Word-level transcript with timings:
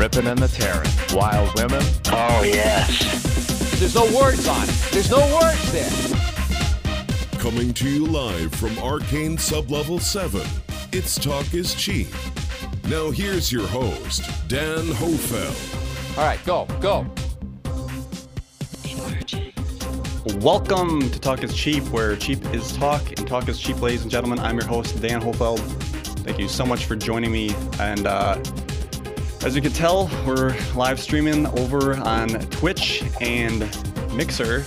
ripping 0.00 0.26
and 0.28 0.38
the 0.38 0.48
tearing. 0.48 0.88
Wild 1.12 1.54
women. 1.56 1.82
Oh, 2.06 2.42
yes. 2.42 3.78
There's 3.78 3.94
no 3.94 4.04
words 4.18 4.48
on 4.48 4.62
it. 4.66 4.74
There's 4.92 5.10
no 5.10 5.18
words 5.38 5.72
there. 5.72 6.18
Coming 7.38 7.74
to 7.74 7.86
you 7.86 8.06
live 8.06 8.54
from 8.54 8.78
Arcane 8.78 9.36
Sublevel 9.36 10.00
7, 10.00 10.40
It's 10.92 11.16
Talk 11.16 11.52
is 11.52 11.74
Cheap. 11.74 12.08
Now 12.84 13.10
here's 13.10 13.52
your 13.52 13.66
host, 13.66 14.22
Dan 14.48 14.86
Hofeld. 14.86 16.16
All 16.16 16.24
right, 16.24 16.42
go, 16.46 16.66
go. 16.80 17.06
Welcome 20.40 21.10
to 21.10 21.20
Talk 21.20 21.44
is 21.44 21.54
Cheap, 21.54 21.82
where 21.88 22.16
cheap 22.16 22.42
is 22.54 22.74
talk 22.74 23.06
and 23.18 23.28
talk 23.28 23.50
is 23.50 23.60
cheap, 23.60 23.82
ladies 23.82 24.00
and 24.00 24.10
gentlemen. 24.10 24.38
I'm 24.38 24.56
your 24.56 24.66
host, 24.66 24.98
Dan 25.02 25.20
Hofeld. 25.20 25.60
Thank 26.24 26.38
you 26.38 26.48
so 26.48 26.64
much 26.64 26.86
for 26.86 26.96
joining 26.96 27.32
me. 27.32 27.54
And 27.78 28.06
uh, 28.06 28.40
as 29.42 29.56
you 29.56 29.62
can 29.62 29.72
tell, 29.72 30.10
we're 30.26 30.54
live 30.74 31.00
streaming 31.00 31.46
over 31.58 31.96
on 31.96 32.28
Twitch 32.50 33.02
and 33.20 33.60
Mixer. 34.14 34.60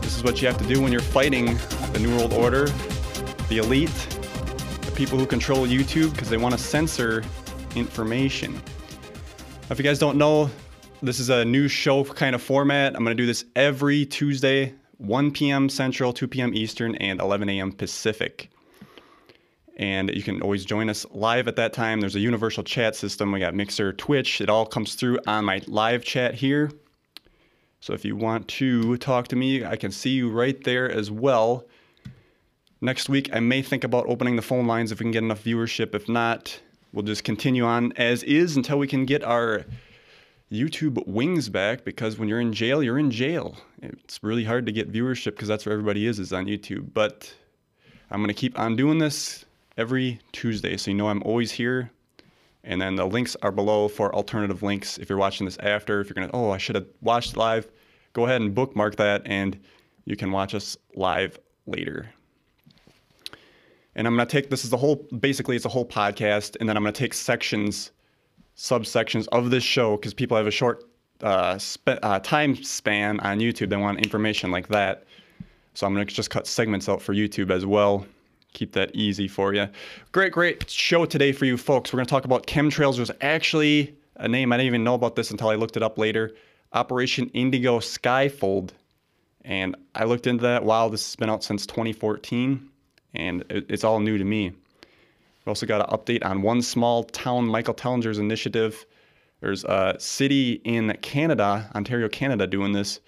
This 0.00 0.16
is 0.16 0.24
what 0.24 0.42
you 0.42 0.48
have 0.48 0.58
to 0.58 0.66
do 0.66 0.82
when 0.82 0.90
you're 0.90 1.00
fighting 1.00 1.56
the 1.92 2.00
New 2.00 2.16
World 2.16 2.32
Order, 2.32 2.66
the 3.48 3.58
elite, 3.58 3.90
the 4.82 4.92
people 4.96 5.18
who 5.18 5.26
control 5.26 5.66
YouTube 5.66 6.12
because 6.12 6.28
they 6.28 6.36
want 6.36 6.52
to 6.52 6.60
censor 6.60 7.22
information. 7.76 8.60
If 9.70 9.78
you 9.78 9.84
guys 9.84 9.98
don't 9.98 10.18
know, 10.18 10.50
this 11.00 11.20
is 11.20 11.30
a 11.30 11.44
new 11.44 11.68
show 11.68 12.04
kind 12.04 12.34
of 12.34 12.42
format. 12.42 12.94
I'm 12.96 13.04
going 13.04 13.16
to 13.16 13.22
do 13.22 13.26
this 13.26 13.44
every 13.54 14.04
Tuesday, 14.04 14.74
1 14.98 15.30
p.m. 15.30 15.68
Central, 15.68 16.12
2 16.12 16.26
p.m. 16.28 16.54
Eastern, 16.54 16.96
and 16.96 17.20
11 17.20 17.48
a.m. 17.48 17.72
Pacific. 17.72 18.51
And 19.76 20.14
you 20.14 20.22
can 20.22 20.42
always 20.42 20.64
join 20.64 20.88
us 20.88 21.06
live 21.12 21.48
at 21.48 21.56
that 21.56 21.72
time. 21.72 22.00
There's 22.00 22.14
a 22.14 22.20
universal 22.20 22.62
chat 22.62 22.94
system. 22.94 23.32
We 23.32 23.40
got 23.40 23.54
Mixer, 23.54 23.92
Twitch. 23.94 24.40
It 24.40 24.50
all 24.50 24.66
comes 24.66 24.94
through 24.94 25.18
on 25.26 25.44
my 25.44 25.62
live 25.66 26.04
chat 26.04 26.34
here. 26.34 26.70
So 27.80 27.94
if 27.94 28.04
you 28.04 28.14
want 28.14 28.46
to 28.48 28.96
talk 28.98 29.28
to 29.28 29.36
me, 29.36 29.64
I 29.64 29.76
can 29.76 29.90
see 29.90 30.10
you 30.10 30.30
right 30.30 30.62
there 30.62 30.90
as 30.90 31.10
well. 31.10 31.66
Next 32.80 33.08
week, 33.08 33.30
I 33.32 33.40
may 33.40 33.62
think 33.62 33.82
about 33.82 34.06
opening 34.08 34.36
the 34.36 34.42
phone 34.42 34.66
lines 34.66 34.92
if 34.92 35.00
we 35.00 35.04
can 35.04 35.12
get 35.12 35.22
enough 35.22 35.42
viewership. 35.42 35.94
If 35.94 36.08
not, 36.08 36.60
we'll 36.92 37.04
just 37.04 37.24
continue 37.24 37.64
on 37.64 37.92
as 37.96 38.22
is 38.24 38.56
until 38.56 38.78
we 38.78 38.86
can 38.86 39.04
get 39.06 39.24
our 39.24 39.64
YouTube 40.52 41.06
wings 41.06 41.48
back 41.48 41.84
because 41.84 42.18
when 42.18 42.28
you're 42.28 42.40
in 42.40 42.52
jail, 42.52 42.82
you're 42.82 42.98
in 42.98 43.10
jail. 43.10 43.56
It's 43.82 44.22
really 44.22 44.44
hard 44.44 44.66
to 44.66 44.72
get 44.72 44.92
viewership 44.92 45.32
because 45.32 45.48
that's 45.48 45.64
where 45.64 45.72
everybody 45.72 46.06
is, 46.06 46.18
is 46.18 46.32
on 46.32 46.46
YouTube. 46.46 46.92
But 46.92 47.34
I'm 48.10 48.18
going 48.18 48.28
to 48.28 48.34
keep 48.34 48.58
on 48.58 48.76
doing 48.76 48.98
this 48.98 49.44
every 49.76 50.20
Tuesday. 50.32 50.76
So 50.76 50.90
you 50.90 50.96
know 50.96 51.08
I'm 51.08 51.22
always 51.22 51.52
here. 51.52 51.90
And 52.64 52.80
then 52.80 52.94
the 52.94 53.06
links 53.06 53.36
are 53.42 53.50
below 53.50 53.88
for 53.88 54.14
alternative 54.14 54.62
links. 54.62 54.98
If 54.98 55.08
you're 55.08 55.18
watching 55.18 55.44
this 55.46 55.58
after, 55.58 56.00
if 56.00 56.08
you're 56.08 56.14
going 56.14 56.28
to, 56.28 56.34
oh, 56.34 56.50
I 56.50 56.58
should 56.58 56.76
have 56.76 56.86
watched 57.00 57.36
live, 57.36 57.68
go 58.12 58.26
ahead 58.26 58.40
and 58.40 58.54
bookmark 58.54 58.96
that 58.96 59.22
and 59.24 59.58
you 60.04 60.16
can 60.16 60.30
watch 60.30 60.54
us 60.54 60.76
live 60.94 61.38
later. 61.66 62.08
And 63.94 64.06
I'm 64.06 64.14
going 64.16 64.26
to 64.26 64.32
take 64.32 64.48
this 64.48 64.64
is 64.64 64.70
the 64.70 64.76
whole, 64.76 64.96
basically, 65.18 65.56
it's 65.56 65.64
a 65.64 65.68
whole 65.68 65.86
podcast. 65.86 66.56
And 66.60 66.68
then 66.68 66.76
I'm 66.76 66.82
going 66.82 66.94
to 66.94 66.98
take 66.98 67.14
sections 67.14 67.90
subsections 68.56 69.26
of 69.32 69.50
this 69.50 69.64
show 69.64 69.96
because 69.96 70.14
people 70.14 70.36
have 70.36 70.46
a 70.46 70.52
short 70.52 70.84
uh, 71.22 71.56
sp- 71.58 72.00
uh, 72.02 72.18
time 72.20 72.54
span 72.62 73.18
on 73.20 73.38
YouTube. 73.38 73.70
They 73.70 73.76
want 73.76 73.98
information 74.00 74.50
like 74.50 74.68
that. 74.68 75.04
So 75.74 75.86
I'm 75.86 75.94
going 75.94 76.06
to 76.06 76.14
just 76.14 76.30
cut 76.30 76.46
segments 76.46 76.88
out 76.88 77.00
for 77.00 77.14
YouTube 77.14 77.50
as 77.50 77.64
well. 77.64 78.06
Keep 78.52 78.72
that 78.72 78.94
easy 78.94 79.28
for 79.28 79.54
you. 79.54 79.68
Great, 80.12 80.32
great 80.32 80.68
show 80.68 81.04
today 81.04 81.32
for 81.32 81.44
you 81.44 81.56
folks. 81.56 81.92
We're 81.92 81.98
going 81.98 82.06
to 82.06 82.10
talk 82.10 82.24
about 82.24 82.46
chemtrails. 82.46 82.96
There's 82.96 83.10
actually 83.20 83.96
a 84.16 84.28
name 84.28 84.52
I 84.52 84.56
didn't 84.56 84.66
even 84.66 84.84
know 84.84 84.94
about 84.94 85.16
this 85.16 85.30
until 85.30 85.48
I 85.48 85.54
looked 85.54 85.76
it 85.76 85.82
up 85.82 85.98
later. 85.98 86.32
Operation 86.72 87.28
Indigo 87.30 87.78
Skyfold. 87.78 88.70
And 89.44 89.74
I 89.94 90.04
looked 90.04 90.26
into 90.26 90.42
that. 90.42 90.64
Wow, 90.64 90.88
this 90.88 91.04
has 91.08 91.16
been 91.16 91.28
out 91.28 91.42
since 91.42 91.66
2014, 91.66 92.68
and 93.14 93.44
it's 93.48 93.82
all 93.82 93.98
new 93.98 94.16
to 94.16 94.24
me. 94.24 94.50
We 94.50 95.50
also 95.50 95.66
got 95.66 95.80
an 95.80 95.98
update 95.98 96.24
on 96.24 96.42
one 96.42 96.62
small 96.62 97.02
town, 97.02 97.46
Michael 97.48 97.74
Tellinger's 97.74 98.18
initiative. 98.18 98.86
There's 99.40 99.64
a 99.64 99.96
city 99.98 100.60
in 100.62 100.96
Canada, 101.02 101.68
Ontario, 101.74 102.08
Canada, 102.08 102.46
doing 102.46 102.72
this. 102.72 103.00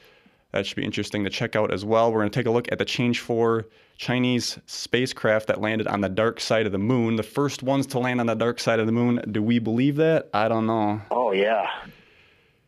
That 0.51 0.67
should 0.67 0.75
be 0.77 0.85
interesting 0.85 1.23
to 1.23 1.31
check 1.31 1.55
out 1.55 1.73
as 1.73 1.85
well. 1.85 2.11
We're 2.13 2.21
going 2.21 2.31
to 2.33 2.41
take 2.41 2.47
a 2.47 2.51
look 2.51 2.71
at 2.73 2.79
the 2.79 2.85
Chang'e 2.85 3.17
4 3.17 3.67
Chinese 3.97 4.59
spacecraft 4.67 5.47
that 5.47 5.61
landed 5.61 5.87
on 5.87 6.01
the 6.01 6.09
dark 6.09 6.41
side 6.41 6.67
of 6.67 6.73
the 6.73 6.79
moon. 6.79 7.17
The 7.17 7.23
first 7.23 7.63
ones 7.63 7.87
to 7.89 7.99
land 7.99 8.21
on 8.21 8.27
the 8.27 8.35
dark 8.35 8.59
side 8.59 8.81
of 8.81 8.87
the 8.87 8.93
moon. 8.93 9.23
Do 9.31 9.43
we 9.43 9.59
believe 9.59 9.97
that? 9.97 10.31
I 10.35 10.49
don't 10.49 10.67
know. 10.67 11.01
Oh, 11.11 11.33
yeah. 11.33 11.69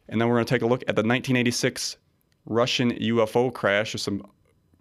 And 0.08 0.20
then 0.20 0.28
we're 0.28 0.36
going 0.36 0.46
to 0.46 0.54
take 0.54 0.62
a 0.62 0.66
look 0.66 0.82
at 0.82 0.94
the 0.94 1.02
1986 1.02 1.96
Russian 2.46 2.92
UFO 2.92 3.52
crash. 3.52 3.92
There's 3.92 4.02
some 4.02 4.24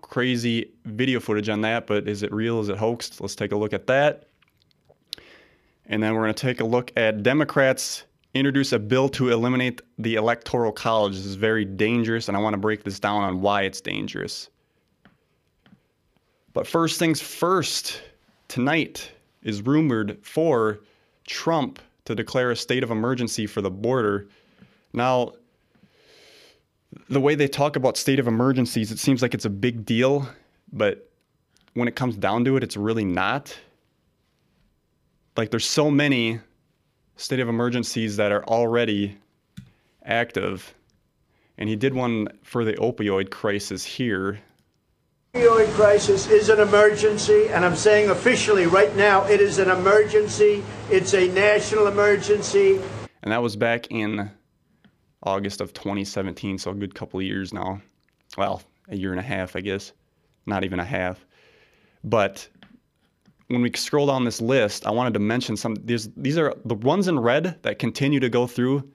crazy 0.01 0.71
video 0.85 1.19
footage 1.19 1.49
on 1.49 1.61
that, 1.61 1.87
but 1.87 2.07
is 2.07 2.21
it 2.21 2.31
real? 2.31 2.59
Is 2.59 2.69
it 2.69 2.77
hoaxed? 2.77 3.19
Let's 3.21 3.35
take 3.35 3.51
a 3.51 3.57
look 3.57 3.73
at 3.73 3.87
that. 3.87 4.27
And 5.87 6.01
then 6.01 6.13
we're 6.13 6.21
going 6.21 6.33
to 6.33 6.41
take 6.41 6.61
a 6.61 6.65
look 6.65 6.91
at 6.95 7.23
Democrats 7.23 8.05
introduce 8.35 8.73
a 8.73 8.79
bill 8.79 9.07
to 9.07 9.29
eliminate 9.29 9.81
the 9.97 10.15
Electoral 10.15 10.71
College. 10.71 11.13
This 11.13 11.25
is 11.25 11.35
very 11.35 11.63
dangerous, 11.63 12.27
and 12.27 12.35
I 12.35 12.39
want 12.41 12.53
to 12.53 12.57
break 12.57 12.83
this 12.83 12.99
down 12.99 13.23
on 13.23 13.41
why 13.41 13.63
it's 13.63 13.81
dangerous. 13.81 14.49
But 16.55 16.65
first 16.65 16.99
things 16.99 17.19
first, 17.19 18.01
tonight 18.47 19.11
is 19.43 19.61
rumored 19.61 20.17
for 20.21 20.79
Trump 21.27 21.79
to 22.05 22.15
declare 22.15 22.49
a 22.49 22.55
state 22.55 22.81
of 22.81 22.91
emergency 22.91 23.45
for 23.45 23.61
the 23.61 23.69
border. 23.69 24.29
Now, 24.93 25.33
the 27.09 27.19
way 27.19 27.35
they 27.35 27.49
talk 27.49 27.75
about 27.75 27.97
state 27.97 28.19
of 28.19 28.27
emergencies, 28.29 28.89
it 28.89 28.99
seems 28.99 29.21
like 29.21 29.33
it's 29.33 29.43
a 29.43 29.49
big 29.49 29.85
deal, 29.85 30.29
but 30.71 31.11
when 31.73 31.89
it 31.89 31.97
comes 31.97 32.15
down 32.15 32.45
to 32.45 32.55
it, 32.55 32.63
it's 32.63 32.77
really 32.77 33.03
not 33.03 33.53
like 35.35 35.51
there's 35.51 35.65
so 35.65 35.91
many 35.91 36.39
state 37.17 37.41
of 37.41 37.49
emergencies 37.49 38.15
that 38.15 38.31
are 38.31 38.45
already 38.45 39.17
active. 40.05 40.73
And 41.57 41.67
he 41.67 41.75
did 41.75 41.93
one 41.93 42.29
for 42.43 42.63
the 42.63 42.75
opioid 42.75 43.29
crisis 43.29 43.83
here. 43.83 44.39
Opioid 45.35 45.67
crisis 45.73 46.27
is 46.27 46.47
an 46.47 46.61
emergency, 46.61 47.49
and 47.49 47.65
I'm 47.65 47.75
saying 47.75 48.09
officially 48.09 48.67
right 48.67 48.95
now 48.95 49.25
it 49.25 49.41
is 49.41 49.59
an 49.59 49.69
emergency. 49.69 50.63
It's 50.89 51.13
a 51.13 51.27
national 51.27 51.87
emergency. 51.87 52.79
And 53.21 53.33
that 53.33 53.41
was 53.41 53.57
back 53.57 53.87
in 53.91 54.31
August 55.23 55.59
of 55.59 55.73
2017, 55.73 56.57
so 56.57 56.71
a 56.71 56.73
good 56.73 56.95
couple 56.95 57.19
of 57.19 57.25
years 57.25 57.53
now. 57.53 57.81
Well, 58.37 58.61
a 58.87 58.95
year 58.95 59.11
and 59.11 59.19
a 59.19 59.23
half, 59.23 59.57
I 59.57 59.59
guess. 59.59 59.91
Not 60.45 60.63
even 60.63 60.79
a 60.79 60.85
half. 60.85 61.25
But 62.01 62.47
when 63.47 63.61
we 63.61 63.73
scroll 63.75 64.07
down 64.07 64.23
this 64.23 64.39
list, 64.39 64.87
I 64.87 64.91
wanted 64.91 65.15
to 65.15 65.19
mention 65.19 65.57
some. 65.57 65.75
These 65.83 66.11
these 66.15 66.37
are 66.37 66.55
the 66.63 66.75
ones 66.75 67.09
in 67.09 67.19
red 67.19 67.61
that 67.63 67.77
continue 67.77 68.21
to 68.21 68.29
go 68.29 68.47
through. 68.47 68.89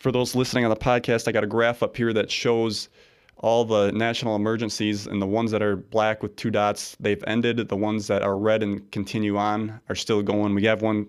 For 0.00 0.12
those 0.12 0.34
listening 0.34 0.66
on 0.66 0.70
the 0.70 0.76
podcast, 0.76 1.26
I 1.26 1.32
got 1.32 1.44
a 1.44 1.46
graph 1.46 1.82
up 1.82 1.96
here 1.96 2.12
that 2.12 2.30
shows 2.30 2.90
all 3.38 3.64
the 3.64 3.92
national 3.92 4.36
emergencies, 4.36 5.06
and 5.06 5.20
the 5.20 5.26
ones 5.26 5.50
that 5.50 5.62
are 5.62 5.76
black 5.76 6.22
with 6.22 6.36
two 6.36 6.50
dots, 6.50 6.96
they've 6.98 7.22
ended. 7.26 7.68
The 7.68 7.76
ones 7.76 8.06
that 8.06 8.22
are 8.22 8.38
red 8.38 8.62
and 8.62 8.90
continue 8.90 9.36
on 9.36 9.80
are 9.88 9.94
still 9.94 10.22
going. 10.22 10.54
We 10.54 10.64
have 10.64 10.82
one 10.82 11.06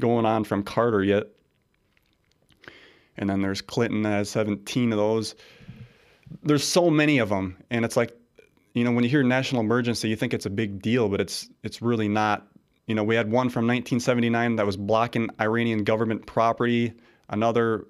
going 0.00 0.26
on 0.26 0.44
from 0.44 0.62
Carter 0.62 1.04
yet, 1.04 1.26
and 3.16 3.30
then 3.30 3.42
there's 3.42 3.60
Clinton 3.60 4.02
that 4.02 4.10
has 4.10 4.30
17 4.30 4.92
of 4.92 4.98
those. 4.98 5.34
There's 6.42 6.64
so 6.64 6.90
many 6.90 7.18
of 7.18 7.28
them, 7.28 7.56
and 7.70 7.84
it's 7.84 7.96
like 7.96 8.12
you 8.78 8.84
know, 8.84 8.92
when 8.92 9.02
you 9.02 9.10
hear 9.10 9.24
national 9.24 9.60
emergency, 9.60 10.08
you 10.08 10.16
think 10.16 10.32
it's 10.32 10.46
a 10.46 10.50
big 10.50 10.80
deal, 10.80 11.08
but 11.08 11.20
it's 11.20 11.48
it's 11.62 11.82
really 11.82 12.08
not. 12.08 12.46
You 12.86 12.94
know, 12.94 13.04
we 13.04 13.16
had 13.16 13.26
one 13.30 13.50
from 13.50 13.66
1979 13.66 14.56
that 14.56 14.64
was 14.64 14.76
blocking 14.76 15.28
Iranian 15.40 15.84
government 15.84 16.26
property, 16.26 16.94
another 17.28 17.86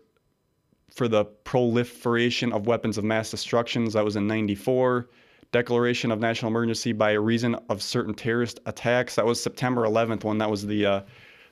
for 0.98 1.06
the 1.06 1.24
proliferation 1.24 2.52
of 2.52 2.66
weapons 2.66 2.98
of 2.98 3.04
mass 3.04 3.30
destructions 3.30 3.92
that 3.92 4.04
was 4.04 4.16
in 4.16 4.26
94 4.26 5.08
declaration 5.52 6.10
of 6.10 6.18
national 6.18 6.50
emergency 6.50 6.90
by 6.90 7.12
reason 7.12 7.54
of 7.68 7.80
certain 7.80 8.12
terrorist 8.12 8.58
attacks. 8.66 9.14
That 9.14 9.24
was 9.24 9.40
september 9.40 9.82
11th 9.82 10.24
one 10.24 10.38
that 10.38 10.50
was 10.50 10.66
the 10.66 10.84
uh, 10.84 11.00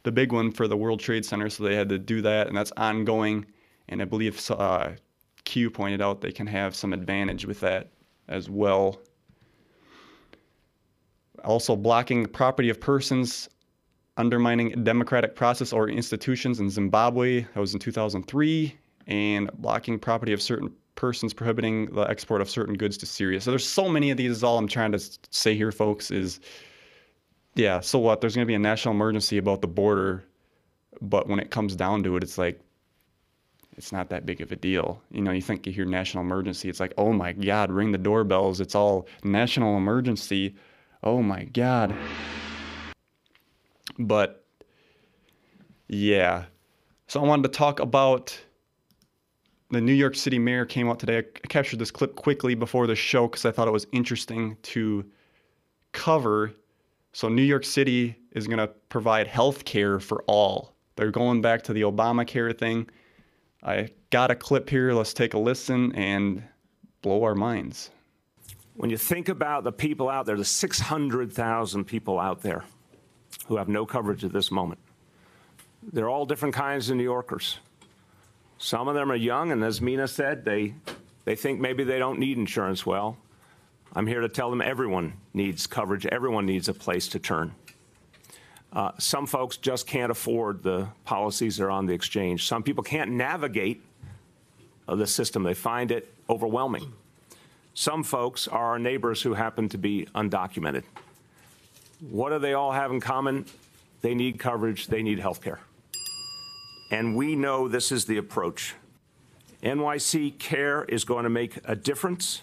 the 0.03 0.11
big 0.11 0.33
one 0.33 0.51
for 0.51 0.67
the 0.67 0.77
world 0.77 0.99
trade 0.99 1.25
center. 1.25 1.49
So 1.49 1.63
they 1.63 1.77
had 1.77 1.89
to 1.91 1.99
do 1.99 2.21
that 2.23 2.49
and 2.49 2.57
that's 2.57 2.73
ongoing. 2.77 3.47
And 3.89 4.03
i 4.03 4.05
believe 4.05 4.51
uh, 4.51 4.91
q 5.45 5.71
pointed 5.71 6.03
out 6.03 6.21
they 6.21 6.33
can 6.33 6.49
have 6.49 6.75
some 6.75 6.93
advantage 6.93 7.47
with 7.47 7.61
that 7.61 7.93
as 8.27 8.51
well. 8.51 9.01
Also 11.45 11.77
blocking 11.77 12.27
property 12.27 12.69
of 12.69 12.81
persons, 12.81 13.49
undermining 14.17 14.83
democratic 14.83 15.37
process 15.37 15.73
or 15.73 15.89
institutions 15.89 16.59
in 16.59 16.69
Zimbabwe. 16.69 17.43
That 17.43 17.61
was 17.61 17.75
in 17.75 17.79
2003, 17.79 18.77
and 19.07 19.51
blocking 19.59 19.99
property 19.99 20.33
of 20.33 20.43
certain 20.43 20.73
persons, 20.95 21.33
prohibiting 21.33 21.87
the 21.95 22.03
export 22.03 22.41
of 22.41 22.51
certain 22.51 22.75
goods 22.75 22.97
to 22.99 23.07
Syria. 23.07 23.41
So 23.41 23.51
there's 23.51 23.69
so 23.69 23.89
many 23.89 24.11
of 24.11 24.17
these. 24.17 24.31
Is 24.31 24.45
all 24.45 24.59
I'm 24.59 24.69
trying 24.69 24.93
to 24.93 25.19
say 25.31 25.55
here, 25.55 25.73
folks. 25.73 26.11
Is 26.11 26.41
yeah. 27.55 27.81
So 27.81 27.99
what? 27.99 28.21
There's 28.21 28.35
going 28.35 28.47
to 28.47 28.51
be 28.51 28.55
a 28.55 28.59
national 28.59 28.95
emergency 28.95 29.39
about 29.39 29.61
the 29.61 29.69
border, 29.69 30.25
but 31.01 31.29
when 31.29 31.39
it 31.39 31.51
comes 31.51 31.77
down 31.77 32.03
to 32.05 32.17
it, 32.17 32.23
it's 32.23 32.39
like 32.39 32.61
it's 33.77 33.93
not 33.93 34.09
that 34.09 34.25
big 34.25 34.41
of 34.41 34.51
a 34.53 34.57
deal. 34.57 35.01
You 35.11 35.21
know, 35.21 35.31
you 35.31 35.43
think 35.43 35.67
you 35.67 35.73
hear 35.73 35.85
national 35.85 36.25
emergency, 36.25 36.69
it's 36.69 36.81
like, 36.81 36.95
oh 36.97 37.13
my 37.13 37.33
God, 37.33 37.71
ring 37.71 37.93
the 37.93 37.99
doorbells. 37.99 38.61
It's 38.61 38.75
all 38.75 39.07
national 39.23 39.77
emergency. 39.77 40.55
Oh 41.03 41.23
my 41.23 41.45
God. 41.45 41.95
But 43.99 44.45
yeah. 45.89 46.47
So 47.07 47.23
I 47.23 47.27
wanted 47.27 47.45
to 47.45 47.57
talk 47.57 47.79
about 47.81 48.39
the 49.71 49.81
New 49.81 49.93
York 49.93 50.15
City 50.15 50.39
mayor 50.39 50.65
came 50.65 50.89
out 50.89 51.01
today. 51.01 51.19
I 51.19 51.23
captured 51.49 51.79
this 51.79 51.91
clip 51.91 52.15
quickly 52.15 52.55
before 52.55 52.87
the 52.87 52.95
show 52.95 53.27
because 53.27 53.45
I 53.45 53.51
thought 53.51 53.69
it 53.69 53.73
was 53.73 53.87
interesting 53.93 54.57
to 54.63 55.05
cover. 55.93 56.53
So 57.13 57.29
New 57.29 57.43
York 57.43 57.65
City 57.65 58.17
is 58.33 58.47
going 58.47 58.59
to 58.59 58.69
provide 58.89 59.27
health 59.27 59.65
care 59.65 59.99
for 59.99 60.23
all. 60.27 60.75
They're 60.95 61.11
going 61.11 61.41
back 61.41 61.63
to 61.65 61.73
the 61.73 61.83
Obamacare 61.83 62.57
thing. 62.57 62.89
I 63.63 63.89
got 64.11 64.31
a 64.31 64.37
clip 64.37 64.71
here. 64.71 64.93
Let's 64.93 65.13
take 65.13 65.35
a 65.35 65.39
listen 65.39 65.93
and 65.95 66.43
blow 67.03 67.25
our 67.25 67.35
minds. 67.35 67.91
When 68.75 68.91
you 68.91 68.99
think 68.99 69.29
about 69.29 69.65
the 69.65 69.73
people 69.73 70.09
out 70.09 70.27
there, 70.27 70.37
the 70.37 70.45
600,000 70.45 71.85
people 71.85 72.21
out 72.21 72.43
there 72.43 72.65
who 73.47 73.57
have 73.57 73.69
no 73.69 73.87
coverage 73.87 74.25
at 74.25 74.33
this 74.33 74.51
moment, 74.51 74.81
they're 75.93 76.09
all 76.09 76.27
different 76.27 76.55
kinds 76.55 76.91
of 76.91 76.97
New 76.97 77.03
Yorkers. 77.03 77.59
Some 78.59 78.89
of 78.89 78.95
them 78.95 79.13
are 79.13 79.17
young, 79.17 79.53
and 79.53 79.63
as 79.63 79.81
Mina 79.81 80.09
said, 80.09 80.45
they, 80.45 80.75
they 81.25 81.35
think 81.35 81.61
maybe 81.61 81.85
they 81.85 81.99
don't 81.99 82.19
need 82.19 82.39
insurance. 82.39 82.87
Well, 82.87 83.17
I'm 83.95 84.07
here 84.07 84.21
to 84.21 84.29
tell 84.29 84.51
them 84.51 84.63
everyone 84.63 85.15
needs 85.35 85.67
coverage, 85.67 86.07
everyone 86.07 86.47
needs 86.47 86.69
a 86.69 86.75
place 86.75 87.09
to 87.09 87.19
turn. 87.19 87.55
Uh, 88.73 88.93
some 88.99 89.27
folks 89.27 89.57
just 89.57 89.87
can't 89.87 90.11
afford 90.11 90.63
the 90.63 90.89
policies 91.05 91.57
that 91.57 91.65
are 91.65 91.71
on 91.71 91.87
the 91.87 91.95
exchange. 91.95 92.47
Some 92.47 92.63
people 92.63 92.85
can't 92.85 93.13
navigate 93.13 93.83
uh, 94.89 94.97
the 94.97 95.07
system, 95.07 95.43
they 95.43 95.55
find 95.55 95.91
it 95.91 96.13
overwhelming. 96.29 96.93
Some 97.75 98.05
folks 98.05 98.49
are 98.49 98.67
our 98.67 98.79
neighbors 98.79 99.21
who 99.21 99.35
happen 99.35 99.69
to 99.71 99.79
be 99.79 100.07
undocumented. 100.15 100.85
What 102.11 102.31
do 102.31 102.39
they 102.39 102.55
all 102.55 102.73
have 102.73 102.91
in 102.91 103.01
common? 103.01 103.47
They 104.01 104.15
need 104.15 104.39
coverage, 104.39 104.87
they 104.87 105.03
need 105.03 105.19
health 105.19 105.43
care. 105.43 105.61
And 106.91 107.17
we 107.17 107.35
know 107.37 107.69
this 107.69 107.91
is 107.91 108.05
the 108.05 108.17
approach. 108.17 108.75
NYC 109.63 110.39
Care 110.39 110.85
is 110.85 111.05
going 111.05 111.25
to 111.25 111.31
make 111.31 111.59
a 111.65 111.75
difference. 111.75 112.43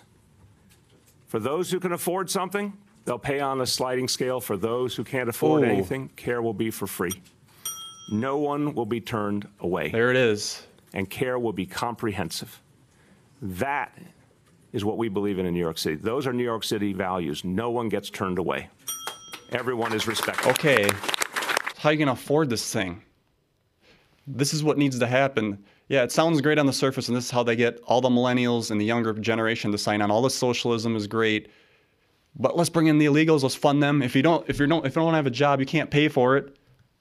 For 1.28 1.40
those 1.40 1.72
who 1.72 1.80
can 1.80 1.94
afford 1.94 2.30
something, 2.30 2.74
they'll 3.06 3.20
pay 3.20 3.40
on 3.40 3.62
a 3.62 3.66
sliding 3.66 4.08
scale. 4.08 4.42
For 4.42 4.58
those 4.58 4.96
who 4.96 5.04
can't 5.04 5.30
afford 5.30 5.64
Ooh. 5.64 5.66
anything, 5.66 6.10
care 6.16 6.42
will 6.42 6.54
be 6.54 6.70
for 6.70 6.88
free. 6.88 7.22
No 8.12 8.38
one 8.38 8.74
will 8.74 8.86
be 8.86 9.00
turned 9.00 9.48
away. 9.62 9.90
There 9.90 10.12
it 10.12 10.18
is. 10.18 10.64
And 10.94 11.10
care 11.10 11.40
will 11.40 11.54
be 11.54 11.66
comprehensive. 11.66 12.62
That 13.42 13.98
is 14.74 14.84
what 14.84 14.98
we 14.98 15.08
believe 15.08 15.40
in 15.40 15.46
in 15.46 15.54
New 15.54 15.60
York 15.60 15.78
City. 15.78 15.96
Those 15.96 16.28
are 16.28 16.34
New 16.34 16.44
York 16.44 16.64
City 16.64 16.94
values. 16.94 17.44
No 17.44 17.72
one 17.72 17.90
gets 17.90 18.10
turned 18.10 18.40
away. 18.40 18.70
Everyone 19.52 19.94
is 19.94 20.08
respected. 20.08 20.50
Okay, 20.50 20.90
how 21.78 21.90
are 21.90 21.94
you 21.94 21.98
going 21.98 22.08
to 22.08 22.14
afford 22.14 22.50
this 22.50 22.72
thing? 22.72 23.02
This 24.26 24.54
is 24.54 24.64
what 24.64 24.78
needs 24.78 25.00
to 25.00 25.08
happen. 25.08 25.64
Yeah, 25.90 26.04
it 26.04 26.12
sounds 26.12 26.40
great 26.42 26.58
on 26.58 26.66
the 26.66 26.74
surface, 26.74 27.08
and 27.08 27.18
this 27.18 27.26
is 27.26 27.32
how 27.32 27.44
they 27.44 27.56
get 27.56 27.80
all 27.86 28.02
the 28.02 28.10
millennials 28.10 28.72
and 28.72 28.80
the 28.80 28.86
younger 28.86 29.14
generation 29.14 29.72
to 29.72 29.78
sign 29.78 30.02
on. 30.02 30.12
All 30.12 30.22
the 30.22 30.30
socialism 30.30 30.96
is 30.96 31.08
great, 31.08 31.50
but 32.36 32.56
let's 32.56 32.70
bring 32.70 32.88
in 32.88 32.98
the 32.98 33.06
illegals. 33.06 33.44
Let's 33.44 33.56
fund 33.56 33.84
them. 33.84 34.02
If 34.02 34.16
you 34.16 34.22
don't, 34.22 34.48
if 34.50 34.60
you 34.60 34.68
don't, 34.68 34.86
if 34.86 34.96
you 34.96 35.02
don't 35.02 35.14
have 35.14 35.28
a 35.28 35.32
job, 35.32 35.60
you 35.60 35.66
can't 35.66 35.92
pay 35.92 36.08
for 36.08 36.38
it. 36.38 36.58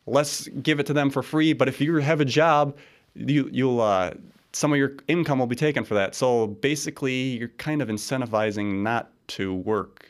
Let's 0.06 0.48
give 0.48 0.80
it 0.80 0.86
to 0.86 0.92
them 0.92 1.10
for 1.10 1.22
free. 1.22 1.52
But 1.52 1.68
if 1.68 1.80
you 1.80 1.94
have 1.96 2.20
a 2.20 2.24
job, 2.24 2.76
you 3.14 3.48
you'll 3.52 3.80
uh, 3.80 4.14
some 4.52 4.72
of 4.72 4.78
your 4.78 4.94
income 5.08 5.38
will 5.38 5.46
be 5.46 5.56
taken 5.56 5.84
for 5.84 5.94
that. 5.94 6.14
So 6.14 6.48
basically, 6.48 7.38
you're 7.38 7.48
kind 7.48 7.80
of 7.82 7.88
incentivizing 7.88 8.82
not 8.82 9.12
to 9.28 9.54
work 9.54 10.08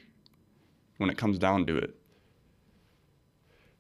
when 0.97 1.11
it 1.11 1.19
comes 1.19 1.39
down 1.39 1.67
to 1.67 1.77
it. 1.77 1.95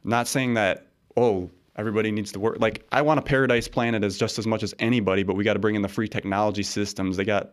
Not 0.05 0.28
saying 0.28 0.55
that, 0.55 0.87
oh, 1.17 1.50
everybody 1.77 2.11
needs 2.11 2.33
to 2.33 2.41
work. 2.41 2.59
Like, 2.61 2.87
I 2.93 3.03
want 3.03 3.19
a 3.19 3.23
paradise 3.23 3.69
planet 3.69 4.05
as 4.05 4.19
just 4.19 4.39
as 4.39 4.47
much 4.47 4.63
as 4.63 4.75
anybody, 4.79 5.23
but 5.23 5.35
we 5.35 5.45
got 5.45 5.55
to 5.55 5.59
bring 5.59 5.75
in 5.75 5.83
the 5.83 5.89
free 5.89 6.09
technology 6.09 6.63
systems. 6.63 7.17
They 7.17 7.25
got 7.25 7.53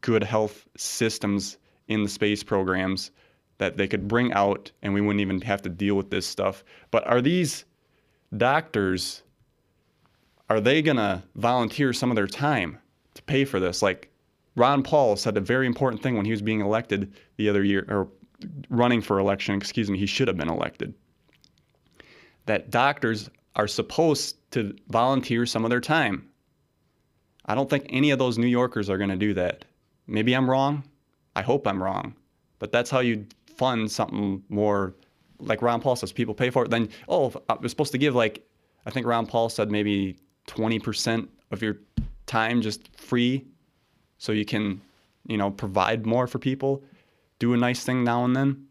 good 0.00 0.22
health 0.22 0.66
systems 0.76 1.58
in 1.88 2.02
the 2.02 2.08
space 2.08 2.42
programs 2.42 3.10
that 3.58 3.76
they 3.76 3.86
could 3.86 4.08
bring 4.08 4.32
out 4.32 4.70
and 4.82 4.92
we 4.92 5.00
wouldn't 5.00 5.20
even 5.20 5.40
have 5.40 5.62
to 5.62 5.68
deal 5.68 5.94
with 5.94 6.10
this 6.10 6.26
stuff. 6.26 6.64
But 6.90 7.06
are 7.06 7.20
these 7.20 7.64
doctors 8.36 9.22
are 10.50 10.60
they 10.60 10.82
going 10.82 10.96
to 10.96 11.22
volunteer 11.36 11.92
some 11.92 12.10
of 12.10 12.16
their 12.16 12.26
time 12.26 12.78
to 13.14 13.22
pay 13.22 13.44
for 13.44 13.60
this? 13.60 13.82
Like 13.82 14.10
Ron 14.56 14.82
Paul 14.82 15.16
said 15.16 15.36
a 15.36 15.40
very 15.40 15.66
important 15.66 16.02
thing 16.02 16.16
when 16.16 16.24
he 16.24 16.30
was 16.30 16.42
being 16.42 16.60
elected 16.60 17.12
the 17.36 17.48
other 17.48 17.64
year, 17.64 17.86
or 17.88 18.08
running 18.68 19.00
for 19.00 19.18
election, 19.18 19.54
excuse 19.54 19.90
me, 19.90 19.98
he 19.98 20.06
should 20.06 20.28
have 20.28 20.36
been 20.36 20.48
elected. 20.48 20.94
That 22.46 22.70
doctors 22.70 23.30
are 23.56 23.68
supposed 23.68 24.36
to 24.52 24.76
volunteer 24.88 25.46
some 25.46 25.64
of 25.64 25.70
their 25.70 25.80
time. 25.80 26.28
I 27.46 27.54
don't 27.54 27.68
think 27.68 27.86
any 27.88 28.10
of 28.10 28.18
those 28.18 28.38
New 28.38 28.46
Yorkers 28.46 28.88
are 28.88 28.98
going 28.98 29.10
to 29.10 29.16
do 29.16 29.34
that. 29.34 29.64
Maybe 30.06 30.34
I'm 30.34 30.48
wrong. 30.48 30.84
I 31.36 31.42
hope 31.42 31.66
I'm 31.66 31.82
wrong. 31.82 32.14
But 32.58 32.72
that's 32.72 32.90
how 32.90 33.00
you 33.00 33.26
fund 33.46 33.90
something 33.90 34.42
more 34.48 34.94
like 35.38 35.62
Ron 35.62 35.80
Paul 35.80 35.96
says 35.96 36.12
people 36.12 36.34
pay 36.34 36.50
for 36.50 36.64
it. 36.64 36.70
Then, 36.70 36.88
oh, 37.08 37.32
I 37.48 37.54
uh, 37.54 37.56
was 37.60 37.72
supposed 37.72 37.92
to 37.92 37.98
give 37.98 38.14
like, 38.14 38.46
I 38.86 38.90
think 38.90 39.06
Ron 39.06 39.26
Paul 39.26 39.48
said 39.48 39.70
maybe 39.70 40.16
20% 40.48 41.28
of 41.50 41.62
your 41.62 41.78
time 42.26 42.62
just 42.62 42.88
free 42.96 43.44
so 44.18 44.32
you 44.32 44.44
can, 44.44 44.80
you 45.26 45.36
know, 45.36 45.50
provide 45.50 46.06
more 46.06 46.26
for 46.26 46.38
people, 46.38 46.82
do 47.38 47.52
a 47.52 47.56
nice 47.56 47.84
thing 47.84 48.04
now 48.04 48.24
and 48.24 48.34
then. 48.34 48.66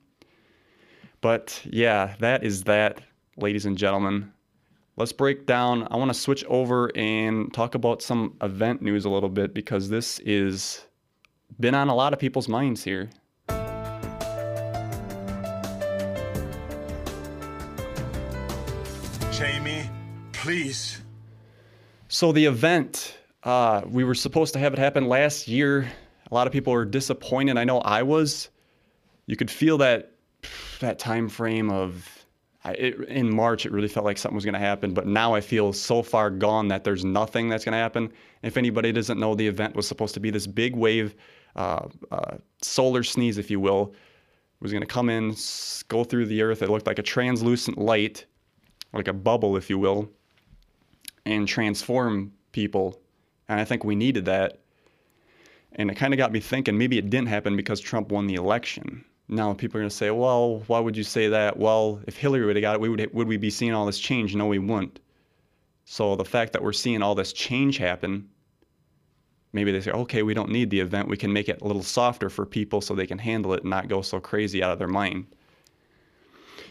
But 1.22 1.62
yeah, 1.66 2.16
that 2.20 2.44
is 2.44 2.64
that, 2.64 3.02
ladies 3.38 3.66
and 3.66 3.78
gentlemen. 3.78 4.32
Let's 4.96 5.12
break 5.12 5.48
down. 5.48 5.88
I 5.90 5.98
want 5.98 6.10
to 6.10 6.14
switch 6.14 6.44
over 6.46 6.92
and 6.96 7.52
talk 7.52 7.74
about 7.74 8.02
some 8.02 8.36
event 8.42 8.82
news 8.82 9.06
a 9.06 9.10
little 9.10 9.30
bit 9.30 9.54
because 9.54 9.90
this 9.90 10.20
is 10.20 10.86
been 11.60 11.74
on 11.74 11.90
a 11.90 11.96
lot 11.96 12.14
of 12.14 12.20
people's 12.20 12.48
minds 12.48 12.84
here. 12.84 13.10
Jamie, 19.32 19.90
please. 20.32 21.02
So 22.08 22.32
the 22.32 22.46
event, 22.46 23.18
uh, 23.44 23.82
we 23.88 24.04
were 24.04 24.14
supposed 24.14 24.54
to 24.54 24.60
have 24.60 24.74
it 24.74 24.80
happen 24.80 25.08
last 25.08 25.48
year. 25.48 25.92
A 26.30 26.34
lot 26.34 26.46
of 26.46 26.54
people 26.54 26.72
were 26.72 26.86
disappointed. 26.86 27.58
I 27.58 27.64
know 27.64 27.80
I 27.80 28.04
was. 28.04 28.50
You 29.26 29.36
could 29.36 29.50
feel 29.50 29.80
that 29.80 30.12
that 30.82 31.00
time 31.00 31.30
frame 31.30 31.72
of 31.72 32.08
it, 32.72 33.00
in 33.10 33.34
March. 33.34 33.66
It 33.66 33.72
really 33.72 33.88
felt 33.88 34.06
like 34.06 34.18
something 34.18 34.36
was 34.36 34.46
going 34.46 34.54
to 34.54 34.60
happen, 34.60 34.94
but 34.94 35.06
now 35.06 35.34
I 35.34 35.42
feel 35.42 35.74
so 35.74 36.02
far 36.02 36.30
gone 36.30 36.68
that 36.70 36.84
there's 36.84 37.04
nothing 37.04 37.50
that's 37.50 37.66
going 37.66 37.74
to 37.74 37.78
happen. 37.78 38.12
If 38.42 38.58
anybody 38.58 38.92
doesn't 38.92 39.20
know, 39.20 39.36
the 39.36 39.48
event 39.48 39.76
was 39.76 39.88
supposed 39.88 40.14
to 40.14 40.20
be 40.20 40.30
this 40.30 40.48
big 40.48 40.76
wave, 40.76 41.16
uh, 41.56 41.88
uh, 42.12 42.38
solar 42.62 43.04
sneeze, 43.04 43.38
if 43.38 43.52
you 43.52 43.60
will. 43.60 43.94
It 43.94 44.62
was 44.64 44.72
going 44.72 44.82
to 44.82 44.88
come 44.88 45.10
in, 45.10 45.36
go 45.90 46.04
through 46.04 46.28
the 46.28 46.42
Earth. 46.42 46.62
It 46.62 46.70
looked 46.70 46.88
like 46.88 47.00
a 47.00 47.04
translucent 47.04 47.78
light, 47.78 48.26
like 48.94 49.08
a 49.08 49.14
bubble, 49.14 49.58
if 49.58 49.70
you 49.70 49.78
will 49.78 50.10
and 51.26 51.48
transform 51.48 52.32
people. 52.52 53.00
And 53.48 53.60
I 53.60 53.66
think 53.66 53.84
we 53.84 53.96
needed 53.96 54.26
that. 54.26 54.60
And 55.74 55.90
it 55.90 55.96
kind 55.96 56.14
of 56.14 56.18
got 56.18 56.32
me 56.32 56.40
thinking 56.40 56.78
maybe 56.78 56.98
it 56.98 57.10
didn't 57.10 57.30
happen 57.30 57.56
because 57.56 57.80
Trump 57.80 58.12
won 58.12 58.28
the 58.28 58.36
election. 58.36 59.04
Now 59.28 59.54
people 59.54 59.78
are 59.78 59.82
going 59.82 59.90
to 59.90 59.96
say, 59.96 60.12
well, 60.12 60.64
why 60.68 60.80
would 60.80 60.98
you 60.98 61.04
say 61.04 61.30
that? 61.30 61.58
Well, 61.58 62.02
if 62.08 62.18
Hillary 62.18 62.46
would 62.46 62.56
have 62.56 62.62
got 62.62 62.76
it, 62.76 62.82
we 62.82 62.90
would, 62.90 63.14
would 63.14 63.28
we 63.28 63.38
be 63.38 63.50
seeing 63.50 63.74
all 63.74 63.86
this 63.86 64.00
change? 64.00 64.36
No, 64.36 64.48
we 64.48 64.60
wouldn't. 64.60 65.00
So 65.86 66.16
the 66.16 66.26
fact 66.26 66.54
that 66.54 66.64
we're 66.64 66.74
seeing 66.74 67.02
all 67.02 67.16
this 67.16 67.34
change 67.34 67.78
happen, 67.78 68.30
maybe 69.52 69.72
they 69.72 69.82
say, 69.82 69.92
okay, 69.92 70.24
we 70.24 70.34
don't 70.34 70.50
need 70.50 70.70
the 70.70 70.80
event. 70.80 71.08
We 71.08 71.18
can 71.18 71.32
make 71.34 71.50
it 71.50 71.62
a 71.62 71.68
little 71.68 71.84
softer 71.84 72.30
for 72.30 72.46
people 72.46 72.82
so 72.82 72.94
they 72.94 73.08
can 73.08 73.18
handle 73.18 73.54
it 73.54 73.62
and 73.62 73.70
not 73.70 73.88
go 73.88 74.02
so 74.02 74.20
crazy 74.20 74.64
out 74.64 74.72
of 74.72 74.80
their 74.80 74.88
mind. 74.88 75.26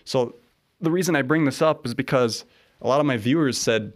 So 0.05 0.35
the 0.81 0.91
reason 0.91 1.17
I 1.17 1.23
bring 1.23 1.45
this 1.45 1.63
up 1.63 1.87
is 1.87 1.95
because 1.95 2.45
a 2.81 2.89
lot 2.89 3.01
of 3.01 3.07
my 3.07 3.17
viewers 3.17 3.57
said, 3.59 3.93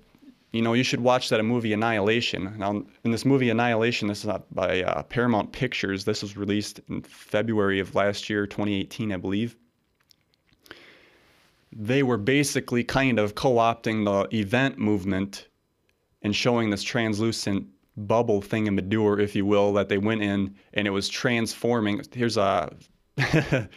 you 0.56 0.62
know, 0.62 0.72
you 0.72 0.82
should 0.82 1.00
watch 1.00 1.28
that 1.28 1.42
movie 1.44 1.72
Annihilation. 1.72 2.54
Now, 2.58 2.82
in 3.04 3.10
this 3.10 3.24
movie 3.24 3.50
Annihilation, 3.50 4.08
this 4.08 4.20
is 4.20 4.26
not 4.26 4.52
by 4.54 4.82
uh, 4.82 5.02
Paramount 5.04 5.52
Pictures. 5.52 6.04
This 6.04 6.22
was 6.22 6.36
released 6.36 6.80
in 6.88 7.02
February 7.02 7.78
of 7.78 7.94
last 7.94 8.30
year, 8.30 8.46
2018, 8.46 9.12
I 9.12 9.16
believe. 9.16 9.56
They 11.72 12.02
were 12.02 12.16
basically 12.16 12.82
kind 12.82 13.18
of 13.18 13.34
co-opting 13.34 14.04
the 14.04 14.34
event 14.36 14.78
movement 14.78 15.48
and 16.22 16.34
showing 16.34 16.70
this 16.70 16.82
translucent 16.82 17.66
bubble 17.96 18.40
thing 18.40 18.66
in 18.66 18.74
Madure, 18.74 19.20
if 19.20 19.36
you 19.36 19.44
will, 19.44 19.72
that 19.74 19.88
they 19.88 19.98
went 19.98 20.22
in, 20.22 20.54
and 20.74 20.86
it 20.86 20.90
was 20.90 21.08
transforming. 21.08 22.00
Here's 22.12 22.36
a 22.36 22.74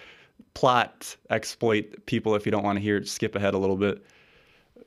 plot 0.54 1.16
exploit, 1.30 2.06
people. 2.06 2.36
If 2.36 2.46
you 2.46 2.52
don't 2.52 2.64
want 2.64 2.78
to 2.78 2.82
hear 2.82 2.98
it, 2.98 3.08
skip 3.08 3.36
ahead 3.36 3.54
a 3.54 3.58
little 3.58 3.78
bit 3.78 4.04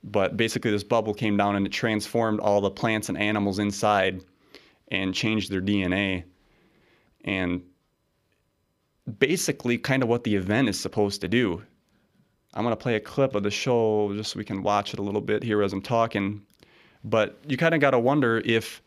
But 0.04 0.36
basically, 0.36 0.70
this 0.70 0.84
bubble 0.84 1.14
came 1.14 1.36
down 1.36 1.56
and 1.56 1.66
it 1.66 1.70
transformed 1.70 2.40
all 2.40 2.60
the 2.60 2.70
plants 2.70 3.08
and 3.08 3.16
animals 3.16 3.58
inside 3.58 4.22
and 4.88 5.14
changed 5.14 5.50
their 5.50 5.60
DNA. 5.60 6.24
And 7.24 7.62
basically, 9.18 9.78
kind 9.78 10.02
of 10.02 10.08
what 10.08 10.24
the 10.24 10.34
event 10.34 10.68
is 10.68 10.78
supposed 10.78 11.20
to 11.20 11.28
do. 11.28 11.62
I'm 12.54 12.64
going 12.64 12.72
to 12.72 12.82
play 12.82 12.96
a 12.96 13.00
clip 13.00 13.34
of 13.34 13.44
the 13.44 13.50
show 13.50 14.12
just 14.14 14.32
so 14.32 14.38
we 14.38 14.44
can 14.44 14.62
watch 14.62 14.92
it 14.92 14.98
a 14.98 15.02
little 15.02 15.20
bit 15.20 15.42
here 15.42 15.62
as 15.62 15.72
I'm 15.72 15.80
talking. 15.80 16.44
But 17.04 17.38
you 17.46 17.56
kind 17.56 17.74
of 17.74 17.80
got 17.80 17.92
to 17.92 17.98
wonder 17.98 18.42
if 18.44 18.82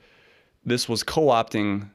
this 0.66 0.88
was 0.88 1.02
co 1.02 1.28
opting 1.28 1.90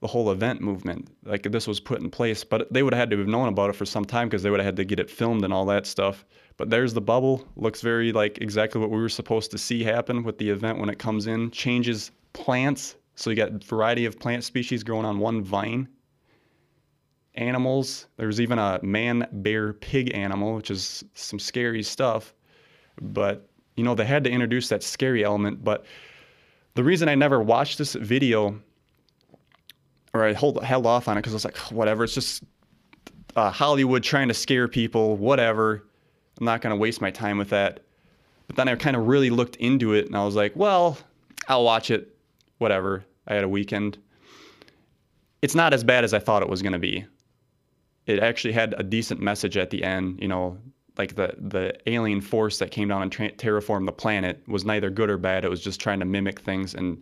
the 0.00 0.06
whole 0.06 0.30
event 0.30 0.60
movement. 0.60 1.08
Like 1.24 1.42
this 1.42 1.66
was 1.66 1.80
put 1.80 2.00
in 2.00 2.10
place, 2.10 2.44
but 2.44 2.72
they 2.72 2.82
would 2.82 2.92
have 2.92 3.00
had 3.00 3.10
to 3.10 3.18
have 3.18 3.26
known 3.26 3.48
about 3.48 3.70
it 3.70 3.74
for 3.74 3.84
some 3.84 4.04
time 4.04 4.28
because 4.28 4.42
they 4.42 4.50
would 4.50 4.60
have 4.60 4.66
had 4.66 4.76
to 4.76 4.84
get 4.84 5.00
it 5.00 5.10
filmed 5.10 5.44
and 5.44 5.52
all 5.52 5.66
that 5.66 5.86
stuff. 5.86 6.24
But 6.56 6.70
there's 6.70 6.94
the 6.94 7.00
bubble. 7.00 7.46
Looks 7.56 7.80
very 7.80 8.12
like 8.12 8.38
exactly 8.38 8.80
what 8.80 8.90
we 8.90 8.98
were 8.98 9.08
supposed 9.08 9.50
to 9.50 9.58
see 9.58 9.82
happen 9.82 10.22
with 10.22 10.38
the 10.38 10.50
event 10.50 10.78
when 10.78 10.88
it 10.88 10.98
comes 10.98 11.26
in. 11.26 11.50
Changes 11.50 12.12
plants. 12.32 12.96
So 13.16 13.30
you 13.30 13.36
got 13.36 13.64
variety 13.64 14.04
of 14.04 14.18
plant 14.18 14.44
species 14.44 14.84
growing 14.84 15.04
on 15.04 15.18
one 15.18 15.42
vine. 15.42 15.88
Animals. 17.34 18.06
There's 18.16 18.40
even 18.40 18.58
a 18.58 18.78
man, 18.82 19.26
bear, 19.32 19.72
pig 19.72 20.14
animal, 20.14 20.54
which 20.54 20.70
is 20.70 21.04
some 21.14 21.38
scary 21.38 21.82
stuff. 21.82 22.34
But 23.00 23.48
you 23.76 23.84
know, 23.84 23.94
they 23.94 24.04
had 24.04 24.24
to 24.24 24.30
introduce 24.30 24.68
that 24.68 24.82
scary 24.82 25.24
element. 25.24 25.64
But 25.64 25.86
the 26.74 26.84
reason 26.84 27.08
I 27.08 27.16
never 27.16 27.40
watched 27.42 27.78
this 27.78 27.94
video 27.94 28.60
or 30.14 30.24
I 30.24 30.32
hold, 30.32 30.62
held 30.62 30.86
off 30.86 31.08
on 31.08 31.16
it 31.16 31.20
because 31.20 31.32
I 31.32 31.36
was 31.36 31.44
like, 31.44 31.56
whatever, 31.72 32.04
it's 32.04 32.14
just 32.14 32.42
uh, 33.36 33.50
Hollywood 33.50 34.02
trying 34.02 34.28
to 34.28 34.34
scare 34.34 34.68
people, 34.68 35.16
whatever. 35.16 35.84
I'm 36.38 36.46
not 36.46 36.60
going 36.60 36.74
to 36.74 36.80
waste 36.80 37.00
my 37.00 37.10
time 37.10 37.38
with 37.38 37.50
that. 37.50 37.80
But 38.46 38.56
then 38.56 38.68
I 38.68 38.74
kind 38.76 38.96
of 38.96 39.06
really 39.06 39.30
looked 39.30 39.56
into 39.56 39.92
it 39.92 40.06
and 40.06 40.16
I 40.16 40.24
was 40.24 40.34
like, 40.34 40.56
well, 40.56 40.98
I'll 41.48 41.64
watch 41.64 41.90
it, 41.90 42.16
whatever. 42.58 43.04
I 43.26 43.34
had 43.34 43.44
a 43.44 43.48
weekend. 43.48 43.98
It's 45.42 45.54
not 45.54 45.74
as 45.74 45.84
bad 45.84 46.02
as 46.04 46.14
I 46.14 46.18
thought 46.18 46.42
it 46.42 46.48
was 46.48 46.62
going 46.62 46.72
to 46.72 46.78
be. 46.78 47.04
It 48.06 48.20
actually 48.20 48.52
had 48.52 48.74
a 48.78 48.82
decent 48.82 49.20
message 49.20 49.56
at 49.56 49.70
the 49.70 49.84
end, 49.84 50.18
you 50.20 50.28
know, 50.28 50.56
like 50.96 51.14
the, 51.14 51.34
the 51.38 51.74
alien 51.86 52.20
force 52.20 52.58
that 52.58 52.70
came 52.70 52.88
down 52.88 53.02
and 53.02 53.12
tra- 53.12 53.32
terraformed 53.32 53.86
the 53.86 53.92
planet 53.92 54.42
was 54.48 54.64
neither 54.64 54.90
good 54.90 55.10
or 55.10 55.18
bad. 55.18 55.44
It 55.44 55.50
was 55.50 55.60
just 55.60 55.80
trying 55.80 56.00
to 56.00 56.06
mimic 56.06 56.40
things. 56.40 56.74
And 56.74 57.00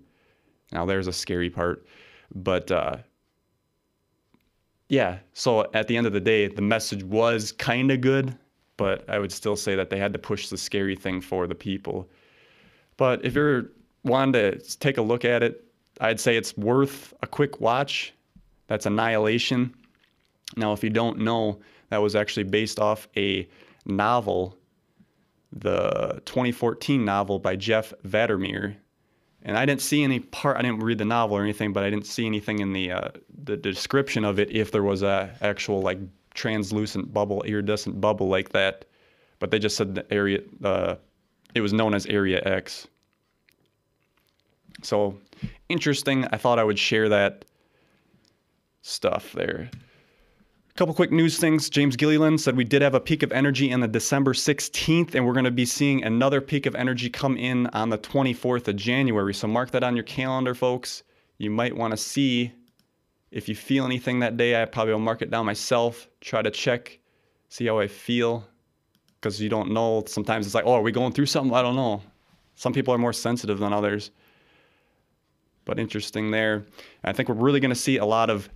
now 0.73 0.85
there's 0.85 1.07
a 1.07 1.13
scary 1.13 1.49
part. 1.49 1.87
But 2.35 2.71
uh, 2.71 2.97
yeah, 4.89 5.19
so 5.33 5.69
at 5.75 5.89
the 5.89 5.97
end 5.97 6.07
of 6.07 6.13
the 6.13 6.21
day, 6.21 6.49
the 6.49 6.63
message 6.63 7.03
was 7.03 7.53
kind 7.53 7.91
of 7.91 8.01
good, 8.01 8.37
but 8.77 9.09
I 9.09 9.19
would 9.19 9.33
still 9.33 9.57
say 9.57 9.75
that 9.75 9.91
they 9.91 9.99
had 9.99 10.13
to 10.13 10.19
push 10.19 10.49
the 10.49 10.57
scary 10.57 10.97
thing 10.97 11.21
for 11.21 11.47
the 11.47 11.55
people. 11.55 12.09
But 12.97 13.25
if 13.25 13.35
you're 13.35 13.71
wanting 14.05 14.33
to 14.35 14.59
take 14.79 14.99
a 14.99 15.03
look 15.03 15.25
at 15.25 15.43
it, 15.43 15.65
I'd 16.01 16.21
say 16.21 16.37
it's 16.37 16.57
worth 16.57 17.15
a 17.23 17.27
quick 17.27 17.61
watch. 17.61 18.13
That's 18.69 18.87
Annihilation. 18.87 19.75
Now, 20.57 20.73
if 20.73 20.85
you 20.85 20.91
don't 20.91 21.19
know, 21.19 21.61
that 21.89 21.99
was 21.99 22.15
actually 22.15 22.45
based 22.45 22.79
off 22.79 23.09
a 23.17 23.49
novel, 23.85 24.57
the 25.53 26.21
2014 26.27 27.05
novel 27.05 27.39
by 27.39 27.57
Jeff 27.57 27.93
Vandermeer 28.05 28.77
and 29.47 29.57
I 29.57 29.65
didn't 29.65 29.81
see 29.81 30.03
any 30.03 30.19
part. 30.19 30.57
I 30.57 30.63
didn't 30.63 30.81
read 30.81 30.99
the 30.99 31.05
novel 31.05 31.37
or 31.37 31.43
anything, 31.43 31.73
but 31.73 31.85
I 31.85 31.89
didn't 31.89 32.07
see 32.07 32.27
anything 32.27 32.59
in 32.59 32.73
the 32.73 32.91
uh, 32.91 33.09
the 33.45 33.57
description 33.57 34.25
of 34.25 34.41
it 34.41 34.51
if 34.51 34.73
there 34.73 34.83
was 34.83 35.03
a 35.03 35.35
actual 35.41 35.81
like 35.81 35.99
translucent 36.35 37.15
bubble, 37.15 37.43
iridescent 37.45 38.01
bubble 38.01 38.29
like 38.29 38.51
that. 38.51 38.85
But 39.39 39.53
they 39.53 39.61
just 39.61 39.77
said 39.77 39.95
the 39.95 40.13
area. 40.13 40.41
Uh, 40.63 40.97
it 41.55 41.61
was 41.61 41.73
known 41.73 41.95
as 41.95 42.07
Area 42.07 42.43
X. 42.45 42.89
So 44.83 45.17
interesting. 45.69 46.27
I 46.33 46.37
thought 46.37 46.59
I 46.59 46.65
would 46.65 46.79
share 46.79 47.09
that 47.09 47.45
stuff 48.83 49.33
there 49.33 49.71
couple 50.77 50.95
quick 50.95 51.11
news 51.11 51.39
things. 51.39 51.71
James 51.71 51.97
Gilliland 51.97 52.39
said 52.39 52.55
we 52.55 52.63
did 52.63 52.83
have 52.83 52.95
a 52.95 53.01
peak 53.01 53.23
of 53.23 53.33
energy 53.33 53.73
on 53.73 53.81
the 53.81 53.89
December 53.89 54.35
16th, 54.35 55.15
and 55.15 55.27
we're 55.27 55.33
going 55.33 55.47
to 55.47 55.51
be 55.51 55.65
seeing 55.65 56.05
another 56.05 56.43
peak 56.43 56.67
of 56.67 56.75
energy 56.75 57.09
come 57.09 57.39
in 57.39 57.67
on 57.69 57.89
the 57.89 57.97
24th 57.97 58.69
of 58.69 58.77
January. 58.77 59.33
So 59.33 59.49
mark 59.49 59.71
that 59.71 59.83
on 59.83 59.97
your 59.97 60.03
calendar, 60.05 60.55
folks. 60.55 61.03
You 61.39 61.51
might 61.51 61.75
want 61.75 61.93
to 61.93 61.97
see 61.97 62.53
if 63.31 63.49
you 63.49 63.55
feel 63.55 63.87
anything 63.87 64.21
that 64.21 64.37
day. 64.37 64.61
I 64.61 64.67
probably 64.67 64.93
will 64.93 65.01
mark 65.01 65.23
it 65.23 65.31
down 65.31 65.47
myself, 65.47 66.09
try 66.21 66.43
to 66.43 66.51
check, 66.51 66.99
see 67.49 67.65
how 67.65 67.79
I 67.79 67.87
feel, 67.87 68.47
because 69.19 69.41
you 69.41 69.49
don't 69.49 69.71
know. 69.71 70.05
Sometimes 70.07 70.45
it's 70.45 70.55
like, 70.55 70.67
oh, 70.67 70.75
are 70.75 70.83
we 70.83 70.93
going 70.93 71.15
through 71.15 71.27
something? 71.27 71.57
I 71.57 71.63
don't 71.63 71.77
know. 71.77 72.03
Some 72.55 72.75
people 72.75 72.93
are 72.93 72.99
more 72.99 73.15
sensitive 73.15 73.61
than 73.61 73.73
others. 73.73 74.11
But 75.65 75.79
interesting 75.79 76.33
there. 76.33 76.67
I 77.03 77.15
think 77.15 77.31
we're 77.31 77.37
really 77.37 77.61
going 77.61 77.71
to 77.71 77.75
see 77.75 77.97
a 77.97 78.05
lot 78.05 78.29
of 78.29 78.51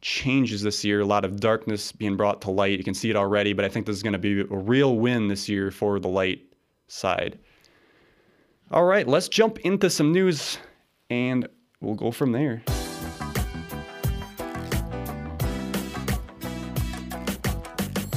changes 0.00 0.62
this 0.62 0.84
year, 0.84 1.00
a 1.00 1.04
lot 1.04 1.24
of 1.24 1.40
darkness 1.40 1.92
being 1.92 2.16
brought 2.16 2.40
to 2.42 2.50
light. 2.50 2.78
You 2.78 2.84
can 2.84 2.94
see 2.94 3.10
it 3.10 3.16
already, 3.16 3.52
but 3.52 3.64
I 3.64 3.68
think 3.68 3.86
this 3.86 3.96
is 3.96 4.02
going 4.02 4.14
to 4.14 4.18
be 4.18 4.40
a 4.40 4.44
real 4.44 4.96
win 4.96 5.28
this 5.28 5.48
year 5.48 5.70
for 5.70 5.98
the 5.98 6.08
light 6.08 6.40
side. 6.88 7.38
All 8.70 8.84
right, 8.84 9.06
let's 9.06 9.28
jump 9.28 9.58
into 9.60 9.90
some 9.90 10.12
news 10.12 10.58
and 11.10 11.48
we'll 11.80 11.94
go 11.96 12.10
from 12.10 12.32
there. 12.32 12.62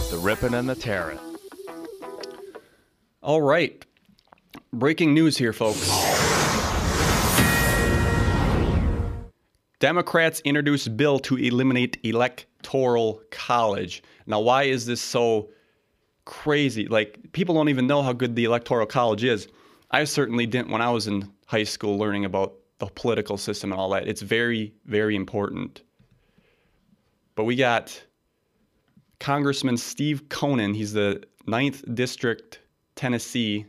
The 0.09 0.19
ripping 0.21 0.53
and 0.53 0.69
the 0.69 0.75
tearing. 0.75 1.19
All 3.21 3.41
right. 3.41 3.83
Breaking 4.71 5.13
news 5.13 5.37
here, 5.37 5.53
folks. 5.53 6.42
Democrats 9.83 10.41
introduce 10.45 10.87
bill 10.87 11.19
to 11.19 11.35
eliminate 11.35 11.97
electoral 12.03 13.21
college. 13.31 14.01
Now, 14.25 14.39
why 14.39 14.63
is 14.63 14.85
this 14.85 15.01
so 15.01 15.49
crazy? 16.23 16.87
Like, 16.87 17.33
people 17.33 17.53
don't 17.53 17.67
even 17.67 17.85
know 17.85 18.01
how 18.01 18.13
good 18.13 18.33
the 18.33 18.45
electoral 18.45 18.85
college 18.85 19.25
is. 19.25 19.49
I 19.91 20.05
certainly 20.05 20.45
didn't 20.45 20.69
when 20.69 20.81
I 20.81 20.89
was 20.89 21.07
in 21.07 21.29
high 21.47 21.65
school 21.65 21.97
learning 21.97 22.23
about 22.23 22.53
the 22.77 22.85
political 22.85 23.35
system 23.35 23.73
and 23.73 23.81
all 23.81 23.89
that. 23.89 24.07
It's 24.07 24.21
very, 24.21 24.73
very 24.85 25.17
important. 25.17 25.81
But 27.35 27.43
we 27.43 27.57
got 27.57 28.01
Congressman 29.19 29.75
Steve 29.75 30.29
Cohen. 30.29 30.73
He's 30.73 30.93
the 30.93 31.21
9th 31.45 31.93
District, 31.93 32.61
Tennessee 32.95 33.65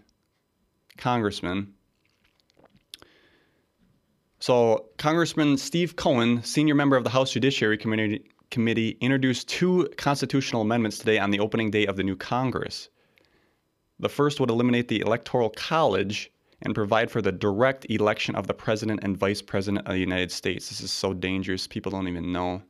congressman. 0.97 1.75
So, 4.41 4.91
Congressman 4.99 5.57
Steve 5.57 5.97
Cohen, 5.97 6.43
senior 6.43 6.75
member 6.75 6.97
of 6.97 7.05
the 7.05 7.11
House 7.11 7.33
Judiciary 7.33 7.79
Committee, 7.79 8.99
introduced 9.01 9.49
two 9.49 9.89
constitutional 9.97 10.63
amendments 10.63 10.99
today 10.99 11.19
on 11.19 11.31
the 11.31 11.41
opening 11.41 11.71
day 11.71 11.87
of 11.87 11.97
the 11.97 12.03
new 12.03 12.17
Congress. 12.17 12.89
The 14.01 14.09
first 14.09 14.41
would 14.41 14.51
eliminate 14.51 14.89
the 14.89 15.01
Electoral 15.01 15.51
College 15.51 16.31
and 16.63 16.75
provide 16.75 17.11
for 17.11 17.23
the 17.23 17.33
direct 17.33 17.87
election 17.89 18.35
of 18.35 18.47
the 18.47 18.55
President 18.55 19.01
and 19.03 19.17
Vice 19.17 19.41
President 19.41 19.87
of 19.87 19.93
the 19.93 19.99
United 19.99 20.31
States. 20.31 20.69
This 20.69 20.81
is 20.81 20.93
so 20.93 21.13
dangerous, 21.13 21.67
people 21.67 21.91
don't 21.91 22.09
even 22.09 22.33
know. 22.33 22.63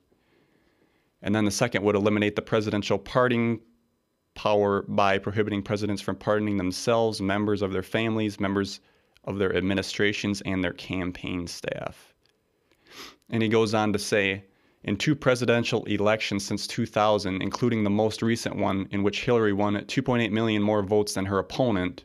And 1.23 1.35
then 1.35 1.45
the 1.45 1.51
second 1.51 1.83
would 1.85 1.97
eliminate 1.97 2.37
the 2.37 2.43
presidential 2.43 2.99
pardoning 2.99 3.61
power 4.35 4.83
by 4.83 5.19
prohibiting 5.19 5.63
presidents 5.63 6.03
from 6.03 6.17
pardoning 6.17 6.57
themselves, 6.57 7.21
members 7.21 7.63
of 7.63 7.73
their 7.73 7.83
families, 7.83 8.39
members 8.39 8.81
of 9.27 9.39
their 9.39 9.57
administrations 9.57 10.41
and 10.43 10.63
their 10.63 10.73
campaign 10.73 11.47
staff. 11.47 12.15
And 13.31 13.43
he 13.43 13.49
goes 13.49 13.75
on 13.75 13.93
to 13.93 13.99
say, 13.99 14.45
in 14.85 14.97
two 14.97 15.15
presidential 15.15 15.85
elections 15.85 16.45
since 16.45 16.67
2000, 16.67 17.43
including 17.43 17.85
the 17.85 17.91
most 17.91 18.21
recent 18.23 18.57
one 18.57 18.87
in 18.91 19.03
which 19.03 19.25
Hillary 19.25 19.53
won 19.53 19.75
2.8 19.77 20.31
million 20.31 20.63
more 20.63 20.83
votes 20.83 21.15
than 21.15 21.25
her 21.25 21.39
opponent, 21.39 22.05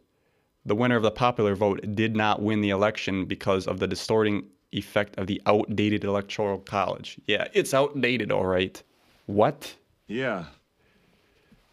the 0.66 0.76
winner 0.76 0.96
of 0.96 1.04
the 1.04 1.12
popular 1.12 1.56
vote 1.56 1.82
did 1.94 2.16
not 2.16 2.42
win 2.42 2.62
the 2.62 2.70
election 2.70 3.26
because 3.26 3.68
of 3.68 3.80
the 3.80 3.88
distorting 3.88 4.46
effect 4.72 5.18
of 5.18 5.28
the 5.28 5.42
outdated 5.46 6.04
electoral 6.04 6.60
college. 6.60 7.18
Yeah, 7.28 7.48
it's 7.54 7.74
outdated, 7.74 8.32
all 8.32 8.46
right. 8.46 8.82
What? 9.26 9.76
Yeah. 10.08 10.46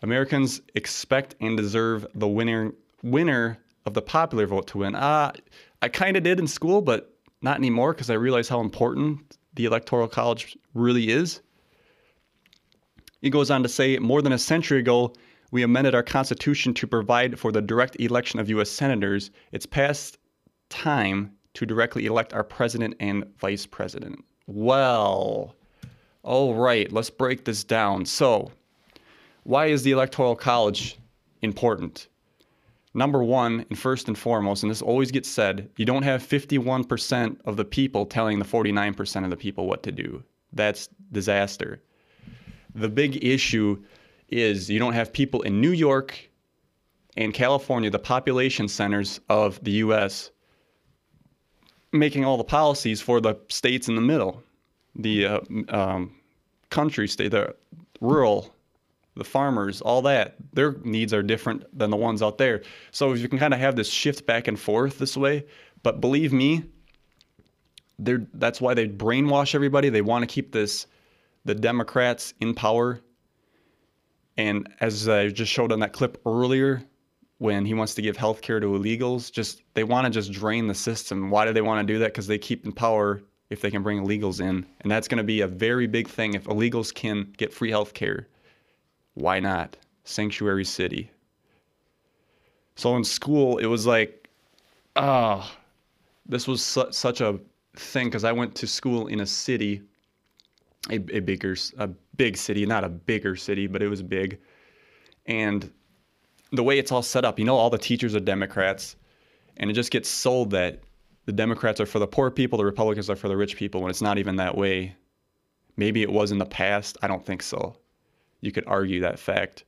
Americans 0.03 0.61
expect 0.75 1.37
and 1.41 1.57
deserve 1.57 2.07
the 2.15 2.29
winner 2.29 2.73
winner 3.03 3.59
of 3.87 3.95
the 3.95 4.03
popular 4.03 4.47
vote 4.47 4.67
to 4.69 4.79
win. 4.79 4.95
Uh, 4.95 5.33
I 5.81 5.89
kind 5.89 6.17
of 6.17 6.25
did 6.25 6.39
in 6.39 6.47
school, 6.47 6.83
but 6.83 7.15
not 7.41 7.57
anymore 7.57 7.93
because 7.93 8.11
I 8.11 8.15
realized 8.15 8.51
how 8.51 8.61
important 8.61 9.39
the 9.55 9.65
Electoral 9.65 10.09
College 10.09 10.59
really 10.75 11.11
is. 11.11 11.41
He 13.23 13.31
goes 13.31 13.51
on 13.51 13.63
to 13.63 13.69
say 13.69 13.99
more 13.99 14.21
than 14.21 14.33
a 14.33 14.39
century 14.39 14.81
ago, 14.81 15.15
we 15.53 15.63
amended 15.63 15.95
our 15.95 16.03
Constitution 16.03 16.75
to 16.75 16.87
provide 16.87 17.39
for 17.39 17.53
the 17.53 17.63
direct 17.63 17.99
election 18.01 18.41
of 18.41 18.49
U.S. 18.51 18.69
senators. 18.69 19.31
It's 19.53 19.65
past 19.65 20.19
time 20.69 21.33
to 21.55 21.65
directly 21.65 22.07
elect 22.07 22.35
our 22.35 22.45
president 22.45 22.97
and 23.01 23.25
vice 23.39 23.65
president. 23.65 24.23
Well, 24.47 25.55
all 26.23 26.55
right, 26.55 26.91
let's 26.93 27.11
break 27.11 27.45
this 27.45 27.65
down. 27.65 28.05
So, 28.05 28.51
why 29.45 29.67
is 29.67 29.85
the 29.85 29.93
Electoral 29.93 30.35
College 30.35 30.99
important? 31.43 32.09
Number 32.97 33.23
one 33.23 33.67
and 33.69 33.79
first 33.79 34.09
and 34.09 34.17
foremost, 34.17 34.63
and 34.63 34.71
this 34.71 34.83
always 34.83 35.11
gets 35.11 35.29
said, 35.29 35.69
you 35.77 35.85
don't 35.85 36.03
have 36.03 36.23
51% 36.23 37.37
of 37.45 37.57
the 37.57 37.65
people 37.65 38.07
telling 38.07 38.39
the 38.39 38.45
49% 38.45 39.25
of 39.25 39.31
the 39.31 39.37
people 39.37 39.67
what 39.67 39.83
to 39.83 39.93
do. 39.93 40.25
That's 40.53 40.89
disaster. 41.13 41.83
The 42.75 42.89
big 42.89 43.23
issue 43.23 43.83
is 44.29 44.71
you 44.71 44.79
don't 44.79 44.95
have 44.95 45.13
people 45.13 45.43
in 45.43 45.61
New 45.61 45.71
York 45.71 46.31
and 47.19 47.33
California, 47.35 47.91
the 47.91 47.99
population 47.99 48.67
centers 48.67 49.21
of 49.29 49.63
the 49.63 49.73
US, 49.73 50.31
making 51.93 52.25
all 52.25 52.39
the 52.39 52.45
policies 52.45 53.01
for 53.01 53.21
the 53.21 53.37
states 53.49 53.89
in 53.89 53.95
the 53.95 54.01
middle, 54.01 54.43
the 54.95 55.27
uh, 55.27 55.41
um, 55.69 56.15
country 56.71 57.09
state, 57.09 57.31
the 57.31 57.55
rural 58.01 58.55
the 59.17 59.25
farmers, 59.25 59.81
all 59.81 60.03
that, 60.03 60.37
their 60.53 60.73
needs 60.85 61.13
are 61.15 61.23
different 61.23 61.65
than 61.77 61.91
the 61.91 61.97
ones 61.97 62.23
out 62.23 62.39
there. 62.39 62.63
So 62.91 63.13
if 63.13 63.21
you 63.21 63.29
can 63.29 63.39
kind 63.39 63.55
of 63.55 63.61
have 63.61 63.75
this 63.75 63.89
shift 63.89 64.27
back 64.27 64.47
and 64.47 64.61
forth 64.61 64.99
this 64.99 65.17
way. 65.17 65.47
But 65.83 66.01
believe 66.01 66.33
me, 66.33 66.65
they're, 67.99 68.27
that's 68.35 68.61
why 68.61 68.75
they 68.75 68.87
brainwash 68.87 69.55
everybody. 69.55 69.89
They 69.89 70.03
want 70.03 70.23
to 70.23 70.27
keep 70.27 70.53
this 70.53 70.87
the 71.45 71.55
Democrats 71.55 72.35
in 72.41 72.55
power. 72.55 73.01
And 74.37 74.69
as 74.81 75.09
I 75.09 75.29
just 75.29 75.51
showed 75.51 75.73
on 75.73 75.81
that 75.81 75.93
clip 75.93 76.21
earlier, 76.27 76.83
when 77.39 77.65
he 77.65 77.73
wants 77.73 77.95
to 77.95 78.03
give 78.03 78.17
health 78.17 78.43
care 78.43 78.61
to 78.61 78.67
illegals, 78.67 79.31
just 79.31 79.63
they 79.75 79.85
want 79.85 80.07
to 80.07 80.11
just 80.11 80.33
drain 80.33 80.67
the 80.67 80.75
system. 80.75 81.31
Why 81.31 81.45
do 81.45 81.53
they 81.53 81.61
want 81.61 81.87
to 81.87 81.93
do 81.93 81.99
that? 82.01 82.07
Because 82.07 82.27
they 82.27 82.39
keep 82.39 82.65
in 82.65 82.73
power 82.73 83.23
if 83.49 83.61
they 83.61 83.71
can 83.71 83.83
bring 83.83 84.05
illegals 84.05 84.41
in. 84.41 84.67
And 84.81 84.91
that's 84.91 85.07
going 85.07 85.19
to 85.19 85.25
be 85.25 85.43
a 85.43 85.47
very 85.47 85.87
big 85.87 86.09
thing 86.09 86.35
if 86.35 86.45
illegals 86.45 86.93
can 86.93 87.33
get 87.37 87.53
free 87.53 87.71
health 87.71 87.95
care 87.95 88.29
why 89.17 89.41
not? 89.41 89.77
Sanctuary 90.05 90.65
city. 90.65 91.11
So 92.77 92.95
in 92.97 93.03
school, 93.03 93.57
it 93.57 93.67
was 93.67 93.87
like, 93.87 94.29
ah, 94.95 95.51
oh, 95.51 95.59
this 96.27 96.47
was 96.47 96.63
su- 96.63 96.93
such 96.93 97.23
a 97.23 97.41
thing 97.77 98.09
because 98.09 98.25
I 98.25 98.33
went 98.33 98.55
to 98.57 98.67
school 98.67 99.07
in 99.07 99.21
a 99.21 99.27
city, 99.27 99.81
a, 100.91 100.97
a 100.97 101.21
bigger, 101.21 101.57
a 101.79 101.89
big 102.17 102.37
city, 102.37 102.67
not 102.67 102.85
a 102.85 102.91
bigger 102.91 103.37
city, 103.37 103.67
but 103.67 103.83
it 103.83 103.89
was 103.89 104.03
big. 104.03 104.39
And 105.25 105.73
the 106.53 106.63
way 106.63 106.79
it's 106.79 106.93
all 106.93 107.03
set 107.03 107.25
up, 107.25 107.39
you 107.39 107.47
know, 107.47 107.57
all 107.57 107.71
the 107.71 107.79
teachers 107.79 108.15
are 108.15 108.21
Democrats, 108.21 108.97
and 109.57 109.71
it 109.71 109.73
just 109.73 109.91
gets 109.91 110.11
sold 110.11 110.51
that 110.51 110.81
the 111.25 111.33
Democrats 111.33 111.81
are 111.81 111.87
for 111.87 112.01
the 112.01 112.07
poor 112.07 112.31
people, 112.31 112.59
the 112.59 112.67
Republicans 112.67 113.09
are 113.09 113.17
for 113.17 113.29
the 113.29 113.37
rich 113.37 113.57
people, 113.57 113.81
when 113.81 113.89
it's 113.89 114.03
not 114.03 114.19
even 114.19 114.37
that 114.37 114.55
way. 114.55 114.95
Maybe 115.79 116.03
it 116.03 116.13
was 116.13 116.33
in 116.33 116.39
the 116.39 116.47
past. 116.47 116.99
I 117.01 117.07
don't 117.07 117.25
think 117.25 117.43
so 117.43 117.77
you 118.41 118.53
could 118.53 118.65
argue 118.67 119.01
that 119.01 119.19
fact. 119.19 119.65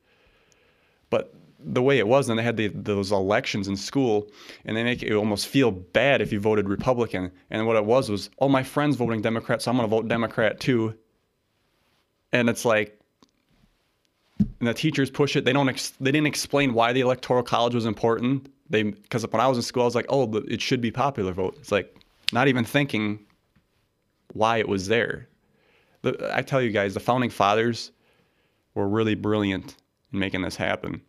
But 1.11 1.35
the 1.59 1.83
way 1.83 1.99
it 1.99 2.07
was, 2.07 2.29
and 2.29 2.39
they 2.39 2.43
had 2.43 2.57
the, 2.57 2.69
those 2.69 3.11
elections 3.11 3.67
in 3.69 3.77
school, 3.77 4.31
and 4.65 4.77
they 4.77 4.85
make 4.85 5.03
it 5.03 5.15
almost 5.15 5.49
feel 5.49 5.71
bad 5.71 6.21
if 6.21 6.33
you 6.33 6.39
voted 6.39 6.69
Republican. 6.69 7.33
And 7.51 7.67
what 7.67 7.77
it 7.77 7.85
was 7.85 8.09
was, 8.11 8.31
oh, 8.39 8.49
my 8.49 8.63
friend's 8.63 8.97
voting 8.97 9.23
Democrat, 9.23 9.63
so 9.63 9.71
I'm 9.71 9.77
going 9.77 9.89
to 9.89 9.95
vote 9.95 10.09
Democrat 10.09 10.61
too. 10.61 10.95
And 12.33 12.49
it's 12.49 12.65
like, 12.65 12.99
and 14.39 14.69
the 14.69 14.75
teachers 14.75 15.11
push 15.11 15.35
it. 15.35 15.45
They 15.45 15.53
don't. 15.53 15.69
Ex- 15.69 15.95
they 16.01 16.13
didn't 16.13 16.27
explain 16.27 16.75
why 16.75 16.93
the 16.93 17.01
electoral 17.01 17.43
college 17.43 17.75
was 17.75 17.87
important. 17.87 18.53
They 18.71 18.85
because 18.85 19.27
when 19.27 19.41
I 19.41 19.49
was 19.49 19.59
in 19.59 19.63
school, 19.63 19.83
I 19.83 19.87
was 19.87 19.95
like, 19.95 20.07
oh, 20.09 20.33
it 20.49 20.61
should 20.61 20.81
be 20.81 20.91
popular 20.91 21.33
vote. 21.33 21.57
It's 21.59 21.73
like 21.73 21.97
not 22.33 22.47
even 22.49 22.65
thinking 22.65 23.19
why 24.35 24.59
it 24.59 24.69
was 24.69 24.87
there. 24.87 25.29
The, 26.03 26.31
I 26.33 26.43
tell 26.43 26.63
you 26.63 26.71
guys, 26.71 26.95
the 26.95 27.01
founding 27.01 27.31
fathers 27.31 27.91
were 28.79 28.89
really 28.89 29.17
brilliant 29.17 29.77
in 30.13 30.19
making 30.21 30.43
this 30.43 30.57
happen. 30.57 31.03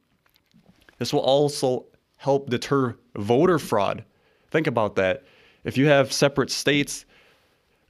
This 0.97 1.13
will 1.13 1.21
also 1.21 1.85
help 2.17 2.49
deter 2.49 2.97
voter 3.15 3.59
fraud. 3.59 4.03
Think 4.51 4.67
about 4.67 4.95
that. 4.95 5.23
If 5.63 5.77
you 5.77 5.85
have 5.85 6.11
separate 6.11 6.49
states 6.49 7.05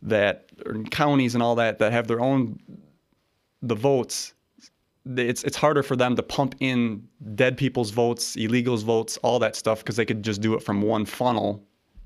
that 0.01 0.49
counties 0.91 1.33
and 1.33 1.41
all 1.41 1.55
that 1.55 1.79
that 1.79 1.91
have 1.91 2.07
their 2.07 2.19
own 2.19 2.59
the 3.61 3.75
votes, 3.75 4.33
it's 5.05 5.43
it's 5.43 5.55
harder 5.55 5.81
for 5.81 5.95
them 5.95 6.15
to 6.17 6.23
pump 6.23 6.55
in 6.59 7.07
dead 7.35 7.57
people's 7.57 7.89
votes, 7.89 8.35
illegals 8.35 8.83
votes, 8.83 9.17
all 9.23 9.39
that 9.39 9.55
stuff 9.55 9.79
because 9.79 9.95
they 9.95 10.05
could 10.05 10.23
just 10.23 10.41
do 10.41 10.53
it 10.53 10.61
from 10.61 10.81
one 10.81 11.05
funnel 11.05 11.63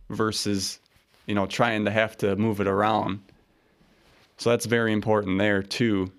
versus 0.09 0.79
you 1.25 1.33
know 1.33 1.47
trying 1.47 1.83
to 1.85 1.91
have 1.91 2.15
to 2.17 2.35
move 2.35 2.61
it 2.61 2.67
around. 2.67 3.19
So 4.37 4.51
that's 4.51 4.65
very 4.65 4.93
important 4.93 5.39
there 5.39 5.63
too. 5.63 6.11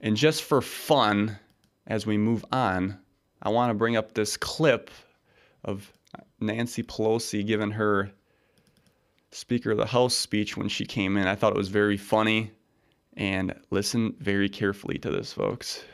And 0.00 0.16
just 0.16 0.42
for 0.42 0.60
fun, 0.60 1.38
as 1.86 2.06
we 2.06 2.18
move 2.18 2.44
on, 2.52 2.98
I 3.42 3.48
want 3.48 3.70
to 3.70 3.74
bring 3.74 3.96
up 3.96 4.12
this 4.12 4.36
clip 4.36 4.90
of 5.64 5.92
Nancy 6.40 6.82
Pelosi 6.82 7.46
giving 7.46 7.70
her 7.72 8.10
Speaker 9.30 9.72
of 9.72 9.78
the 9.78 9.86
House 9.86 10.14
speech 10.14 10.56
when 10.56 10.68
she 10.68 10.84
came 10.84 11.16
in. 11.16 11.26
I 11.26 11.34
thought 11.34 11.52
it 11.52 11.58
was 11.58 11.68
very 11.68 11.96
funny. 11.96 12.50
And 13.16 13.54
listen 13.70 14.14
very 14.20 14.48
carefully 14.48 14.98
to 14.98 15.10
this, 15.10 15.32
folks. 15.32 15.84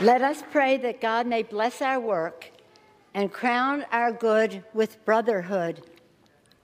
Let 0.00 0.22
us 0.22 0.42
pray 0.50 0.78
that 0.78 1.00
God 1.00 1.26
may 1.26 1.42
bless 1.42 1.82
our 1.82 2.00
work 2.00 2.50
and 3.12 3.32
crown 3.32 3.84
our 3.92 4.12
good 4.12 4.64
with 4.72 5.04
brotherhood 5.04 5.82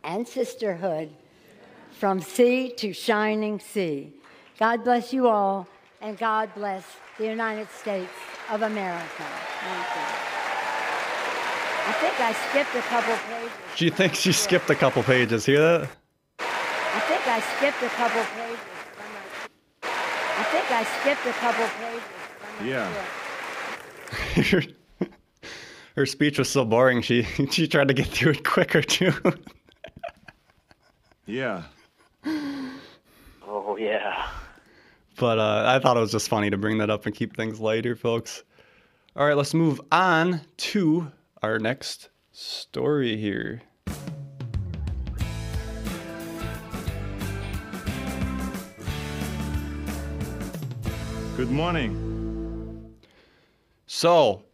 and 0.02 0.26
sisterhood 0.26 1.10
from 1.92 2.20
sea 2.20 2.72
to 2.78 2.92
shining 2.92 3.60
sea. 3.60 4.14
God 4.60 4.84
bless 4.84 5.12
you 5.14 5.26
all, 5.26 5.66
and 6.02 6.18
God 6.18 6.50
bless 6.54 6.84
the 7.16 7.26
United 7.26 7.70
States 7.70 8.12
of 8.50 8.60
America. 8.60 9.24
Thank 9.62 9.86
you. 9.96 10.02
I 11.86 11.92
think 11.98 12.20
I 12.20 12.34
skipped 12.34 12.74
a 12.74 12.82
couple 12.82 13.14
pages. 13.14 13.50
She 13.74 13.88
thinks 13.88 14.18
she 14.18 14.32
skipped 14.32 14.68
a 14.68 14.74
couple 14.74 15.02
pages. 15.02 15.46
Hear 15.46 15.60
that? 15.60 15.88
I 16.40 17.00
think 17.08 17.26
I 17.26 17.40
skipped 17.40 17.82
a 17.82 17.88
couple 17.88 18.22
pages. 18.22 18.58
I 19.82 20.42
think 20.52 20.70
I 20.70 20.84
skipped 21.00 21.24
a 21.24 21.32
couple 21.40 21.66
pages. 21.80 22.04
Yeah. 22.62 22.92
Her 25.96 26.04
speech 26.04 26.38
was 26.38 26.50
so 26.50 26.66
boring. 26.66 27.00
She 27.00 27.22
she 27.50 27.66
tried 27.66 27.88
to 27.88 27.94
get 27.94 28.08
through 28.08 28.32
it 28.32 28.44
quicker 28.44 28.82
too. 28.82 29.14
yeah. 31.26 31.62
Oh 33.42 33.78
yeah. 33.78 34.28
But 35.20 35.38
uh, 35.38 35.64
I 35.66 35.78
thought 35.78 35.98
it 35.98 36.00
was 36.00 36.12
just 36.12 36.30
funny 36.30 36.48
to 36.48 36.56
bring 36.56 36.78
that 36.78 36.88
up 36.88 37.04
and 37.04 37.14
keep 37.14 37.36
things 37.36 37.60
lighter, 37.60 37.94
folks. 37.94 38.42
All 39.14 39.26
right, 39.26 39.36
let's 39.36 39.52
move 39.52 39.78
on 39.92 40.40
to 40.56 41.12
our 41.42 41.58
next 41.58 42.08
story 42.32 43.18
here. 43.18 43.60
Good 51.36 51.50
morning. 51.50 52.94
So, 53.86 54.44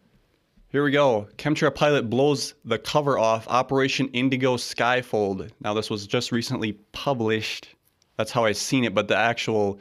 here 0.71 0.83
we 0.83 0.91
go. 0.91 1.29
Chemtrail 1.37 1.73
pilot 1.77 2.11
blows 2.11 2.55
the 2.65 2.81
cover 2.81 3.21
off 3.21 3.47
Operation 3.47 4.09
Indigo 4.09 4.57
Skyfold. 4.57 5.49
Now, 5.61 5.75
this 5.75 5.91
was 5.91 6.09
just 6.09 6.33
recently 6.33 6.73
published. 6.91 7.69
That's 8.17 8.33
how 8.33 8.45
I 8.45 8.51
seen 8.51 8.83
it, 8.83 8.97
but 8.97 9.07
the 9.07 9.17
actual 9.17 9.79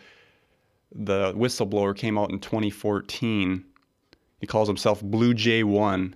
the 0.94 1.34
whistleblower 1.34 1.96
came 1.96 2.18
out 2.18 2.32
in 2.32 2.40
2014. 2.40 3.64
He 4.40 4.48
calls 4.48 4.68
himself 4.68 5.02
Blue 5.02 5.34
Jay 5.34 5.64
One. 5.64 6.16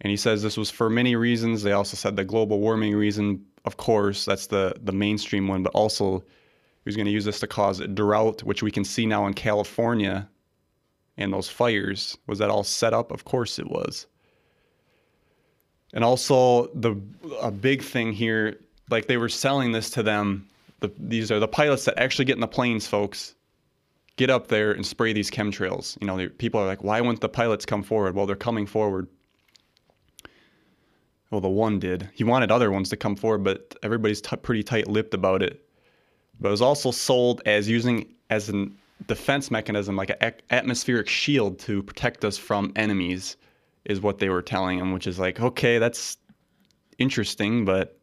And 0.00 0.10
he 0.10 0.16
says 0.16 0.42
this 0.42 0.56
was 0.56 0.70
for 0.70 0.90
many 0.90 1.16
reasons. 1.16 1.62
They 1.62 1.72
also 1.72 1.96
said 1.96 2.16
the 2.16 2.24
global 2.24 2.60
warming 2.60 2.94
reason, 2.94 3.44
of 3.64 3.76
course, 3.76 4.24
that's 4.24 4.46
the, 4.46 4.74
the 4.82 4.92
mainstream 4.92 5.48
one, 5.48 5.62
but 5.62 5.74
also 5.74 6.18
he 6.18 6.84
was 6.84 6.96
going 6.96 7.06
to 7.06 7.12
use 7.12 7.24
this 7.24 7.40
to 7.40 7.46
cause 7.46 7.80
a 7.80 7.88
drought, 7.88 8.42
which 8.42 8.62
we 8.62 8.70
can 8.70 8.84
see 8.84 9.06
now 9.06 9.26
in 9.26 9.34
California 9.34 10.28
and 11.16 11.32
those 11.32 11.48
fires. 11.48 12.16
Was 12.26 12.38
that 12.38 12.50
all 12.50 12.62
set 12.62 12.92
up? 12.92 13.10
Of 13.10 13.24
course 13.24 13.58
it 13.58 13.68
was. 13.68 14.06
And 15.94 16.04
also 16.04 16.66
the 16.74 17.00
a 17.40 17.50
big 17.50 17.82
thing 17.82 18.12
here, 18.12 18.60
like 18.90 19.06
they 19.06 19.16
were 19.16 19.30
selling 19.30 19.72
this 19.72 19.88
to 19.90 20.02
them. 20.02 20.46
The, 20.80 20.92
these 20.98 21.32
are 21.32 21.40
the 21.40 21.48
pilots 21.48 21.86
that 21.86 21.98
actually 21.98 22.26
get 22.26 22.36
in 22.36 22.40
the 22.40 22.46
planes, 22.46 22.86
folks 22.86 23.35
get 24.16 24.30
up 24.30 24.48
there 24.48 24.72
and 24.72 24.84
spray 24.84 25.12
these 25.12 25.30
chemtrails. 25.30 25.96
You 26.00 26.06
know, 26.06 26.28
people 26.38 26.60
are 26.60 26.66
like, 26.66 26.82
why 26.82 27.00
wouldn't 27.00 27.20
the 27.20 27.28
pilots 27.28 27.66
come 27.66 27.82
forward? 27.82 28.14
Well, 28.14 28.26
they're 28.26 28.36
coming 28.36 28.66
forward. 28.66 29.08
Well, 31.30 31.40
the 31.40 31.48
one 31.48 31.78
did. 31.78 32.08
He 32.14 32.24
wanted 32.24 32.50
other 32.50 32.70
ones 32.70 32.88
to 32.90 32.96
come 32.96 33.16
forward, 33.16 33.44
but 33.44 33.74
everybody's 33.82 34.20
t- 34.20 34.36
pretty 34.36 34.62
tight-lipped 34.62 35.12
about 35.12 35.42
it. 35.42 35.68
But 36.40 36.48
it 36.48 36.50
was 36.52 36.62
also 36.62 36.90
sold 36.90 37.42
as 37.46 37.68
using 37.68 38.14
as 38.30 38.48
a 38.48 38.66
defense 39.06 39.50
mechanism, 39.50 39.96
like 39.96 40.16
an 40.20 40.32
atmospheric 40.50 41.08
shield 41.08 41.58
to 41.60 41.82
protect 41.82 42.24
us 42.24 42.38
from 42.38 42.72
enemies, 42.76 43.36
is 43.84 44.00
what 44.00 44.18
they 44.18 44.28
were 44.28 44.42
telling 44.42 44.78
him. 44.78 44.92
Which 44.92 45.06
is 45.06 45.18
like, 45.18 45.40
okay, 45.40 45.78
that's 45.78 46.16
interesting, 46.98 47.64
but 47.64 47.98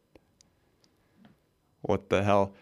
what 1.82 2.08
the 2.10 2.22
hell? 2.22 2.54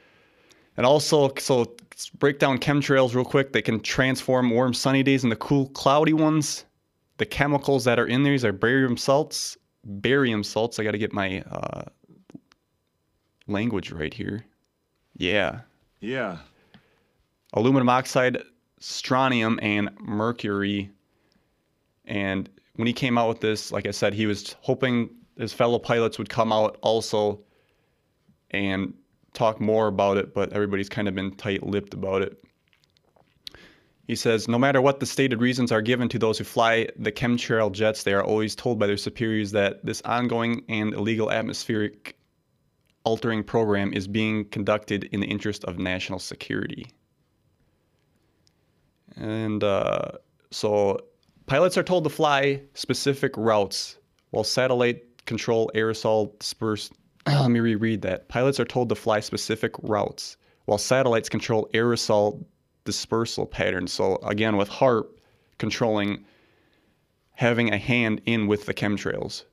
And 0.76 0.86
also, 0.86 1.32
so 1.38 1.74
break 2.08 2.38
down 2.38 2.58
chemtrails 2.58 3.14
real 3.14 3.24
quick. 3.24 3.52
They 3.52 3.62
can 3.62 3.80
transform 3.80 4.50
warm 4.50 4.74
sunny 4.74 5.02
days 5.02 5.24
into 5.24 5.36
cool 5.36 5.68
cloudy 5.70 6.12
ones. 6.12 6.64
the 7.18 7.26
chemicals 7.26 7.84
that 7.84 8.00
are 8.00 8.06
in 8.06 8.24
these 8.24 8.44
are 8.44 8.52
barium 8.52 8.96
salts. 8.96 9.56
Barium 9.84 10.42
salts. 10.42 10.78
I 10.78 10.84
got 10.84 10.92
to 10.92 10.98
get 10.98 11.12
my 11.12 11.42
uh, 11.42 11.82
language 13.46 13.92
right 13.92 14.12
here. 14.12 14.44
Yeah. 15.16 15.60
Yeah. 16.00 16.38
Aluminum 17.52 17.88
oxide, 17.88 18.38
strontium, 18.80 19.58
and 19.62 19.90
mercury. 20.00 20.90
And 22.06 22.48
when 22.74 22.86
he 22.86 22.92
came 22.92 23.18
out 23.18 23.28
with 23.28 23.40
this, 23.40 23.70
like 23.70 23.86
I 23.86 23.90
said, 23.92 24.14
he 24.14 24.26
was 24.26 24.56
hoping 24.60 25.10
his 25.38 25.52
fellow 25.52 25.78
pilots 25.78 26.18
would 26.18 26.28
come 26.28 26.52
out 26.52 26.78
also 26.80 27.40
and 28.50 28.94
talk 29.34 29.60
more 29.60 29.88
about 29.88 30.16
it, 30.16 30.34
but 30.34 30.52
everybody's 30.52 30.88
kind 30.88 31.08
of 31.08 31.14
been 31.14 31.34
tight 31.36 31.62
lipped 31.62 31.94
about 31.94 32.22
it. 32.22 32.42
He 34.08 34.16
says, 34.16 34.48
no 34.48 34.58
matter 34.58 34.80
what 34.80 35.00
the 35.00 35.06
stated 35.06 35.40
reasons 35.40 35.70
are 35.72 35.80
given 35.80 36.08
to 36.08 36.18
those 36.18 36.36
who 36.36 36.44
fly 36.44 36.88
the 36.98 37.12
chemtrail 37.12 37.70
jets, 37.72 38.02
they 38.02 38.12
are 38.12 38.24
always 38.24 38.54
told 38.54 38.78
by 38.78 38.86
their 38.86 38.96
superiors 38.96 39.52
that 39.52 39.84
this 39.84 40.02
ongoing 40.02 40.64
and 40.68 40.92
illegal 40.92 41.30
atmospheric 41.30 42.16
altering 43.04 43.42
program 43.42 43.92
is 43.92 44.06
being 44.06 44.44
conducted 44.50 45.04
in 45.12 45.20
the 45.20 45.26
interest 45.26 45.64
of 45.64 45.78
national 45.78 46.18
security. 46.18 46.86
And 49.16 49.62
uh, 49.62 50.12
so 50.50 50.98
pilots 51.46 51.76
are 51.78 51.82
told 51.82 52.04
to 52.04 52.10
fly 52.10 52.62
specific 52.74 53.36
routes 53.36 53.98
while 54.30 54.44
satellite 54.44 55.24
control 55.26 55.70
aerosol 55.74 56.38
dispersed. 56.38 56.92
Let 57.26 57.50
me 57.50 57.60
reread 57.60 58.02
that. 58.02 58.28
Pilots 58.28 58.58
are 58.58 58.64
told 58.64 58.88
to 58.88 58.94
fly 58.94 59.20
specific 59.20 59.72
routes 59.82 60.36
while 60.64 60.78
satellites 60.78 61.28
control 61.28 61.68
aerosol 61.74 62.44
dispersal 62.84 63.46
patterns. 63.46 63.92
So, 63.92 64.16
again, 64.16 64.56
with 64.56 64.68
HAARP 64.68 65.06
controlling, 65.58 66.24
having 67.32 67.72
a 67.72 67.78
hand 67.78 68.20
in 68.26 68.46
with 68.46 68.66
the 68.66 68.74
chemtrails. 68.74 69.44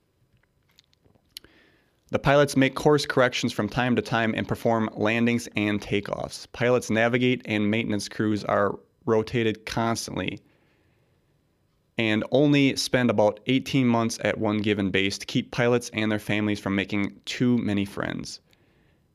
The 2.10 2.18
pilots 2.18 2.56
make 2.56 2.74
course 2.74 3.06
corrections 3.06 3.52
from 3.52 3.68
time 3.68 3.94
to 3.94 4.02
time 4.02 4.34
and 4.36 4.48
perform 4.48 4.90
landings 4.94 5.48
and 5.54 5.80
takeoffs. 5.80 6.50
Pilots 6.52 6.90
navigate 6.90 7.42
and 7.44 7.70
maintenance 7.70 8.08
crews 8.08 8.44
are 8.44 8.78
rotated 9.06 9.64
constantly 9.64 10.40
and 11.98 12.24
only 12.30 12.76
spend 12.76 13.10
about 13.10 13.40
18 13.46 13.86
months 13.86 14.18
at 14.22 14.38
one 14.38 14.58
given 14.58 14.90
base 14.90 15.18
to 15.18 15.26
keep 15.26 15.50
pilots 15.50 15.90
and 15.92 16.10
their 16.10 16.18
families 16.18 16.60
from 16.60 16.74
making 16.74 17.20
too 17.24 17.58
many 17.58 17.84
friends 17.84 18.40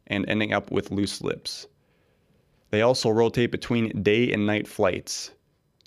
and 0.07 0.27
ending 0.27 0.53
up 0.53 0.71
with 0.71 0.91
loose 0.91 1.21
lips. 1.21 1.67
They 2.69 2.81
also 2.81 3.09
rotate 3.09 3.51
between 3.51 4.03
day 4.03 4.31
and 4.31 4.45
night 4.45 4.67
flights, 4.67 5.31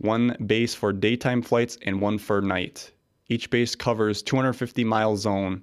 one 0.00 0.36
base 0.46 0.74
for 0.74 0.92
daytime 0.92 1.42
flights 1.42 1.78
and 1.82 2.00
one 2.00 2.18
for 2.18 2.40
night. 2.40 2.92
Each 3.28 3.50
base 3.50 3.74
covers 3.74 4.22
250 4.22 4.84
mile 4.84 5.16
zone 5.16 5.62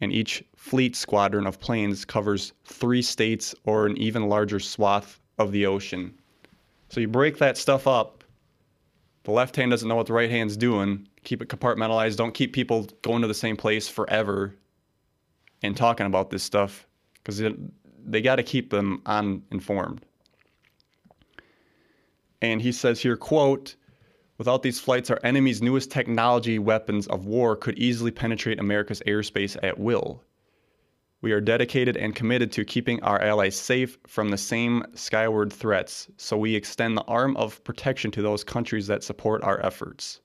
and 0.00 0.12
each 0.12 0.44
fleet 0.56 0.96
squadron 0.96 1.46
of 1.46 1.60
planes 1.60 2.04
covers 2.04 2.52
three 2.64 3.02
states 3.02 3.54
or 3.64 3.86
an 3.86 3.96
even 3.96 4.28
larger 4.28 4.60
swath 4.60 5.20
of 5.38 5.52
the 5.52 5.66
ocean. 5.66 6.12
So 6.88 7.00
you 7.00 7.08
break 7.08 7.38
that 7.38 7.56
stuff 7.56 7.86
up. 7.86 8.15
The 9.26 9.32
left 9.32 9.56
hand 9.56 9.72
doesn't 9.72 9.88
know 9.88 9.96
what 9.96 10.06
the 10.06 10.12
right 10.12 10.30
hand's 10.30 10.56
doing. 10.56 11.08
Keep 11.24 11.42
it 11.42 11.48
compartmentalized. 11.48 12.16
Don't 12.16 12.32
keep 12.32 12.52
people 12.52 12.86
going 13.02 13.22
to 13.22 13.28
the 13.28 13.34
same 13.34 13.56
place 13.56 13.88
forever 13.88 14.54
and 15.64 15.76
talking 15.76 16.06
about 16.06 16.30
this 16.30 16.44
stuff 16.44 16.86
because 17.14 17.42
they 18.04 18.22
got 18.22 18.36
to 18.36 18.44
keep 18.44 18.70
them 18.70 19.02
uninformed. 19.04 20.06
And 22.40 22.62
he 22.62 22.70
says 22.70 23.00
here, 23.00 23.16
quote, 23.16 23.74
Without 24.38 24.62
these 24.62 24.78
flights, 24.78 25.10
our 25.10 25.18
enemy's 25.24 25.60
newest 25.60 25.90
technology 25.90 26.60
weapons 26.60 27.08
of 27.08 27.26
war 27.26 27.56
could 27.56 27.76
easily 27.80 28.12
penetrate 28.12 28.60
America's 28.60 29.02
airspace 29.08 29.56
at 29.60 29.76
will. 29.76 30.22
We 31.22 31.32
are 31.32 31.40
dedicated 31.40 31.96
and 31.96 32.14
committed 32.14 32.52
to 32.52 32.64
keeping 32.64 33.02
our 33.02 33.20
allies 33.20 33.56
safe 33.56 33.98
from 34.06 34.28
the 34.28 34.38
same 34.38 34.84
skyward 34.94 35.52
threats, 35.52 36.08
so 36.16 36.36
we 36.36 36.54
extend 36.54 36.96
the 36.96 37.04
arm 37.04 37.36
of 37.36 37.62
protection 37.64 38.10
to 38.12 38.22
those 38.22 38.44
countries 38.44 38.86
that 38.86 39.02
support 39.02 39.42
our 39.42 39.64
efforts. 39.64 40.20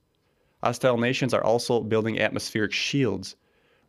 Hostile 0.64 0.98
nations 0.98 1.34
are 1.34 1.44
also 1.44 1.82
building 1.82 2.20
atmospheric 2.20 2.74
shields, 2.74 3.36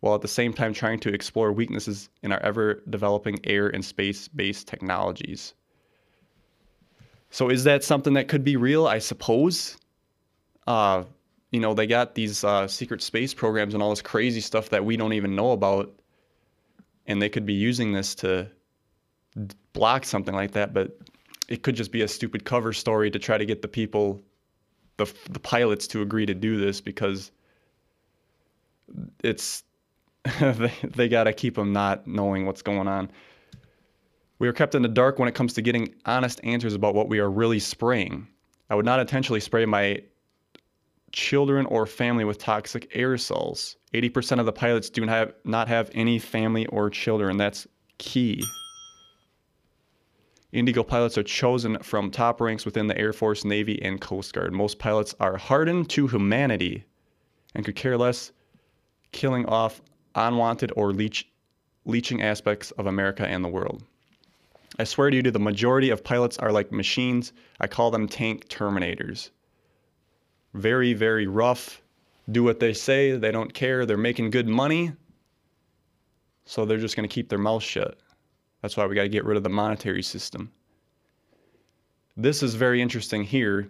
while 0.00 0.14
at 0.14 0.22
the 0.22 0.28
same 0.28 0.52
time 0.52 0.72
trying 0.72 1.00
to 1.00 1.12
explore 1.12 1.52
weaknesses 1.52 2.08
in 2.22 2.32
our 2.32 2.40
ever 2.40 2.82
developing 2.88 3.38
air 3.44 3.68
and 3.68 3.84
space 3.84 4.28
based 4.28 4.68
technologies. 4.68 5.54
So, 7.30 7.48
is 7.48 7.64
that 7.64 7.84
something 7.84 8.14
that 8.14 8.28
could 8.28 8.44
be 8.44 8.56
real? 8.56 8.86
I 8.86 8.98
suppose 8.98 9.76
uh, 10.66 11.04
you 11.50 11.60
know, 11.60 11.74
they 11.74 11.86
got 11.86 12.14
these 12.14 12.44
uh, 12.44 12.66
secret 12.66 13.02
space 13.02 13.34
programs 13.34 13.74
and 13.74 13.82
all 13.82 13.90
this 13.90 14.02
crazy 14.02 14.40
stuff 14.40 14.70
that 14.70 14.84
we 14.84 14.96
don't 14.96 15.12
even 15.12 15.36
know 15.36 15.52
about, 15.52 15.92
and 17.06 17.20
they 17.20 17.28
could 17.28 17.46
be 17.46 17.52
using 17.52 17.92
this 17.92 18.14
to 18.16 18.48
block 19.72 20.04
something 20.04 20.34
like 20.34 20.52
that. 20.52 20.72
But 20.72 20.98
it 21.48 21.62
could 21.62 21.74
just 21.74 21.92
be 21.92 22.02
a 22.02 22.08
stupid 22.08 22.44
cover 22.44 22.72
story 22.72 23.10
to 23.10 23.18
try 23.18 23.38
to 23.38 23.44
get 23.44 23.62
the 23.62 23.68
people, 23.68 24.22
the 24.96 25.12
the 25.30 25.40
pilots, 25.40 25.86
to 25.88 26.02
agree 26.02 26.26
to 26.26 26.34
do 26.34 26.58
this 26.58 26.80
because 26.80 27.30
it's 29.22 29.64
they 30.40 30.72
they 30.82 31.08
got 31.08 31.24
to 31.24 31.32
keep 31.32 31.54
them 31.54 31.72
not 31.72 32.06
knowing 32.06 32.46
what's 32.46 32.62
going 32.62 32.88
on. 32.88 33.10
We 34.38 34.48
are 34.48 34.52
kept 34.52 34.74
in 34.74 34.82
the 34.82 34.88
dark 34.88 35.18
when 35.18 35.28
it 35.28 35.34
comes 35.34 35.52
to 35.54 35.62
getting 35.62 35.94
honest 36.04 36.40
answers 36.42 36.74
about 36.74 36.94
what 36.94 37.08
we 37.08 37.20
are 37.20 37.30
really 37.30 37.60
spraying. 37.60 38.26
I 38.70 38.74
would 38.74 38.84
not 38.84 38.98
intentionally 38.98 39.40
spray 39.40 39.66
my 39.66 40.02
children 41.12 41.66
or 41.66 41.86
family 41.86 42.24
with 42.24 42.38
toxic 42.38 42.90
aerosols. 42.92 43.76
80% 43.94 44.40
of 44.40 44.46
the 44.46 44.52
pilots 44.52 44.90
do 44.90 45.04
not 45.04 45.12
have, 45.12 45.34
not 45.44 45.68
have 45.68 45.90
any 45.94 46.18
family 46.18 46.66
or 46.66 46.90
children. 46.90 47.36
That's 47.36 47.66
key. 47.98 48.42
Indigo 50.52 50.82
pilots 50.82 51.16
are 51.16 51.22
chosen 51.22 51.78
from 51.78 52.10
top 52.10 52.40
ranks 52.40 52.64
within 52.64 52.86
the 52.86 52.98
Air 52.98 53.12
Force, 53.12 53.44
Navy, 53.44 53.80
and 53.82 54.00
Coast 54.00 54.34
Guard. 54.34 54.52
Most 54.52 54.78
pilots 54.78 55.14
are 55.20 55.36
hardened 55.36 55.88
to 55.90 56.06
humanity 56.06 56.84
and 57.54 57.64
could 57.64 57.76
care 57.76 57.96
less, 57.96 58.32
killing 59.12 59.46
off 59.46 59.80
unwanted 60.14 60.72
or 60.76 60.92
leech, 60.92 61.26
leeching 61.86 62.22
aspects 62.22 62.70
of 62.72 62.86
America 62.86 63.26
and 63.26 63.42
the 63.42 63.48
world. 63.48 63.82
I 64.78 64.84
swear 64.84 65.10
to 65.10 65.16
you, 65.16 65.22
the 65.22 65.38
majority 65.38 65.90
of 65.90 66.04
pilots 66.04 66.38
are 66.38 66.52
like 66.52 66.72
machines. 66.72 67.32
I 67.60 67.66
call 67.66 67.90
them 67.90 68.08
tank 68.08 68.48
terminators 68.48 69.30
very, 70.54 70.92
very 70.92 71.26
rough, 71.26 71.82
do 72.30 72.42
what 72.42 72.60
they 72.60 72.72
say, 72.72 73.12
they 73.12 73.32
don't 73.32 73.52
care, 73.52 73.86
they're 73.86 73.96
making 73.96 74.30
good 74.30 74.48
money, 74.48 74.92
so 76.44 76.64
they're 76.64 76.78
just 76.78 76.96
going 76.96 77.08
to 77.08 77.12
keep 77.12 77.28
their 77.28 77.38
mouth 77.38 77.62
shut. 77.62 77.98
That's 78.60 78.76
why 78.76 78.86
we 78.86 78.94
got 78.94 79.02
to 79.02 79.08
get 79.08 79.24
rid 79.24 79.36
of 79.36 79.42
the 79.42 79.48
monetary 79.48 80.02
system. 80.02 80.50
This 82.16 82.42
is 82.42 82.54
very 82.54 82.82
interesting 82.82 83.24
here. 83.24 83.68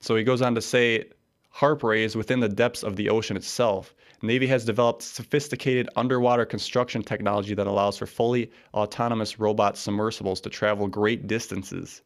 So 0.00 0.14
he 0.14 0.24
goes 0.24 0.42
on 0.42 0.54
to 0.54 0.62
say 0.62 1.06
HAARP 1.54 1.82
rays 1.82 2.14
within 2.14 2.40
the 2.40 2.48
depths 2.48 2.84
of 2.84 2.96
the 2.96 3.08
ocean 3.08 3.36
itself. 3.36 3.94
Navy 4.22 4.46
has 4.46 4.64
developed 4.64 5.02
sophisticated 5.02 5.88
underwater 5.96 6.44
construction 6.44 7.02
technology 7.02 7.54
that 7.54 7.66
allows 7.66 7.98
for 7.98 8.06
fully 8.06 8.50
autonomous 8.74 9.38
robot 9.38 9.76
submersibles 9.76 10.40
to 10.42 10.50
travel 10.50 10.86
great 10.86 11.26
distances 11.26 12.02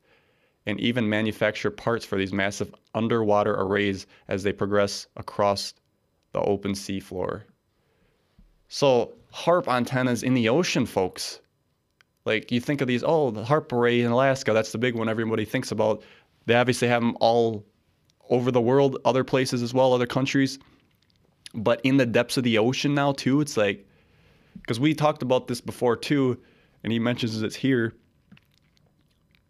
and 0.67 0.79
even 0.81 1.09
manufacture 1.09 1.71
parts 1.71 2.05
for 2.05 2.17
these 2.17 2.33
massive 2.33 2.75
underwater 2.95 3.55
arrays 3.55 4.07
as 4.29 4.43
they 4.43 4.53
progress 4.53 5.07
across 5.17 5.75
the 6.33 6.41
open 6.41 6.75
sea 6.75 7.01
floor. 7.01 7.45
So, 8.69 9.13
HAARP 9.35 9.69
antennas 9.69 10.23
in 10.23 10.35
the 10.35 10.49
ocean, 10.49 10.87
folks. 10.87 11.41
Like 12.25 12.53
you 12.53 12.61
think 12.61 12.81
of 12.81 12.89
these, 12.89 13.03
oh, 13.05 13.31
the 13.31 13.45
HAARP 13.45 13.73
array 13.73 14.01
in 14.01 14.13
Alaska, 14.13 14.53
that's 14.53 14.73
the 14.73 14.79
big 14.79 14.95
one 14.95 15.09
everybody 15.09 15.45
thinks 15.45 15.73
about. 15.73 16.03
They 16.47 16.55
obviously 16.55 16.89
have 16.89 17.03
them 17.03 17.17
all 17.21 17.65
over 18.31 18.51
the 18.51 18.61
world, 18.61 18.99
other 19.05 19.25
places 19.25 19.63
as 19.63 19.75
well, 19.75 19.93
other 19.93 20.07
countries. 20.07 20.59
But 21.55 21.81
in 21.85 21.97
the 21.97 22.07
depths 22.07 22.37
of 22.37 22.45
the 22.45 22.59
ocean 22.59 22.95
now, 22.95 23.13
too, 23.13 23.41
it's 23.41 23.57
like, 23.57 23.87
because 24.55 24.81
we 24.81 24.95
talked 24.95 25.23
about 25.23 25.49
this 25.49 25.61
before, 25.61 25.97
too, 25.97 26.39
and 26.83 26.93
he 26.93 26.99
mentions 26.99 27.43
it 27.43 27.55
here. 27.55 27.93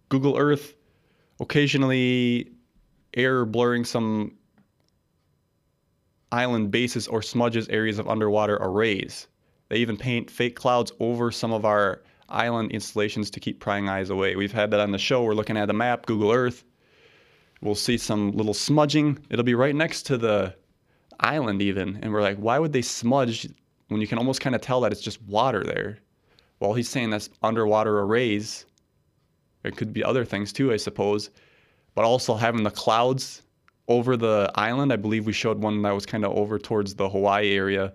Google 0.09 0.37
Earth 0.37 0.75
occasionally 1.43 2.51
air 3.15 3.45
blurring 3.45 3.85
some 3.85 4.33
island 6.31 6.71
bases 6.71 7.09
or 7.09 7.21
smudges 7.21 7.69
areas 7.69 7.99
of 7.99 8.09
underwater 8.09 8.57
arrays. 8.61 9.27
They 9.69 9.77
even 9.77 9.97
paint 9.97 10.31
fake 10.31 10.57
clouds 10.57 10.93
over 11.01 11.31
some 11.31 11.53
of 11.53 11.65
our 11.65 12.03
island 12.29 12.71
installations 12.71 13.29
to 13.31 13.41
keep 13.41 13.61
prying 13.61 13.89
eyes 13.89 14.09
away. 14.09 14.37
We've 14.37 14.53
had 14.53 14.71
that 14.71 14.81
on 14.81 14.93
the 14.93 14.99
show. 14.99 15.25
We're 15.25 15.35
looking 15.35 15.57
at 15.57 15.67
the 15.67 15.75
map, 15.75 16.07
Google 16.07 16.33
Earth. 16.33 16.65
We'll 17.61 17.75
see 17.75 17.99
some 17.99 18.33
little 18.33 18.55
smudging. 18.55 19.19
It'll 19.29 19.45
be 19.45 19.55
right 19.55 19.75
next 19.75 20.05
to 20.05 20.17
the 20.17 20.55
island, 21.21 21.61
even. 21.61 21.99
And 22.03 22.13
we're 22.13 22.23
like, 22.23 22.39
why 22.39 22.59
would 22.59 22.73
they 22.73 22.83
smudge 22.83 23.49
when 23.89 24.01
you 24.01 24.07
can 24.07 24.19
almost 24.19 24.41
kind 24.41 24.55
of 24.55 24.63
tell 24.63 24.81
that 24.81 24.93
it's 24.93 25.03
just 25.03 25.21
water 25.23 25.65
there? 25.65 25.99
Well, 26.61 26.73
he's 26.73 26.89
saying 26.89 27.11
that's 27.11 27.31
underwater 27.43 28.01
arrays 28.01 28.65
it 29.65 29.77
could 29.77 29.93
be 29.93 30.05
other 30.05 30.25
things 30.25 30.53
too, 30.53 30.73
I 30.73 30.77
suppose. 30.77 31.31
But 31.95 32.05
also 32.05 32.35
having 32.35 32.63
the 32.63 32.71
clouds 32.71 33.43
over 33.89 34.17
the 34.17 34.51
island. 34.55 34.93
I 34.93 34.97
believe 34.97 35.27
we 35.27 35.33
showed 35.33 35.59
one 35.59 35.83
that 35.83 35.95
was 35.95 36.07
kind 36.07 36.25
of 36.25 36.33
over 36.33 36.59
towards 36.59 36.95
the 36.95 37.09
Hawaii 37.09 37.55
area 37.55 37.93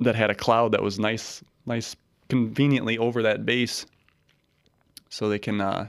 that 0.00 0.14
had 0.14 0.30
a 0.30 0.34
cloud 0.34 0.72
that 0.72 0.82
was 0.82 0.98
nice, 0.98 1.42
nice, 1.64 1.96
conveniently 2.28 2.98
over 2.98 3.22
that 3.22 3.46
base, 3.46 3.86
so 5.08 5.28
they 5.28 5.38
can 5.38 5.60
uh, 5.60 5.88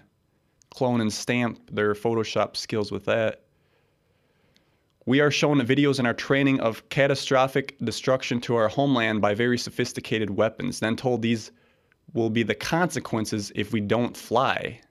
clone 0.69 1.01
and 1.01 1.11
stamp 1.11 1.59
their 1.71 1.93
Photoshop 1.93 2.55
skills 2.55 2.91
with 2.91 3.05
that. 3.05 3.41
We 5.05 5.19
are 5.21 5.31
shown 5.31 5.59
videos 5.61 5.99
in 5.99 6.05
our 6.05 6.13
training 6.13 6.59
of 6.59 6.87
catastrophic 6.89 7.77
destruction 7.79 8.41
to 8.41 8.55
our 8.55 8.67
homeland 8.67 9.21
by 9.21 9.33
very 9.33 9.57
sophisticated 9.57 10.29
weapons, 10.29 10.79
then 10.79 10.95
told 10.95 11.21
these 11.21 11.51
will 12.13 12.29
be 12.29 12.43
the 12.43 12.55
consequences 12.55 13.51
if 13.55 13.73
we 13.73 13.81
don't 13.81 14.15
fly. 14.15 14.81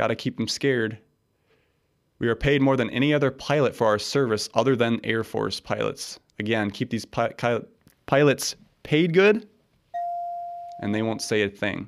Gotta 0.00 0.16
keep 0.16 0.38
them 0.38 0.48
scared. 0.48 0.96
We 2.20 2.28
are 2.28 2.34
paid 2.34 2.62
more 2.62 2.74
than 2.74 2.88
any 2.88 3.12
other 3.12 3.30
pilot 3.30 3.76
for 3.76 3.86
our 3.86 3.98
service 3.98 4.48
other 4.54 4.74
than 4.74 4.98
Air 5.04 5.22
Force 5.22 5.60
pilots. 5.60 6.18
Again, 6.38 6.70
keep 6.70 6.88
these 6.88 7.04
pi- 7.04 7.34
pilots 8.06 8.56
paid 8.82 9.12
good, 9.12 9.46
and 10.80 10.94
they 10.94 11.02
won't 11.02 11.20
say 11.20 11.42
a 11.42 11.50
thing. 11.50 11.86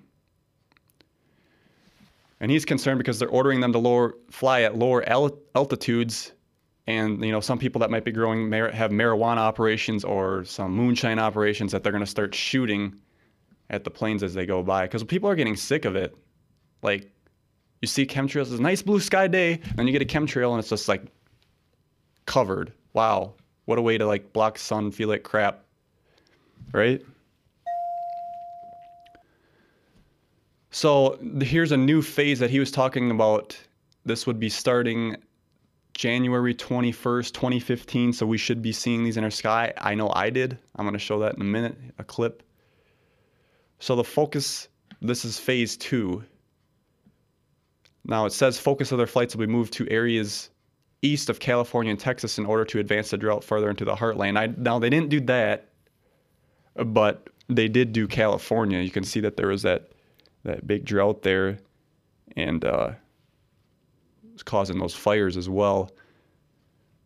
And 2.39 2.51
he's 2.51 2.67
concerned 2.67 2.99
because 2.99 3.19
they're 3.19 3.31
ordering 3.31 3.61
them 3.61 3.73
to 3.73 3.79
lower, 3.79 4.17
fly 4.31 4.61
at 4.61 4.77
lower 4.77 5.03
altitudes, 5.09 6.33
and 6.87 7.25
you 7.25 7.33
know 7.33 7.41
some 7.41 7.59
people 7.59 7.79
that 7.79 7.91
might 7.91 8.05
be 8.05 8.13
growing 8.13 8.53
have 8.53 8.91
marijuana 8.91 9.39
operations 9.39 10.05
or 10.05 10.45
some 10.45 10.73
moonshine 10.73 11.19
operations 11.19 11.73
that 11.73 11.83
they're 11.83 11.93
going 11.93 12.05
to 12.05 12.11
start 12.11 12.35
shooting 12.35 12.95
at 13.71 13.85
the 13.85 13.91
planes 13.91 14.23
as 14.23 14.35
they 14.35 14.45
go 14.45 14.63
by 14.63 14.83
because 14.83 15.03
people 15.03 15.31
are 15.31 15.35
getting 15.35 15.57
sick 15.57 15.87
of 15.87 15.97
it. 15.97 16.15
Like 16.83 17.12
you 17.83 17.89
see 17.89 18.07
chemtrails, 18.07 18.43
it's 18.43 18.53
a 18.53 18.63
nice 18.63 18.81
blue 18.81 19.01
sky 19.01 19.27
day, 19.27 19.55
and 19.55 19.77
then 19.77 19.87
you 19.87 19.93
get 19.93 20.01
a 20.01 20.07
chemtrail 20.07 20.53
and 20.53 20.61
it's 20.61 20.71
just 20.71 20.89
like 20.89 21.03
covered. 22.25 22.73
Wow, 22.95 23.35
what 23.67 23.79
a 23.79 23.83
way 23.83 23.99
to 23.99 24.07
like 24.07 24.33
block 24.33 24.59
sun, 24.59 24.91
feel 24.93 25.09
like 25.09 25.25
crap, 25.25 25.65
right? 26.73 27.03
So 30.71 31.19
here's 31.43 31.73
a 31.73 31.77
new 31.77 32.01
phase 32.01 32.39
that 32.39 32.51
he 32.51 32.59
was 32.59 32.71
talking 32.71 33.11
about. 33.11 33.59
This 34.07 34.27
would 34.27 34.39
be 34.41 34.49
starting 34.49 35.17
January 35.93 36.55
21st, 36.55 37.33
2015. 37.33 38.13
So 38.15 38.25
we 38.25 38.39
should 38.39 38.63
be 38.63 38.73
seeing 38.73 39.05
these 39.05 39.19
in 39.19 39.25
our 39.25 39.31
sky. 39.31 39.75
I 39.77 39.95
know 39.95 40.11
I 40.15 40.31
did. 40.31 40.59
I'm 40.77 40.87
going 40.87 40.95
to 40.95 40.99
show 40.99 41.19
that 41.19 41.35
in 41.35 41.43
a 41.43 41.45
minute, 41.45 41.77
a 41.99 42.05
clip. 42.05 42.43
So 43.81 43.97
the 43.97 44.05
focus, 44.05 44.69
this 45.03 45.27
is 45.27 45.39
phase 45.39 45.77
two. 45.77 46.25
Now 48.05 48.27
it 48.27 48.33
says 48.33 48.59
focus 48.59 48.93
of 48.93 48.99
their 48.99 49.07
flights 49.07 49.35
will 49.35 49.47
be 49.47 49.53
moved 49.53 49.73
to 49.75 49.89
areas 49.91 50.51
east 51.03 51.29
of 51.29 51.41
California 51.41 51.91
and 51.91 52.01
Texas 52.01 52.39
in 52.39 52.47
order 52.47 52.65
to 52.65 52.79
advance 52.79 53.11
the 53.11 53.17
drought 53.17 53.43
further 53.43 53.69
into 53.71 53.85
the 53.85 53.95
heartland. 53.95 54.39
I, 54.39 54.47
now 54.57 54.79
they 54.79 54.91
didn't 54.91 55.09
do 55.09 55.21
that, 55.23 55.69
but 56.77 57.29
they 57.49 57.69
did 57.69 57.93
do 57.93 58.07
California. 58.07 58.81
You 58.81 58.91
can 58.91 59.05
see 59.05 59.21
that 59.21 59.37
there 59.37 59.49
was 59.49 59.63
that 59.63 59.91
that 60.45 60.67
big 60.67 60.85
drought 60.85 61.23
there, 61.23 61.59
and 62.37 62.65
uh, 62.65 62.93
was 64.33 64.43
causing 64.43 64.79
those 64.79 64.95
fires 64.95 65.37
as 65.37 65.49
well. 65.49 65.91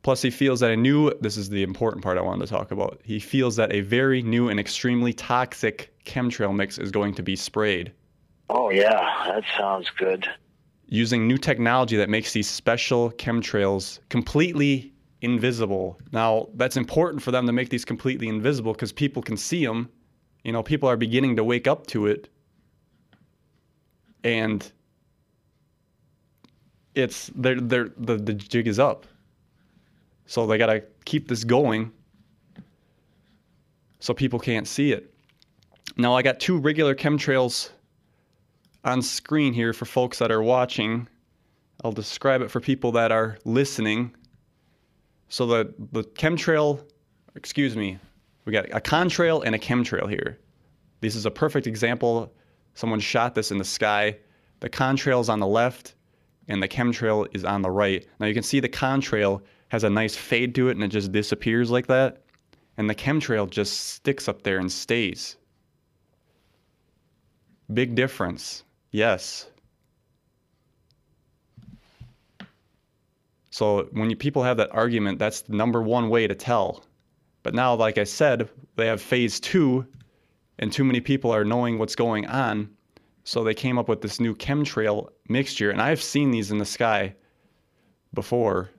Plus, 0.03 0.23
he 0.23 0.31
feels 0.31 0.61
that 0.61 0.71
a 0.71 0.77
new, 0.77 1.13
this 1.21 1.37
is 1.37 1.49
the 1.49 1.63
important 1.63 2.03
part 2.03 2.17
I 2.17 2.21
wanted 2.21 2.47
to 2.47 2.51
talk 2.51 2.71
about. 2.71 3.01
He 3.03 3.19
feels 3.19 3.57
that 3.57 3.73
a 3.73 3.81
very 3.81 4.23
new 4.23 4.49
and 4.49 4.61
extremely 4.61 5.13
toxic 5.13 5.93
chemtrail 6.05 6.55
mix 6.55 6.79
is 6.79 6.93
going 6.93 7.13
to 7.15 7.23
be 7.23 7.35
sprayed. 7.35 7.93
Oh, 8.49 8.71
yeah, 8.71 9.25
that 9.27 9.43
sounds 9.59 9.91
good. 9.99 10.29
Using 10.89 11.27
new 11.27 11.37
technology 11.37 11.97
that 11.97 12.09
makes 12.09 12.33
these 12.33 12.49
special 12.49 13.11
chemtrails 13.13 13.99
completely 14.09 14.93
invisible. 15.23 15.99
Now, 16.13 16.49
that's 16.55 16.77
important 16.77 17.23
for 17.23 17.33
them 17.33 17.47
to 17.47 17.53
make 17.53 17.71
these 17.71 17.85
completely 17.85 18.29
invisible 18.29 18.73
because 18.73 18.93
people 18.93 19.23
can 19.23 19.37
see 19.37 19.65
them. 19.67 19.89
You 20.45 20.53
know, 20.53 20.63
people 20.63 20.89
are 20.89 20.97
beginning 20.97 21.37
to 21.37 21.45
wake 21.45 21.67
up 21.67 21.87
to 21.89 22.07
it. 22.07 22.29
And 24.23 24.71
it's 26.95 27.31
they're, 27.35 27.61
they're, 27.61 27.91
the, 27.97 28.17
the 28.17 28.35
jig 28.35 28.67
is 28.69 28.79
up. 28.79 29.07
So 30.27 30.47
they 30.47 30.59
got 30.59 30.67
to 30.67 30.83
keep 31.05 31.29
this 31.29 31.45
going 31.45 31.93
so 34.01 34.15
people 34.15 34.39
can't 34.39 34.67
see 34.67 34.93
it. 34.93 35.13
Now 35.97 36.15
I 36.15 36.23
got 36.23 36.41
two 36.41 36.59
regular 36.59 36.95
chemtrails 36.95 37.71
on 38.87 39.03
screen 39.03 39.53
here 39.53 39.73
for 39.73 39.85
folks 39.85 40.19
that 40.21 40.31
are 40.31 40.43
watching. 40.43 41.09
I'll 41.85 41.93
describe 41.93 42.41
it 42.41 42.51
for 42.51 42.61
people 42.61 42.93
that 42.93 43.13
are 43.13 43.37
listening. 43.45 44.15
So 45.29 45.45
the, 45.47 45.75
the 45.93 46.05
chemtrail, 46.05 46.89
excuse 47.35 47.77
me, 47.77 47.99
we 48.45 48.53
got 48.53 48.67
a 48.67 48.81
contrail 48.81 49.43
and 49.45 49.55
a 49.55 49.59
chemtrail 49.59 50.09
here. 50.09 50.39
This 51.01 51.17
is 51.17 51.27
a 51.27 51.31
perfect 51.31 51.67
example. 51.67 52.33
Someone 52.75 53.01
shot 53.01 53.35
this 53.35 53.51
in 53.51 53.59
the 53.59 53.65
sky. 53.65 54.17
The 54.61 54.71
contrail 54.71 55.21
is 55.21 55.29
on 55.29 55.41
the 55.41 55.47
left 55.47 55.95
and 56.49 56.63
the 56.63 56.69
chemtrail 56.69 57.27
is 57.35 57.45
on 57.45 57.63
the 57.63 57.71
right. 57.71 58.07
Now 58.21 58.27
you 58.27 58.35
can 58.35 58.45
see 58.45 58.61
the 58.61 58.69
contrail 58.69 59.43
has 59.69 59.83
a 59.83 59.91
nice 59.91 60.15
fade 60.15 60.55
to 60.55 60.69
it 60.69 60.77
and 60.77 60.85
it 60.85 60.89
just 60.89 61.11
disappears 61.11 61.71
like 61.71 61.89
that. 61.89 62.23
And 62.77 62.89
the 62.89 62.95
chemtrail 62.95 63.51
just 63.51 63.89
sticks 63.89 64.29
up 64.29 64.43
there 64.43 64.59
and 64.59 64.71
stays. 64.71 65.37
Big 67.75 67.97
difference. 67.97 68.63
Yes. 68.97 69.47
So 73.51 73.91
when 73.93 74.09
you, 74.09 74.17
people 74.17 74.43
have 74.43 74.57
that 74.57 74.75
argument, 74.75 75.19
that's 75.19 75.43
the 75.43 75.55
number 75.55 75.83
one 75.83 76.09
way 76.09 76.27
to 76.27 76.35
tell. 76.35 76.83
But 77.43 77.53
now, 77.53 77.75
like 77.75 77.99
I 77.99 78.05
said, 78.05 78.49
they 78.77 78.87
have 78.87 79.03
phase 79.03 79.39
two, 79.39 79.87
and 80.59 80.73
too 80.73 80.83
many 80.83 81.01
people 81.01 81.31
are 81.31 81.45
knowing 81.45 81.79
what's 81.79 81.95
going 81.95 82.27
on. 82.29 82.71
So 83.25 83.45
they 83.45 83.53
came 83.53 83.77
up 83.77 83.87
with 83.87 84.01
this 84.01 84.19
new 84.19 84.35
chemtrail 84.35 85.11
mixture, 85.29 85.71
and 85.71 85.83
I've 85.83 86.01
seen 86.01 86.31
these 86.31 86.51
in 86.51 86.57
the 86.57 86.65
sky 86.65 87.15
before. 88.15 88.71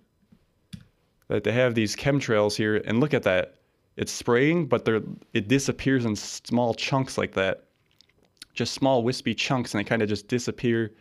That 1.28 1.44
they 1.44 1.52
have 1.52 1.76
these 1.76 1.96
chemtrails 1.96 2.56
here, 2.56 2.78
and 2.86 3.00
look 3.00 3.14
at 3.14 3.22
that. 3.22 3.54
It's 3.98 4.12
spraying, 4.12 4.66
but 4.66 4.88
it 5.36 5.48
disappears 5.48 6.06
in 6.06 6.16
small 6.16 6.74
chunks 6.74 7.20
like 7.20 7.34
that. 7.34 7.67
Just 8.58 8.74
small 8.74 9.04
wispy 9.04 9.34
chunks, 9.34 9.74
and 9.74 9.80
they 9.80 9.88
kind 9.88 10.02
of 10.02 10.10
just 10.10 10.28
disappear, 10.28 10.94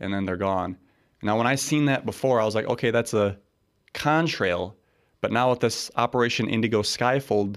and 0.00 0.12
then 0.12 0.24
they're 0.24 0.36
gone. 0.36 0.76
Now, 1.22 1.38
when 1.38 1.46
I 1.46 1.54
seen 1.54 1.86
that 1.86 2.04
before, 2.04 2.40
I 2.40 2.44
was 2.44 2.54
like, 2.54 2.66
okay, 2.66 2.90
that's 2.90 3.14
a 3.14 3.38
contrail. 3.94 4.74
But 5.20 5.32
now 5.32 5.50
with 5.50 5.60
this 5.60 5.90
Operation 5.96 6.48
Indigo 6.48 6.82
Skyfold 6.82 7.56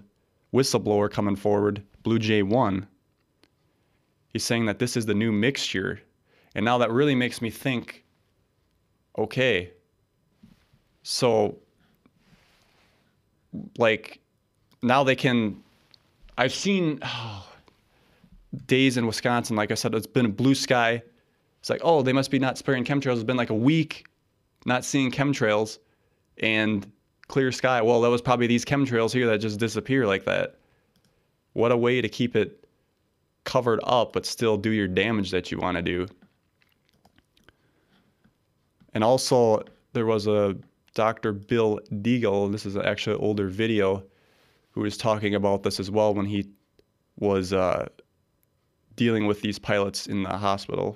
whistleblower 0.53 1.09
coming 1.11 1.35
forward, 1.35 1.83
Blue 2.03 2.19
Jay 2.19 2.43
1, 2.43 2.87
He's 4.31 4.45
saying 4.45 4.65
that 4.65 4.79
this 4.79 4.95
is 4.95 5.05
the 5.05 5.13
new 5.13 5.31
mixture. 5.31 6.01
And 6.55 6.63
now 6.63 6.77
that 6.77 6.91
really 6.91 7.15
makes 7.15 7.41
me 7.41 7.49
think 7.49 8.03
okay, 9.17 9.71
so 11.03 11.57
like 13.77 14.19
now 14.81 15.03
they 15.03 15.15
can. 15.15 15.61
I've 16.37 16.53
seen 16.53 16.99
oh, 17.03 17.50
days 18.67 18.97
in 18.97 19.07
Wisconsin, 19.07 19.55
like 19.55 19.71
I 19.71 19.75
said, 19.75 19.93
it's 19.95 20.07
been 20.07 20.25
a 20.25 20.29
blue 20.29 20.55
sky. 20.55 21.01
It's 21.59 21.69
like, 21.69 21.81
oh, 21.83 22.01
they 22.01 22.13
must 22.13 22.31
be 22.31 22.39
not 22.39 22.57
spraying 22.57 22.85
chemtrails. 22.85 23.15
It's 23.15 23.23
been 23.23 23.37
like 23.37 23.49
a 23.49 23.55
week 23.55 24.05
not 24.65 24.85
seeing 24.85 25.11
chemtrails 25.11 25.79
and 26.37 26.91
clear 27.27 27.51
sky. 27.51 27.81
Well, 27.81 28.01
that 28.01 28.09
was 28.09 28.21
probably 28.21 28.47
these 28.47 28.65
chemtrails 28.65 29.13
here 29.13 29.27
that 29.27 29.39
just 29.39 29.59
disappear 29.59 30.05
like 30.05 30.25
that. 30.25 30.55
What 31.53 31.71
a 31.71 31.77
way 31.77 32.01
to 32.01 32.09
keep 32.09 32.35
it 32.35 32.65
covered 33.43 33.79
up, 33.83 34.13
but 34.13 34.25
still 34.25 34.57
do 34.57 34.71
your 34.71 34.87
damage 34.87 35.31
that 35.31 35.51
you 35.51 35.59
want 35.59 35.77
to 35.77 35.81
do. 35.81 36.07
And 38.93 39.03
also, 39.03 39.63
there 39.93 40.05
was 40.05 40.27
a 40.27 40.55
Dr. 40.93 41.31
Bill 41.31 41.79
Deagle, 41.91 42.51
this 42.51 42.65
is 42.65 42.75
actually 42.75 43.15
an 43.15 43.21
older 43.21 43.47
video, 43.47 44.03
who 44.71 44.81
was 44.81 44.97
talking 44.97 45.35
about 45.35 45.63
this 45.63 45.79
as 45.79 45.89
well 45.89 46.13
when 46.13 46.25
he 46.25 46.49
was 47.17 47.53
uh, 47.53 47.87
dealing 49.01 49.25
with 49.25 49.41
these 49.41 49.57
pilots 49.57 50.05
in 50.05 50.21
the 50.21 50.29
hospital. 50.29 50.95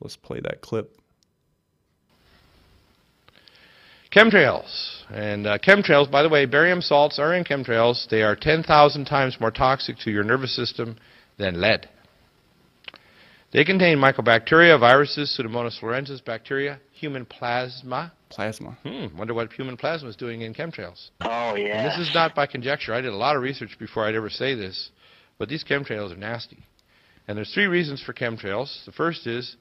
Let's 0.00 0.16
play 0.16 0.40
that 0.40 0.60
clip. 0.62 0.96
Chemtrails. 4.12 5.04
And 5.10 5.46
uh, 5.46 5.58
chemtrails, 5.58 6.10
by 6.10 6.24
the 6.24 6.28
way, 6.28 6.44
barium 6.46 6.80
salts 6.80 7.20
are 7.20 7.32
in 7.32 7.44
chemtrails. 7.44 8.08
They 8.08 8.22
are 8.22 8.34
10,000 8.34 9.04
times 9.04 9.36
more 9.38 9.52
toxic 9.52 9.96
to 9.98 10.10
your 10.10 10.24
nervous 10.24 10.56
system 10.56 10.96
than 11.38 11.60
lead. 11.60 11.88
They 13.52 13.64
contain 13.64 13.98
mycobacteria, 13.98 14.80
viruses, 14.80 15.32
Pseudomonas 15.32 15.78
fluorescens, 15.78 16.24
bacteria, 16.24 16.80
human 16.92 17.24
plasma. 17.24 18.12
Plasma. 18.28 18.76
Hmm, 18.82 19.16
wonder 19.16 19.34
what 19.34 19.52
human 19.52 19.76
plasma 19.76 20.08
is 20.08 20.16
doing 20.16 20.40
in 20.40 20.52
chemtrails. 20.52 21.10
Oh, 21.20 21.54
yeah. 21.54 21.96
This 21.96 22.08
is 22.08 22.12
not 22.12 22.34
by 22.34 22.46
conjecture. 22.46 22.92
I 22.92 23.00
did 23.00 23.12
a 23.12 23.16
lot 23.16 23.36
of 23.36 23.42
research 23.42 23.78
before 23.78 24.04
I'd 24.04 24.16
ever 24.16 24.30
say 24.30 24.56
this, 24.56 24.90
but 25.38 25.48
these 25.48 25.62
chemtrails 25.62 26.12
are 26.12 26.16
nasty. 26.16 26.64
And 27.28 27.36
there's 27.36 27.52
three 27.52 27.66
reasons 27.66 28.02
for 28.02 28.12
chemtrails. 28.12 28.84
The 28.84 28.92
first 28.92 29.26
is 29.26 29.56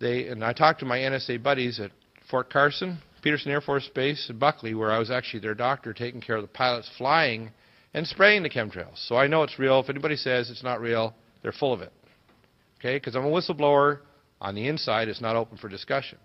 they, 0.00 0.28
and 0.28 0.44
I 0.44 0.52
talked 0.52 0.80
to 0.80 0.86
my 0.86 0.98
NSA 0.98 1.42
buddies 1.42 1.78
at 1.80 1.90
Fort 2.30 2.50
Carson, 2.50 2.98
Peterson 3.22 3.52
Air 3.52 3.60
Force 3.60 3.88
Base 3.94 4.28
in 4.28 4.38
Buckley, 4.38 4.74
where 4.74 4.90
I 4.90 4.98
was 4.98 5.10
actually 5.10 5.40
their 5.40 5.54
doctor 5.54 5.92
taking 5.92 6.20
care 6.20 6.36
of 6.36 6.42
the 6.42 6.48
pilots 6.48 6.90
flying 6.98 7.50
and 7.94 8.06
spraying 8.06 8.42
the 8.42 8.50
chemtrails. 8.50 9.06
So 9.06 9.16
I 9.16 9.26
know 9.26 9.42
it's 9.44 9.58
real. 9.58 9.80
If 9.80 9.88
anybody 9.88 10.16
says 10.16 10.50
it's 10.50 10.64
not 10.64 10.80
real, 10.80 11.14
they're 11.42 11.52
full 11.52 11.72
of 11.72 11.80
it. 11.80 11.92
Okay? 12.78 12.96
Because 12.96 13.14
I'm 13.14 13.24
a 13.24 13.30
whistleblower. 13.30 14.00
On 14.40 14.54
the 14.54 14.68
inside, 14.68 15.08
it's 15.08 15.22
not 15.22 15.36
open 15.36 15.56
for 15.56 15.68
discussion. 15.68 16.18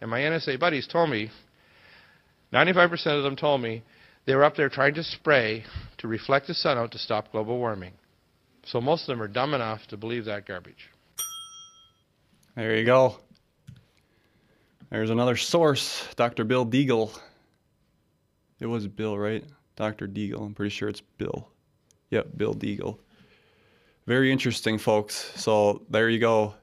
And 0.00 0.10
my 0.10 0.20
NSA 0.20 0.58
buddies 0.58 0.88
told 0.88 1.10
me, 1.10 1.30
95% 2.52 2.92
of 3.16 3.22
them 3.22 3.36
told 3.36 3.60
me 3.60 3.84
they 4.26 4.34
were 4.34 4.44
up 4.44 4.56
there 4.56 4.68
trying 4.68 4.94
to 4.94 5.04
spray 5.04 5.64
to 5.98 6.08
reflect 6.08 6.46
the 6.46 6.54
sun 6.54 6.78
out 6.78 6.92
to 6.92 6.98
stop 6.98 7.30
global 7.30 7.58
warming. 7.58 7.92
So 8.66 8.80
most 8.80 9.02
of 9.02 9.06
them 9.08 9.22
are 9.22 9.28
dumb 9.28 9.54
enough 9.54 9.86
to 9.88 9.96
believe 9.96 10.24
that 10.24 10.46
garbage. 10.46 10.90
There 12.56 12.76
you 12.76 12.84
go. 12.84 13.18
There's 14.90 15.10
another 15.10 15.36
source, 15.36 16.06
Dr. 16.14 16.44
Bill 16.44 16.64
Deagle. 16.64 17.18
It 18.60 18.66
was 18.66 18.86
Bill, 18.86 19.18
right? 19.18 19.44
Dr. 19.76 20.06
Deagle. 20.06 20.46
I'm 20.46 20.54
pretty 20.54 20.70
sure 20.70 20.88
it's 20.88 21.00
Bill. 21.00 21.48
Yep, 22.10 22.28
Bill 22.36 22.54
Deagle. 22.54 22.98
Very 24.06 24.30
interesting, 24.30 24.78
folks. 24.78 25.32
So 25.34 25.82
there 25.90 26.08
you 26.08 26.18
go. 26.18 26.54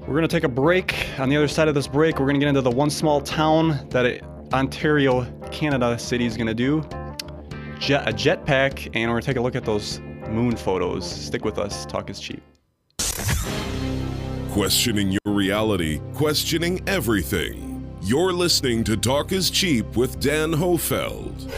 We're 0.00 0.14
going 0.14 0.22
to 0.22 0.28
take 0.28 0.44
a 0.44 0.48
break. 0.48 1.06
On 1.18 1.28
the 1.28 1.36
other 1.36 1.48
side 1.48 1.68
of 1.68 1.74
this 1.74 1.86
break, 1.86 2.18
we're 2.18 2.24
going 2.26 2.36
to 2.36 2.40
get 2.40 2.48
into 2.48 2.62
the 2.62 2.70
one 2.70 2.88
small 2.88 3.20
town 3.20 3.86
that 3.90 4.22
Ontario, 4.54 5.24
Canada 5.50 5.98
city 5.98 6.24
is 6.24 6.36
going 6.36 6.46
to 6.46 6.54
do. 6.54 6.82
Jet, 7.78 8.08
a 8.08 8.12
jetpack, 8.12 8.86
and 8.94 9.10
we're 9.10 9.14
going 9.14 9.22
to 9.22 9.26
take 9.26 9.36
a 9.36 9.40
look 9.40 9.56
at 9.56 9.64
those 9.64 10.00
moon 10.28 10.56
photos. 10.56 11.08
Stick 11.08 11.44
with 11.44 11.58
us. 11.58 11.86
Talk 11.86 12.10
is 12.10 12.20
cheap. 12.20 12.42
Questioning 14.50 15.12
your 15.12 15.34
reality, 15.34 16.00
questioning 16.14 16.82
everything. 16.88 17.86
You're 18.02 18.32
listening 18.32 18.84
to 18.84 18.96
Talk 18.96 19.32
is 19.32 19.50
Cheap 19.50 19.96
with 19.96 20.18
Dan 20.20 20.52
Hofeld. 20.52 21.50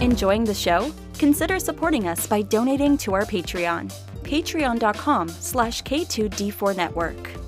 Enjoying 0.00 0.44
the 0.44 0.54
show? 0.54 0.92
Consider 1.18 1.58
supporting 1.58 2.08
us 2.08 2.26
by 2.26 2.42
donating 2.42 2.96
to 2.98 3.12
our 3.14 3.24
Patreon. 3.24 3.92
Patreon.com 4.22 5.28
slash 5.28 5.82
K2D4 5.82 7.39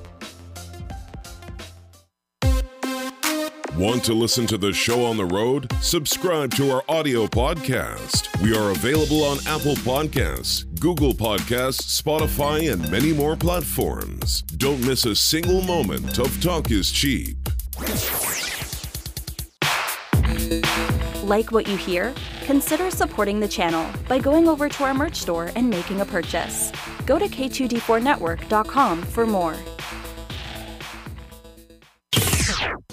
Want 3.82 4.04
to 4.04 4.14
listen 4.14 4.46
to 4.46 4.56
the 4.56 4.72
show 4.72 5.04
on 5.04 5.16
the 5.16 5.24
road? 5.24 5.68
Subscribe 5.80 6.54
to 6.54 6.70
our 6.70 6.84
audio 6.88 7.26
podcast. 7.26 8.40
We 8.40 8.56
are 8.56 8.70
available 8.70 9.24
on 9.24 9.38
Apple 9.44 9.74
Podcasts, 9.74 10.64
Google 10.78 11.12
Podcasts, 11.12 12.00
Spotify, 12.00 12.72
and 12.72 12.88
many 12.92 13.12
more 13.12 13.34
platforms. 13.34 14.42
Don't 14.42 14.86
miss 14.86 15.04
a 15.04 15.16
single 15.16 15.62
moment 15.62 16.20
of 16.20 16.40
Talk 16.40 16.70
is 16.70 16.92
Cheap. 16.92 17.36
Like 21.24 21.50
what 21.50 21.66
you 21.66 21.76
hear? 21.76 22.14
Consider 22.42 22.88
supporting 22.88 23.40
the 23.40 23.48
channel 23.48 23.84
by 24.06 24.20
going 24.20 24.46
over 24.46 24.68
to 24.68 24.84
our 24.84 24.94
merch 24.94 25.16
store 25.16 25.50
and 25.56 25.68
making 25.68 26.02
a 26.02 26.04
purchase. 26.04 26.70
Go 27.04 27.18
to 27.18 27.26
K2D4Network.com 27.26 29.02
for 29.02 29.26
more. 29.26 29.56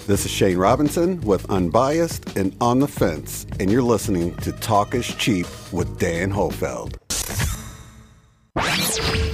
This 0.06 0.24
is 0.24 0.30
Shane 0.30 0.56
Robinson 0.56 1.20
with 1.20 1.48
Unbiased 1.50 2.36
and 2.36 2.56
On 2.60 2.80
the 2.80 2.88
Fence, 2.88 3.46
and 3.60 3.70
you're 3.70 3.82
listening 3.82 4.34
to 4.36 4.50
Talk 4.52 4.94
is 4.94 5.06
Cheap 5.14 5.46
with 5.72 5.98
Dan 5.98 6.32
Hofeld. 6.32 6.96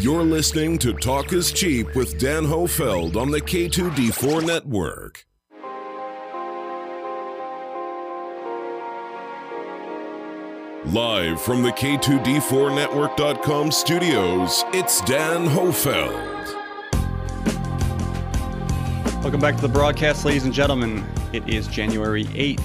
You're 0.02 0.24
listening 0.24 0.76
to 0.78 0.92
Talk 0.92 1.32
is 1.32 1.50
Cheap 1.52 1.94
with 1.94 2.18
Dan 2.18 2.44
Hofeld 2.44 3.16
on 3.16 3.30
the 3.30 3.40
K2D4 3.40 4.44
network. 4.44 5.24
Live 10.92 11.40
from 11.40 11.62
the 11.62 11.72
K2D4Network.com 11.72 13.70
studios, 13.72 14.64
it's 14.72 15.00
Dan 15.02 15.46
Hofeld. 15.48 16.65
Welcome 19.26 19.40
back 19.40 19.56
to 19.56 19.62
the 19.62 19.68
broadcast, 19.68 20.24
ladies 20.24 20.44
and 20.44 20.54
gentlemen. 20.54 21.04
It 21.32 21.48
is 21.48 21.66
January 21.66 22.26
8th, 22.26 22.58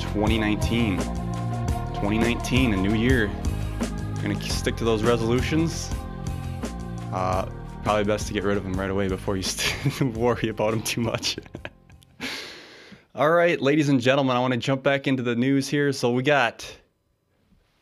2019. 0.00 0.98
2019, 0.98 2.74
a 2.74 2.76
new 2.76 2.94
year. 2.94 3.30
I'm 3.80 4.14
Gonna 4.20 4.42
stick 4.42 4.74
to 4.78 4.84
those 4.84 5.04
resolutions. 5.04 5.92
Uh, 7.12 7.48
probably 7.84 8.02
best 8.02 8.26
to 8.26 8.32
get 8.32 8.42
rid 8.42 8.56
of 8.56 8.64
them 8.64 8.72
right 8.72 8.90
away 8.90 9.06
before 9.06 9.36
you 9.36 9.44
st- 9.44 10.16
worry 10.16 10.48
about 10.48 10.72
them 10.72 10.82
too 10.82 11.00
much. 11.02 11.38
All 13.14 13.30
right, 13.30 13.60
ladies 13.60 13.88
and 13.88 14.00
gentlemen, 14.00 14.36
I 14.36 14.40
want 14.40 14.54
to 14.54 14.58
jump 14.58 14.82
back 14.82 15.06
into 15.06 15.22
the 15.22 15.36
news 15.36 15.68
here. 15.68 15.92
So 15.92 16.10
we 16.10 16.24
got 16.24 16.68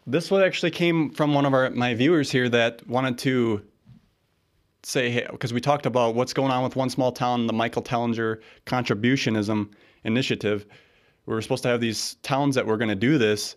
this 0.07 0.31
one 0.31 0.43
actually 0.43 0.73
came 0.73 1.09
from 1.09 1.33
one 1.33 1.47
of 1.47 1.55
our 1.55 1.71
my 1.71 1.95
viewers 1.95 2.31
here 2.31 2.51
that 2.51 2.87
wanted 2.87 3.17
to 3.21 3.63
say 4.85 5.11
hey, 5.11 5.27
because 5.31 5.53
we 5.53 5.61
talked 5.61 5.87
about 5.87 6.15
what's 6.15 6.33
going 6.33 6.51
on 6.51 6.63
with 6.63 6.77
one 6.77 6.91
small 6.91 7.13
town, 7.13 7.47
the 7.47 7.53
Michael 7.53 7.83
Tellinger 7.83 8.41
contributionism 8.67 9.73
initiative. 10.05 10.67
We 11.27 11.35
were 11.35 11.43
supposed 11.43 11.63
to 11.63 11.69
have 11.69 11.81
these 11.81 12.17
towns 12.23 12.55
that 12.57 12.67
were 12.67 12.77
going 12.77 12.89
to 12.89 12.97
do 12.97 13.17
this, 13.17 13.57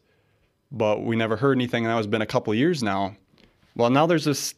but 0.72 1.04
we 1.04 1.16
never 1.16 1.36
heard 1.36 1.58
anything, 1.58 1.86
and 1.86 1.92
that 1.92 1.98
has 1.98 2.08
been 2.08 2.22
a 2.22 2.28
couple 2.28 2.54
years 2.54 2.84
now. 2.84 3.16
Well, 3.76 3.90
now 3.90 4.06
there's 4.06 4.26
this 4.26 4.54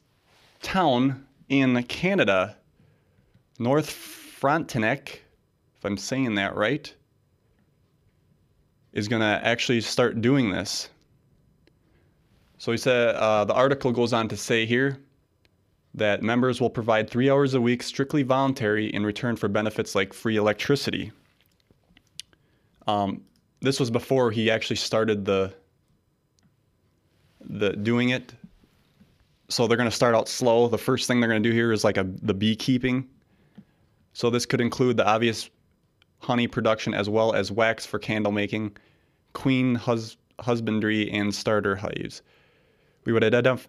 town 0.62 1.26
in 1.48 1.82
Canada, 1.84 2.58
North 3.60 3.90
Frontenac, 3.90 5.22
if 5.78 5.86
I'm 5.86 5.98
saying 5.98 6.36
that 6.36 6.56
right, 6.56 6.94
is 8.92 9.08
going 9.08 9.22
to 9.22 9.48
actually 9.48 9.80
start 9.82 10.22
doing 10.22 10.52
this. 10.52 10.90
So 12.58 12.72
he 12.72 12.78
said 12.78 13.16
uh, 13.16 13.46
the 13.46 13.54
article 13.54 13.92
goes 13.92 14.12
on 14.12 14.28
to 14.30 14.38
say 14.38 14.66
here 14.66 15.00
that 15.98 16.22
members 16.22 16.62
will 16.62 16.70
provide 16.70 17.10
three 17.10 17.30
hours 17.30 17.56
a 17.56 17.62
week 17.62 17.82
strictly 17.82 18.24
voluntary 18.24 18.88
in 18.88 19.06
return 19.06 19.36
for 19.36 19.48
benefits 19.48 19.96
like 19.96 20.14
free 20.14 20.38
electricity. 20.38 21.12
Um, 22.86 23.24
this 23.62 23.80
was 23.80 23.90
before 23.90 24.32
he 24.32 24.50
actually 24.50 24.78
started 24.78 25.26
the 25.26 25.54
the 27.42 27.72
doing 27.72 28.10
it. 28.10 28.34
So 29.50 29.68
they're 29.68 29.78
going 29.78 29.90
to 29.90 29.96
start 29.96 30.14
out 30.14 30.28
slow. 30.28 30.68
The 30.68 30.78
first 30.78 31.08
thing 31.08 31.20
they're 31.20 31.30
going 31.30 31.42
to 31.42 31.50
do 31.50 31.56
here 31.56 31.72
is 31.72 31.84
like 31.84 31.98
a 31.98 32.06
the 32.22 32.34
beekeeping. 32.34 33.08
So 34.14 34.30
this 34.30 34.46
could 34.46 34.62
include 34.62 34.98
the 34.98 35.08
obvious 35.08 35.50
honey 36.20 36.48
production 36.48 36.94
as 36.94 37.10
well 37.10 37.34
as 37.34 37.52
wax 37.52 37.86
for 37.86 38.00
candle 38.00 38.32
making, 38.32 38.78
queen 39.34 39.76
hus- 39.76 40.18
husbandry, 40.40 41.10
and 41.12 41.34
starter 41.34 41.76
hives. 41.76 42.22
We 43.08 43.14
would, 43.14 43.24
identif- 43.24 43.68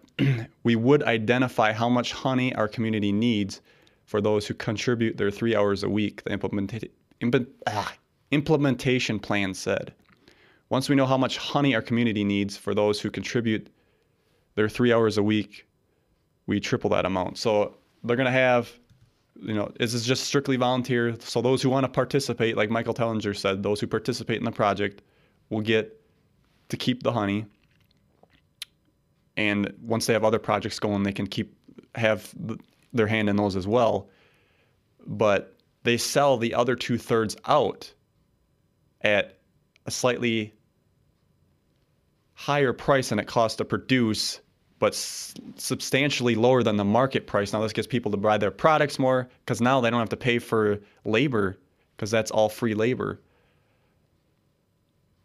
we 0.63 0.75
would 0.75 1.01
identify 1.03 1.71
how 1.71 1.87
much 1.87 2.11
honey 2.11 2.53
our 2.55 2.67
community 2.67 3.13
needs 3.13 3.61
for 4.03 4.19
those 4.19 4.45
who 4.45 4.53
contribute 4.53 5.15
their 5.15 5.31
three 5.31 5.55
hours 5.55 5.81
a 5.81 5.87
week, 5.87 6.21
the 6.25 6.31
implementa- 6.31 6.89
imp- 7.21 7.47
ah, 7.65 7.93
implementation 8.31 9.17
plan 9.17 9.53
said. 9.53 9.93
Once 10.67 10.89
we 10.89 10.95
know 10.97 11.05
how 11.05 11.17
much 11.17 11.37
honey 11.37 11.73
our 11.73 11.81
community 11.81 12.25
needs 12.25 12.57
for 12.57 12.75
those 12.75 12.99
who 12.99 13.09
contribute 13.09 13.69
their 14.55 14.67
three 14.67 14.91
hours 14.91 15.17
a 15.17 15.23
week, 15.23 15.65
we 16.45 16.59
triple 16.59 16.89
that 16.89 17.05
amount. 17.05 17.37
So 17.37 17.77
they're 18.03 18.17
going 18.17 18.25
to 18.25 18.31
have, 18.33 18.69
you 19.41 19.53
know, 19.53 19.71
this 19.79 19.93
is 19.93 20.05
just 20.05 20.25
strictly 20.25 20.57
volunteer. 20.57 21.15
So 21.21 21.41
those 21.41 21.61
who 21.61 21.69
want 21.69 21.85
to 21.85 21.89
participate, 21.89 22.57
like 22.57 22.69
Michael 22.69 22.93
Tellinger 22.93 23.37
said, 23.37 23.63
those 23.63 23.79
who 23.79 23.87
participate 23.87 24.39
in 24.39 24.43
the 24.43 24.51
project 24.51 25.01
will 25.49 25.61
get 25.61 25.97
to 26.67 26.75
keep 26.75 27.03
the 27.03 27.13
honey 27.13 27.45
and 29.39 29.73
once 29.81 30.05
they 30.05 30.11
have 30.11 30.25
other 30.25 30.37
projects 30.37 30.79
going, 30.79 31.03
they 31.03 31.13
can 31.13 31.25
keep 31.25 31.55
have 31.95 32.35
their 32.91 33.07
hand 33.07 33.29
in 33.29 33.37
those 33.37 33.55
as 33.55 33.65
well. 33.65 34.09
But 35.07 35.55
they 35.83 35.95
sell 35.95 36.35
the 36.35 36.53
other 36.53 36.75
two 36.75 36.97
thirds 36.97 37.37
out 37.45 37.93
at 38.99 39.39
a 39.85 39.91
slightly 39.91 40.53
higher 42.33 42.73
price 42.73 43.09
than 43.09 43.19
it 43.19 43.27
costs 43.27 43.55
to 43.59 43.65
produce, 43.65 44.41
but 44.77 44.91
s- 44.91 45.33
substantially 45.55 46.35
lower 46.35 46.61
than 46.61 46.75
the 46.75 46.83
market 46.83 47.25
price. 47.25 47.53
Now 47.53 47.61
this 47.61 47.71
gets 47.71 47.87
people 47.87 48.11
to 48.11 48.17
buy 48.17 48.37
their 48.37 48.51
products 48.51 48.99
more 48.99 49.29
because 49.45 49.61
now 49.61 49.79
they 49.79 49.89
don't 49.89 49.99
have 49.99 50.09
to 50.09 50.17
pay 50.17 50.39
for 50.39 50.81
labor 51.05 51.57
because 51.95 52.11
that's 52.11 52.29
all 52.29 52.49
free 52.49 52.73
labor. 52.73 53.21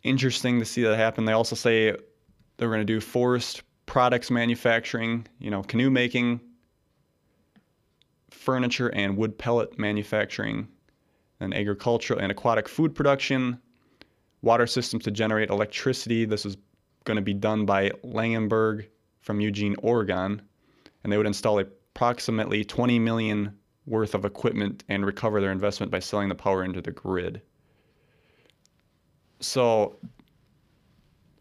Interesting 0.04 0.60
to 0.60 0.64
see 0.64 0.82
that 0.84 0.96
happen. 0.96 1.24
They 1.24 1.32
also 1.32 1.56
say 1.56 1.96
they're 2.58 2.68
going 2.68 2.78
to 2.78 2.84
do 2.84 3.00
forest 3.00 3.64
products 3.86 4.30
manufacturing, 4.30 5.26
you 5.38 5.50
know, 5.50 5.62
canoe 5.62 5.90
making, 5.90 6.40
furniture 8.30 8.88
and 8.88 9.16
wood 9.16 9.38
pellet 9.38 9.78
manufacturing, 9.78 10.68
and 11.40 11.54
agricultural 11.54 12.20
and 12.20 12.30
aquatic 12.30 12.68
food 12.68 12.94
production, 12.94 13.58
water 14.42 14.66
systems 14.66 15.04
to 15.04 15.10
generate 15.10 15.50
electricity. 15.50 16.24
This 16.24 16.46
is 16.46 16.56
going 17.04 17.16
to 17.16 17.22
be 17.22 17.34
done 17.34 17.66
by 17.66 17.90
Langenberg 18.02 18.86
from 19.20 19.40
Eugene, 19.40 19.76
Oregon, 19.82 20.42
and 21.02 21.12
they 21.12 21.16
would 21.16 21.26
install 21.26 21.58
approximately 21.58 22.64
20 22.64 22.98
million 22.98 23.56
worth 23.86 24.14
of 24.14 24.24
equipment 24.24 24.84
and 24.88 25.04
recover 25.04 25.40
their 25.40 25.52
investment 25.52 25.92
by 25.92 25.98
selling 25.98 26.28
the 26.28 26.34
power 26.34 26.64
into 26.64 26.80
the 26.80 26.92
grid. 26.92 27.42
So 29.40 29.96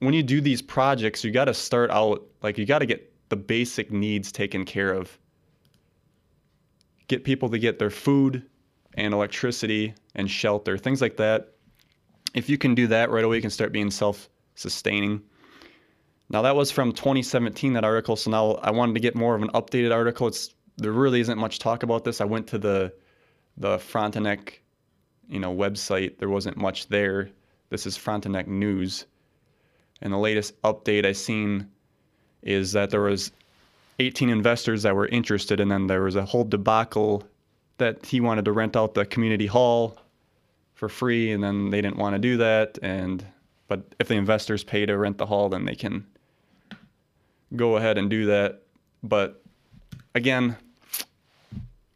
when 0.06 0.14
you 0.14 0.24
do 0.24 0.42
these 0.42 0.62
projects, 0.62 1.24
you 1.24 1.32
got 1.32 1.46
to 1.46 1.54
start 1.54 1.92
out 1.92 2.24
like 2.42 2.58
you 2.58 2.66
got 2.66 2.80
to 2.80 2.86
get 2.86 3.12
the 3.30 3.36
basic 3.36 3.92
needs 3.92 4.32
taken 4.32 4.66
care 4.66 4.92
of. 4.92 5.18
Get 7.08 7.24
people 7.24 7.50
to 7.50 7.60
get 7.60 7.80
their 7.80 7.90
food 7.90 8.46
and 8.96 9.14
electricity 9.14 9.94
and 10.16 10.30
shelter, 10.30 10.78
things 10.78 11.02
like 11.02 11.18
that. 11.18 11.54
If 12.34 12.50
you 12.50 12.58
can 12.58 12.76
do 12.76 12.88
that 12.88 13.10
right 13.12 13.24
away, 13.24 13.38
you 13.38 13.42
can 13.42 13.52
start 13.52 13.72
being 13.72 13.92
self 13.92 14.30
sustaining. 14.56 15.22
Now, 16.30 16.42
that 16.42 16.56
was 16.56 16.72
from 16.72 16.92
2017, 16.92 17.74
that 17.74 17.84
article. 17.84 18.16
So 18.16 18.32
now 18.32 18.54
I 18.62 18.72
wanted 18.72 18.94
to 18.94 19.00
get 19.00 19.16
more 19.16 19.36
of 19.36 19.42
an 19.42 19.50
updated 19.50 19.94
article. 19.94 20.28
It's, 20.28 20.56
there 20.78 20.92
really 20.92 21.20
isn't 21.20 21.38
much 21.38 21.60
talk 21.60 21.84
about 21.84 22.04
this. 22.04 22.22
I 22.22 22.26
went 22.26 22.48
to 22.48 22.58
the, 22.58 22.94
the 23.58 23.78
Frontenac 23.78 24.62
you 25.28 25.40
know, 25.40 25.54
website. 25.54 26.18
There 26.18 26.30
wasn't 26.30 26.58
much 26.58 26.88
there. 26.88 27.30
This 27.70 27.86
is 27.86 27.98
Frontenac 27.98 28.48
News. 28.48 29.06
And 30.04 30.14
the 30.14 30.18
latest 30.18 30.62
update 30.62 31.06
I 31.06 31.14
seen 31.14 31.68
is 32.44 32.74
that 32.74 32.92
there 32.92 33.02
was 33.02 33.32
18 34.00 34.30
investors 34.30 34.84
that 34.84 34.96
were 34.96 35.08
interested, 35.08 35.60
and 35.60 35.72
then 35.72 35.88
there 35.88 36.04
was 36.04 36.16
a 36.16 36.26
whole 36.26 36.44
debacle 36.44 37.24
that 37.78 38.06
he 38.06 38.20
wanted 38.20 38.46
to 38.46 38.52
rent 38.52 38.76
out 38.76 38.94
the 38.94 39.06
community 39.06 39.48
hall 39.48 39.98
for 40.76 40.90
free, 40.90 41.32
and 41.32 41.44
then 41.44 41.70
they 41.70 41.82
didn't 41.82 41.98
want 41.98 42.14
to 42.14 42.20
do 42.20 42.38
that. 42.38 42.78
And 42.84 43.26
but 43.68 43.96
if 43.98 44.10
the 44.10 44.16
investors 44.16 44.64
pay 44.64 44.86
to 44.86 44.98
rent 44.98 45.18
the 45.18 45.26
hall, 45.26 45.48
then 45.50 45.66
they 45.66 45.76
can 45.76 46.06
go 47.56 47.78
ahead 47.78 47.98
and 47.98 48.10
do 48.10 48.26
that. 48.26 48.62
But 49.04 49.42
again, 50.16 50.58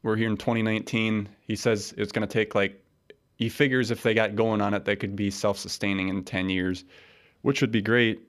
we're 0.02 0.16
here 0.16 0.30
in 0.30 0.38
2019. 0.38 1.28
He 1.42 1.56
says 1.58 1.94
it's 1.98 2.14
going 2.14 2.26
to 2.28 2.34
take 2.34 2.56
like 2.56 2.82
he 3.36 3.50
figures 3.50 3.92
if 3.92 4.02
they 4.02 4.14
got 4.14 4.36
going 4.36 4.62
on 4.62 4.74
it, 4.74 4.86
they 4.86 4.96
could 4.96 5.16
be 5.16 5.30
self-sustaining 5.30 6.08
in 6.08 6.24
10 6.24 6.50
years, 6.50 6.86
which 7.42 7.62
would 7.62 7.72
be 7.72 7.82
great. 7.82 8.22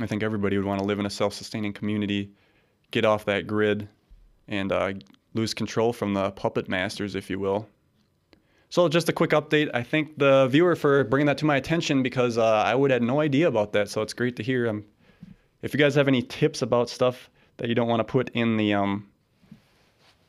I 0.00 0.06
think 0.06 0.22
everybody 0.22 0.56
would 0.56 0.66
want 0.66 0.80
to 0.80 0.86
live 0.86 0.98
in 0.98 1.06
a 1.06 1.10
self-sustaining 1.10 1.72
community, 1.72 2.30
get 2.90 3.04
off 3.04 3.24
that 3.26 3.46
grid, 3.46 3.88
and 4.48 4.72
uh, 4.72 4.94
lose 5.34 5.54
control 5.54 5.92
from 5.92 6.14
the 6.14 6.30
puppet 6.32 6.68
masters, 6.68 7.14
if 7.14 7.30
you 7.30 7.38
will. 7.38 7.68
So 8.70 8.88
just 8.88 9.08
a 9.08 9.12
quick 9.12 9.30
update. 9.30 9.70
I 9.72 9.84
thank 9.84 10.18
the 10.18 10.48
viewer 10.48 10.74
for 10.74 11.04
bringing 11.04 11.26
that 11.26 11.38
to 11.38 11.44
my 11.44 11.56
attention 11.56 12.02
because 12.02 12.38
uh, 12.38 12.44
I 12.44 12.74
would 12.74 12.90
have 12.90 13.02
no 13.02 13.20
idea 13.20 13.46
about 13.46 13.72
that. 13.74 13.88
So 13.88 14.02
it's 14.02 14.12
great 14.12 14.34
to 14.36 14.42
hear. 14.42 14.68
Um, 14.68 14.84
if 15.62 15.72
you 15.72 15.78
guys 15.78 15.94
have 15.94 16.08
any 16.08 16.22
tips 16.22 16.60
about 16.62 16.90
stuff 16.90 17.30
that 17.58 17.68
you 17.68 17.74
don't 17.74 17.88
want 17.88 18.00
to 18.00 18.04
put 18.04 18.30
in 18.30 18.56
the 18.56 18.74
um, 18.74 19.08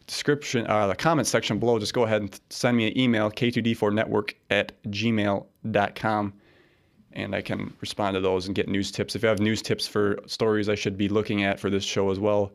description, 0.05 0.67
uh, 0.67 0.87
the 0.87 0.95
comment 0.95 1.27
section 1.27 1.59
below, 1.59 1.79
just 1.79 1.93
go 1.93 2.03
ahead 2.03 2.21
and 2.21 2.39
send 2.49 2.77
me 2.77 2.87
an 2.87 2.97
email, 2.97 3.31
k2d4network 3.31 4.35
at 4.49 4.79
gmail.com, 4.83 6.33
and 7.15 7.35
I 7.35 7.41
can 7.41 7.73
respond 7.81 8.15
to 8.15 8.21
those 8.21 8.45
and 8.45 8.55
get 8.55 8.67
news 8.67 8.91
tips. 8.91 9.15
If 9.15 9.23
you 9.23 9.29
have 9.29 9.39
news 9.39 9.61
tips 9.61 9.87
for 9.87 10.19
stories 10.27 10.69
I 10.69 10.75
should 10.75 10.97
be 10.97 11.07
looking 11.07 11.43
at 11.43 11.59
for 11.59 11.69
this 11.69 11.83
show 11.83 12.11
as 12.11 12.19
well, 12.19 12.51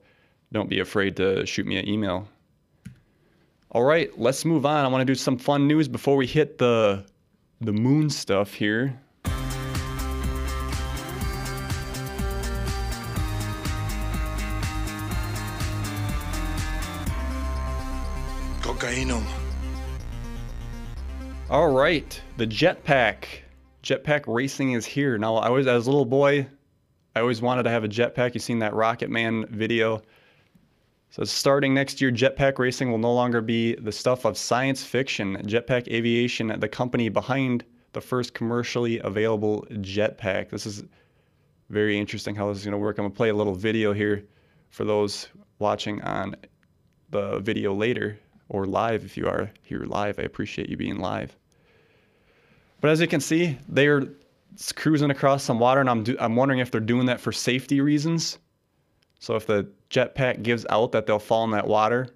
don't 0.53 0.69
be 0.69 0.81
afraid 0.81 1.17
to 1.17 1.47
shoot 1.47 1.67
me 1.67 1.79
an 1.79 1.89
email. 1.89 2.29
All 3.73 3.85
right, 3.85 4.11
let's 4.19 4.45
move 4.45 4.67
on. 4.67 4.85
I 4.85 4.89
want 4.89 5.03
to 5.03 5.05
do 5.05 5.15
some 5.15 5.39
fun 5.39 5.69
news 5.69 5.89
before 5.89 6.17
we 6.17 6.27
hit 6.27 6.59
the 6.59 7.05
the 7.61 7.73
moon 7.73 8.11
stuff 8.11 8.55
here. 8.55 8.99
Cocainum. 18.61 19.25
All 21.49 21.73
right, 21.73 22.21
the 22.39 22.47
jetpack. 22.47 23.25
Jetpack 23.83 24.25
racing 24.27 24.73
is 24.73 24.85
here. 24.85 25.17
Now, 25.17 25.37
I 25.37 25.49
was 25.49 25.67
as 25.67 25.87
a 25.87 25.91
little 25.91 26.05
boy, 26.05 26.47
I 27.17 27.21
always 27.21 27.43
wanted 27.43 27.65
to 27.65 27.71
have 27.71 27.83
a 27.83 27.89
jetpack. 27.89 28.35
You've 28.35 28.43
seen 28.43 28.61
that 28.61 28.75
Rocket 28.75 29.11
Man 29.11 29.47
video. 29.47 30.03
So 31.11 31.25
starting 31.25 31.75
next 31.75 32.01
year, 32.01 32.13
jetpack 32.13 32.59
racing 32.59 32.91
will 32.91 32.99
no 32.99 33.13
longer 33.13 33.41
be 33.41 33.75
the 33.75 33.91
stuff 33.91 34.25
of 34.25 34.39
science 34.39 34.85
fiction. 34.85 35.37
Jetpack 35.39 35.89
Aviation, 35.89 36.55
the 36.61 36.69
company 36.69 37.09
behind 37.09 37.65
the 37.93 38.01
first 38.01 38.33
commercially 38.33 39.01
available 39.01 39.67
jetpack. 39.71 40.51
This 40.51 40.67
is 40.67 40.85
very 41.69 41.99
interesting 41.99 42.37
how 42.37 42.49
this 42.49 42.59
is 42.59 42.65
going 42.65 42.73
to 42.73 42.79
work. 42.79 42.99
I'm 42.99 43.05
going 43.05 43.13
to 43.13 43.17
play 43.17 43.31
a 43.31 43.35
little 43.35 43.55
video 43.55 43.93
here 43.93 44.25
for 44.69 44.85
those 44.85 45.29
watching 45.59 46.01
on 46.03 46.37
the 47.11 47.41
video 47.41 47.75
later 47.75 48.21
or 48.49 48.67
live 48.67 49.05
if 49.05 49.17
you 49.17 49.27
are 49.27 49.51
here 49.63 49.85
live. 49.85 50.21
I 50.21 50.23
appreciate 50.23 50.69
you 50.69 50.77
being 50.77 50.99
live. 50.99 51.37
But 52.81 52.91
as 52.91 53.01
you 53.01 53.07
can 53.07 53.21
see, 53.21 53.59
they're 53.69 54.09
cruising 54.75 55.11
across 55.11 55.43
some 55.43 55.59
water, 55.59 55.81
and 55.81 55.91
I'm, 55.91 56.03
do- 56.03 56.17
I'm 56.19 56.37
wondering 56.37 56.61
if 56.61 56.71
they're 56.71 56.81
doing 56.81 57.07
that 57.07 57.21
for 57.21 57.33
safety 57.33 57.81
reasons. 57.81 58.39
So 59.19 59.37
if 59.37 59.47
the 59.47 59.69
jetpack 59.91 60.43
gives 60.43 60.65
out 60.71 60.93
that 60.93 61.07
they'll 61.07 61.19
fall 61.19 61.45
in 61.45 61.51
that 61.51 61.67
water. 61.67 62.09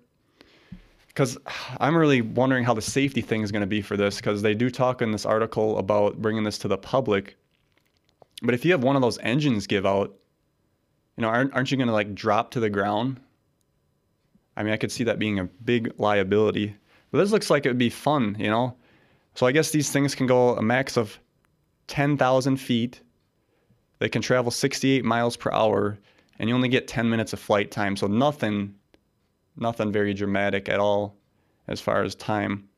Because 1.08 1.38
I'm 1.78 1.96
really 1.96 2.22
wondering 2.22 2.64
how 2.64 2.74
the 2.74 2.82
safety 2.82 3.20
thing 3.20 3.42
is 3.42 3.52
going 3.52 3.60
to 3.60 3.66
be 3.66 3.82
for 3.82 3.96
this, 3.96 4.16
because 4.16 4.42
they 4.42 4.54
do 4.54 4.70
talk 4.70 5.02
in 5.02 5.12
this 5.12 5.26
article 5.26 5.78
about 5.78 6.20
bringing 6.20 6.42
this 6.42 6.58
to 6.58 6.68
the 6.68 6.78
public. 6.78 7.36
But 8.42 8.54
if 8.54 8.64
you 8.64 8.72
have 8.72 8.82
one 8.82 8.96
of 8.96 9.02
those 9.02 9.18
engines 9.18 9.66
give 9.66 9.86
out, 9.86 10.14
you 11.16 11.22
know, 11.22 11.28
aren't, 11.28 11.54
aren't 11.54 11.70
you 11.70 11.76
going 11.76 11.86
to 11.86 11.92
like 11.92 12.14
drop 12.14 12.50
to 12.52 12.60
the 12.60 12.70
ground? 12.70 13.20
I 14.56 14.62
mean, 14.62 14.72
I 14.72 14.76
could 14.76 14.90
see 14.90 15.04
that 15.04 15.18
being 15.18 15.38
a 15.38 15.44
big 15.44 15.92
liability. 15.98 16.74
But 17.10 17.18
this 17.18 17.30
looks 17.30 17.50
like 17.50 17.64
it 17.64 17.68
would 17.68 17.78
be 17.78 17.90
fun, 17.90 18.36
you 18.38 18.50
know? 18.50 18.76
So 19.34 19.46
I 19.46 19.52
guess 19.52 19.70
these 19.70 19.90
things 19.90 20.14
can 20.14 20.26
go 20.26 20.56
a 20.56 20.62
max 20.62 20.96
of 20.96 21.18
10,000 21.88 22.56
feet. 22.56 23.00
They 23.98 24.08
can 24.08 24.22
travel 24.22 24.50
68 24.50 25.04
miles 25.04 25.36
per 25.36 25.50
hour 25.52 25.98
and 26.38 26.48
you 26.48 26.54
only 26.54 26.68
get 26.68 26.88
10 26.88 27.08
minutes 27.08 27.32
of 27.32 27.40
flight 27.40 27.70
time. 27.70 27.96
So 27.96 28.06
nothing, 28.06 28.74
nothing 29.56 29.92
very 29.92 30.14
dramatic 30.14 30.68
at 30.68 30.80
all 30.80 31.16
as 31.68 31.80
far 31.80 32.02
as 32.02 32.14
time. 32.14 32.68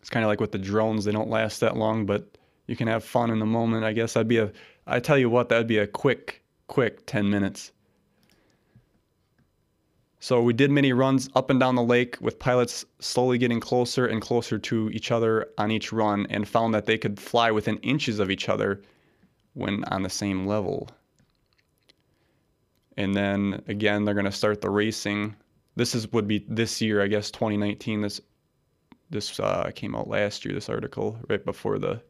It's 0.00 0.10
kind 0.10 0.24
of 0.24 0.28
like 0.28 0.40
with 0.40 0.52
the 0.52 0.58
drones; 0.58 1.04
they 1.06 1.12
don't 1.12 1.30
last 1.30 1.60
that 1.60 1.76
long, 1.76 2.04
but 2.04 2.36
you 2.66 2.76
can 2.76 2.88
have 2.88 3.02
fun 3.04 3.30
in 3.30 3.38
the 3.38 3.46
moment. 3.46 3.84
I 3.84 3.94
guess 3.94 4.12
that'd 4.12 4.28
be 4.28 4.36
a. 4.36 4.52
I 4.86 5.00
tell 5.00 5.16
you 5.16 5.30
what, 5.30 5.48
that'd 5.48 5.66
be 5.66 5.78
a 5.78 5.86
quick, 5.86 6.44
quick 6.66 7.06
10 7.06 7.30
minutes. 7.30 7.72
So 10.24 10.40
we 10.40 10.54
did 10.54 10.70
many 10.70 10.94
runs 10.94 11.28
up 11.34 11.50
and 11.50 11.60
down 11.60 11.74
the 11.74 11.82
lake 11.82 12.16
with 12.18 12.38
pilots 12.38 12.86
slowly 12.98 13.36
getting 13.36 13.60
closer 13.60 14.06
and 14.06 14.22
closer 14.22 14.58
to 14.58 14.88
each 14.88 15.10
other 15.10 15.48
on 15.58 15.70
each 15.70 15.92
run 15.92 16.26
and 16.30 16.48
found 16.48 16.72
that 16.72 16.86
they 16.86 16.96
could 16.96 17.20
fly 17.20 17.50
within 17.50 17.76
inches 17.80 18.20
of 18.20 18.30
each 18.30 18.48
other 18.48 18.80
when 19.52 19.84
on 19.84 20.02
the 20.02 20.08
same 20.08 20.46
level. 20.46 20.88
And 22.96 23.14
then 23.14 23.62
again, 23.68 24.06
they're 24.06 24.14
going 24.14 24.24
to 24.24 24.32
start 24.32 24.62
the 24.62 24.70
racing. 24.70 25.36
This 25.76 25.94
is 25.94 26.10
would 26.12 26.26
be 26.26 26.42
this 26.48 26.80
year, 26.80 27.02
I 27.02 27.06
guess, 27.06 27.30
2019. 27.30 28.00
This 28.00 28.22
this 29.10 29.38
uh, 29.38 29.72
came 29.74 29.94
out 29.94 30.08
last 30.08 30.42
year. 30.46 30.54
This 30.54 30.70
article 30.70 31.18
right 31.28 31.44
before 31.44 31.78
the 31.78 32.00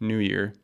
new 0.00 0.16
year. 0.16 0.54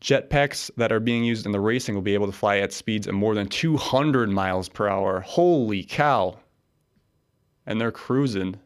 Jetpacks 0.00 0.70
that 0.76 0.92
are 0.92 1.00
being 1.00 1.24
used 1.24 1.44
in 1.44 1.52
the 1.52 1.60
racing 1.60 1.94
will 1.94 2.02
be 2.02 2.14
able 2.14 2.26
to 2.26 2.32
fly 2.32 2.58
at 2.58 2.72
speeds 2.72 3.06
of 3.06 3.14
more 3.14 3.34
than 3.34 3.48
200 3.48 4.30
miles 4.30 4.68
per 4.68 4.88
hour. 4.88 5.20
Holy 5.20 5.82
cow! 5.82 6.38
And 7.66 7.80
they're 7.80 7.92
cruising. 7.92 8.56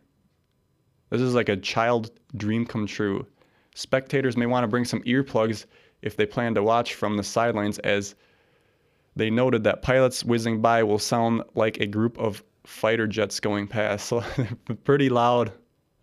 This 1.11 1.21
is 1.21 1.35
like 1.35 1.49
a 1.49 1.57
child 1.57 2.11
dream 2.37 2.65
come 2.65 2.87
true. 2.87 3.27
Spectators 3.75 4.37
may 4.37 4.47
want 4.47 4.65
to 4.65 4.69
bring 4.69 4.85
some 4.85 5.03
earplugs 5.03 5.67
if 6.03 6.17
they 6.17 6.27
plan 6.27 6.55
to 6.55 6.63
watch 6.63 6.95
from 6.95 7.17
the 7.17 7.25
sidelines, 7.25 7.79
as 7.81 8.15
they 9.17 9.31
noted 9.31 9.65
that 9.65 9.83
pilots 9.83 10.25
whizzing 10.25 10.61
by 10.61 10.83
will 10.83 10.99
sound 10.99 11.43
like 11.55 11.79
a 11.79 11.87
group 11.87 12.19
of 12.19 12.45
fighter 12.65 13.07
jets 13.07 13.41
going 13.41 13.67
past. 13.67 14.09
So 14.09 14.23
pretty 14.85 15.09
loud. 15.09 15.53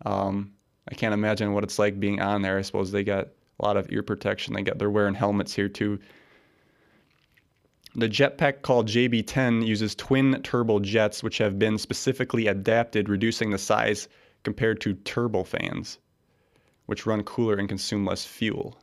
Um, 0.04 0.52
I 0.90 0.94
can't 0.94 1.14
imagine 1.14 1.52
what 1.52 1.64
it's 1.64 1.78
like 1.78 2.00
being 2.00 2.20
on 2.20 2.42
there. 2.42 2.58
I 2.58 2.62
suppose 2.62 2.90
they 2.90 3.04
got 3.04 3.28
a 3.62 3.64
lot 3.64 3.76
of 3.76 3.90
ear 3.90 4.02
protection. 4.02 4.54
They 4.54 4.62
got 4.62 4.78
they're 4.78 4.90
wearing 4.90 5.14
helmets 5.14 5.54
here 5.54 5.68
too. 5.68 5.98
The 7.94 8.08
jetpack 8.08 8.62
called 8.62 8.88
JB-10 8.88 9.66
uses 9.66 9.94
twin 9.94 10.40
turbo 10.42 10.80
jets, 10.80 11.22
which 11.22 11.38
have 11.38 11.58
been 11.58 11.76
specifically 11.76 12.46
adapted, 12.46 13.08
reducing 13.08 13.50
the 13.50 13.58
size 13.58 14.08
compared 14.44 14.80
to 14.80 14.94
turbofans, 14.94 15.98
which 16.86 17.04
run 17.06 17.22
cooler 17.22 17.56
and 17.56 17.68
consume 17.68 18.06
less 18.06 18.24
fuel. 18.24 18.78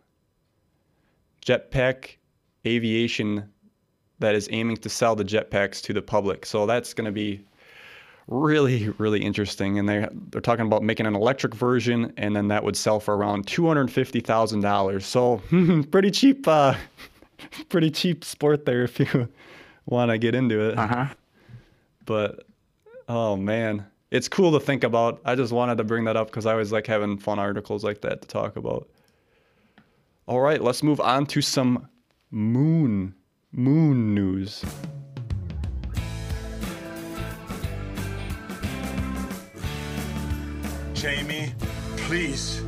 Jetpack 1.46 2.18
Aviation 2.68 3.50
that 4.20 4.36
is 4.36 4.50
aiming 4.52 4.78
to 4.78 4.90
sell 4.90 5.16
the 5.16 5.24
jetpacks 5.24 5.82
to 5.82 5.94
the 5.94 6.02
public. 6.02 6.46
So 6.46 6.66
that's 6.66 6.94
going 6.94 7.06
to 7.06 7.12
be 7.12 7.42
really 8.32 8.90
really 9.00 9.22
interesting 9.22 9.80
and 9.80 9.90
they 9.90 10.08
they're 10.30 10.40
talking 10.40 10.66
about 10.66 10.84
making 10.84 11.08
an 11.08 11.16
electric 11.16 11.56
version 11.56 12.14
and 12.16 12.36
then 12.36 12.48
that 12.48 12.64
would 12.64 12.78
sell 12.78 13.00
for 13.00 13.18
around 13.18 13.48
$250,000 13.48 15.02
so 15.02 15.42
pretty 15.92 16.12
cheap 16.12 16.48
uh, 16.48 16.76
pretty 17.70 17.90
cheap 17.90 18.24
sport 18.24 18.66
there 18.66 18.84
if 18.84 19.00
you 19.00 19.28
want 19.88 20.12
to 20.12 20.18
get 20.18 20.36
into 20.36 20.70
it 20.70 20.78
uh-huh 20.78 21.08
but 22.06 22.46
Oh 23.10 23.36
man, 23.36 23.88
it's 24.12 24.30
cool 24.30 24.52
to 24.52 24.60
think 24.64 24.84
about. 24.84 25.20
I 25.26 25.34
just 25.34 25.52
wanted 25.52 25.80
to 25.80 25.84
bring 25.84 26.06
that 26.06 26.16
up 26.16 26.28
because 26.28 26.46
I 26.46 26.52
always 26.52 26.72
like 26.72 26.86
having 26.86 27.18
fun 27.18 27.40
articles 27.40 27.84
like 27.84 28.02
that 28.02 28.22
to 28.22 28.28
talk 28.28 28.56
about. 28.56 28.88
All 30.28 30.40
right, 30.40 30.62
let's 30.62 30.84
move 30.84 31.02
on 31.02 31.26
to 31.26 31.42
some 31.42 31.90
moon 32.30 33.16
moon 33.52 34.14
news. 34.14 34.64
Jamie, 41.00 41.54
please. 41.96 42.62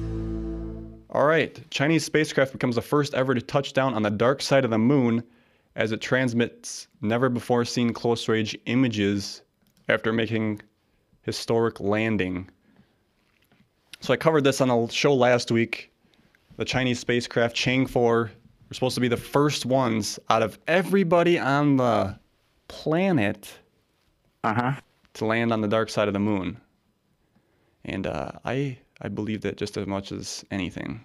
All 1.10 1.26
right, 1.26 1.70
Chinese 1.70 2.06
spacecraft 2.06 2.54
becomes 2.54 2.76
the 2.76 2.82
first 2.82 3.14
ever 3.14 3.36
to 3.36 3.42
touch 3.42 3.74
down 3.74 3.94
on 3.94 4.04
the 4.04 4.10
dark 4.10 4.42
side 4.42 4.64
of 4.64 4.72
the 4.72 4.78
moon 4.78 5.22
as 5.76 5.92
it 5.92 6.00
transmits 6.00 6.88
never 7.02 7.28
before 7.28 7.66
seen 7.66 7.92
close 7.92 8.30
range 8.30 8.58
images 8.68 9.42
after 9.90 10.14
making 10.14 10.62
historic 11.24 11.82
landing. 11.82 12.50
So 14.00 14.14
I 14.14 14.18
covered 14.18 14.46
this 14.46 14.62
on 14.62 14.70
a 14.70 14.90
show 14.90 15.14
last 15.14 15.52
week. 15.52 15.92
The 16.56 16.64
Chinese 16.64 17.00
spacecraft 17.00 17.54
Chang'e 17.56 17.90
4 17.90 18.32
were 18.70 18.74
supposed 18.74 18.96
to 18.96 19.02
be 19.02 19.10
the 19.10 19.18
first 19.18 19.66
ones 19.66 20.20
out 20.30 20.42
of 20.42 20.58
everybody 20.68 21.38
on 21.38 21.76
the 21.76 22.18
planet 22.70 23.54
Uh-huh. 24.46 24.74
to 25.16 25.26
land 25.26 25.52
on 25.52 25.60
the 25.60 25.68
dark 25.68 25.90
side 25.90 26.08
of 26.08 26.14
the 26.14 26.20
moon. 26.20 26.58
And 27.86 28.08
uh, 28.08 28.32
I 28.46 28.78
I 29.02 29.08
believed 29.08 29.46
it 29.46 29.58
just 29.58 29.78
as 29.78 29.88
much 29.88 30.12
as 30.12 30.46
anything. 30.52 31.04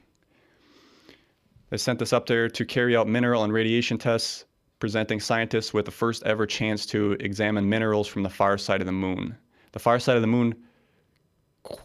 They 1.70 1.77
sent 1.77 1.99
this 1.99 2.12
up 2.12 2.27
there 2.27 2.49
to 2.49 2.64
carry 2.64 2.97
out 2.97 3.09
mineral 3.09 3.43
and 3.43 3.53
radiation 3.53 3.99
tests, 3.99 4.45
presenting 4.79 5.18
scientists 5.18 5.74
with 5.74 5.85
the 5.85 5.91
first 5.91 6.22
ever 6.24 6.47
chance 6.47 6.87
to 6.87 7.12
examine 7.20 7.68
minerals 7.68 8.07
from 8.07 8.22
the 8.22 8.31
far 8.31 8.59
side 8.59 8.81
of 8.81 8.87
the 8.87 8.93
moon. 8.93 9.37
The 9.72 9.79
far 9.79 9.99
side 9.99 10.16
of 10.16 10.22
the 10.22 10.29
moon, 10.29 10.55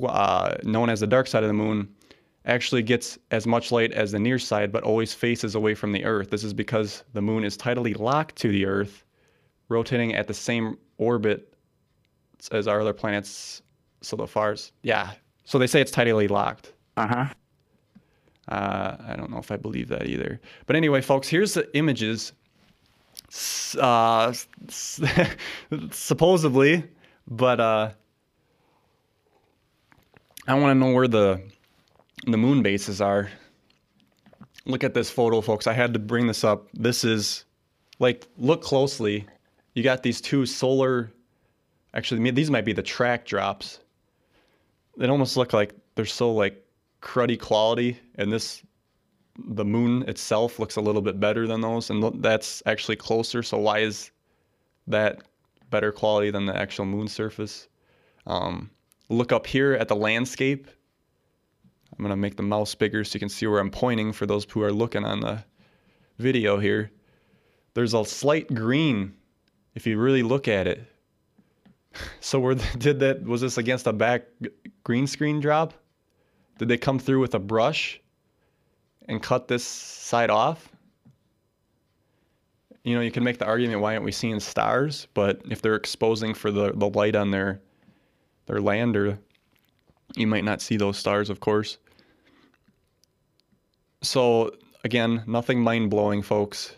uh, 0.04 0.56
known 0.64 0.90
as 0.90 1.00
the 1.00 1.08
dark 1.08 1.28
side 1.28 1.44
of 1.44 1.50
the 1.50 1.54
moon, 1.54 1.90
actually 2.46 2.82
gets 2.82 3.18
as 3.32 3.48
much 3.48 3.72
light 3.72 3.92
as 3.92 4.12
the 4.12 4.20
near 4.20 4.40
side, 4.40 4.72
but 4.72 4.84
always 4.84 5.14
faces 5.14 5.56
away 5.56 5.76
from 5.76 5.92
the 5.92 6.04
Earth. 6.06 6.30
This 6.30 6.44
is 6.44 6.54
because 6.54 7.04
the 7.14 7.22
moon 7.22 7.44
is 7.44 7.58
tidally 7.58 7.98
locked 7.98 8.36
to 8.38 8.50
the 8.50 8.66
Earth, 8.66 9.04
rotating 9.70 10.14
at 10.16 10.28
the 10.28 10.34
same 10.34 10.78
orbit 10.98 11.54
as 12.52 12.68
our 12.68 12.82
other 12.82 12.94
planets. 12.94 13.62
So 14.02 14.16
the 14.16 14.28
FARS, 14.28 14.72
yeah. 14.84 15.12
So 15.46 15.60
they 15.60 15.68
say 15.68 15.82
it's 15.82 15.92
tidally 15.92 16.30
locked. 16.30 16.74
Uh-huh. 16.98 17.26
Uh, 18.48 18.98
I 19.08 19.16
don't 19.16 19.32
know 19.32 19.38
if 19.38 19.52
I 19.52 19.58
believe 19.58 19.88
that 19.90 20.08
either. 20.08 20.42
But 20.66 20.76
anyway, 20.76 21.02
folks, 21.02 21.28
here's 21.28 21.54
the 21.54 21.76
images. 21.76 22.34
Uh, 23.80 24.34
supposedly, 25.92 26.84
but 27.28 27.60
uh, 27.60 27.92
I 30.48 30.54
want 30.56 30.76
to 30.76 30.76
know 30.76 30.94
where 30.94 31.08
the 31.08 31.42
the 32.28 32.38
moon 32.38 32.62
bases 32.62 33.00
are. 33.00 33.30
Look 34.66 34.84
at 34.84 34.94
this 34.94 35.10
photo, 35.10 35.42
folks. 35.42 35.66
I 35.66 35.74
had 35.74 35.94
to 35.94 36.00
bring 36.00 36.28
this 36.28 36.44
up. 36.44 36.68
This 36.74 37.04
is 37.04 37.46
like 38.00 38.28
look 38.38 38.62
closely. 38.62 39.26
You 39.76 39.84
got 39.84 40.04
these 40.04 40.20
two 40.20 40.46
solar. 40.46 41.12
Actually, 41.94 42.30
these 42.32 42.52
might 42.52 42.66
be 42.66 42.74
the 42.74 42.84
track 42.84 43.26
drops. 43.26 43.80
They 44.98 45.08
almost 45.08 45.38
look 45.38 45.54
like 45.54 45.74
they're 45.96 46.06
so 46.06 46.32
like 46.32 46.66
cruddy 47.02 47.40
quality, 47.40 48.00
and 48.16 48.32
this 48.32 48.62
the 49.38 49.66
moon 49.66 50.04
itself 50.08 50.60
looks 50.60 50.76
a 50.76 50.82
little 50.82 51.02
bit 51.02 51.20
better 51.20 51.48
than 51.48 51.62
those, 51.62 51.90
and 51.90 52.22
that's 52.22 52.62
actually 52.66 52.98
closer. 52.98 53.42
So 53.42 53.58
why 53.58 53.80
is 53.80 54.12
that 54.88 55.24
better 55.70 55.92
quality 55.92 56.32
than 56.32 56.46
the 56.46 56.56
actual 56.56 56.86
moon 56.86 57.08
surface? 57.08 57.68
Um, 58.28 58.70
look 59.10 59.32
up 59.32 59.48
here 59.48 59.74
at 59.74 59.88
the 59.88 59.96
landscape. 59.96 60.68
I'm 61.98 62.04
gonna 62.04 62.18
make 62.18 62.36
the 62.36 62.44
mouse 62.44 62.76
bigger 62.76 63.04
so 63.04 63.16
you 63.16 63.20
can 63.20 63.30
see 63.30 63.48
where 63.48 63.60
I'm 63.60 63.72
pointing 63.72 64.12
for 64.12 64.26
those 64.26 64.46
who 64.50 64.62
are 64.62 64.72
looking 64.72 65.06
on 65.06 65.22
the 65.22 65.44
video 66.18 66.60
here. 66.60 66.92
There's 67.74 67.94
a 67.94 68.04
slight 68.06 68.54
green 68.54 69.14
if 69.76 69.88
you 69.88 69.98
really 69.98 70.24
look 70.24 70.48
at 70.48 70.68
it. 70.68 70.86
So 72.20 72.40
where 72.40 72.56
did 72.78 73.00
that 73.00 73.24
was 73.24 73.42
this 73.42 73.58
against 73.58 73.88
a 73.88 73.94
back 73.94 74.24
green 74.84 75.08
screen 75.08 75.40
drop? 75.40 75.74
Did 76.58 76.68
they 76.68 76.78
come 76.78 77.00
through 77.00 77.20
with 77.20 77.34
a 77.34 77.40
brush 77.40 78.00
and 79.08 79.22
cut 79.22 79.48
this 79.48 79.64
side 79.64 80.30
off? 80.30 80.70
You 82.84 82.96
know, 82.96 83.02
you 83.02 83.12
can 83.12 83.24
make 83.24 83.38
the 83.38 83.46
argument 83.46 83.82
why 83.82 83.94
aren't 83.94 84.06
we 84.06 84.12
seeing 84.12 84.40
stars? 84.40 85.08
But 85.14 85.42
if 85.50 85.62
they're 85.62 85.76
exposing 85.76 86.34
for 86.34 86.52
the, 86.52 86.72
the 86.74 86.90
light 86.90 87.16
on 87.16 87.32
their 87.32 87.62
their 88.48 88.60
lander, 88.60 89.20
you 90.16 90.28
might 90.28 90.44
not 90.44 90.62
see 90.62 90.78
those 90.78 90.98
stars, 90.98 91.30
of 91.30 91.40
course. 91.40 91.78
So 94.02 94.52
again, 94.84 95.24
nothing 95.28 95.62
mind 95.62 95.90
blowing, 95.90 96.22
folks. 96.22 96.76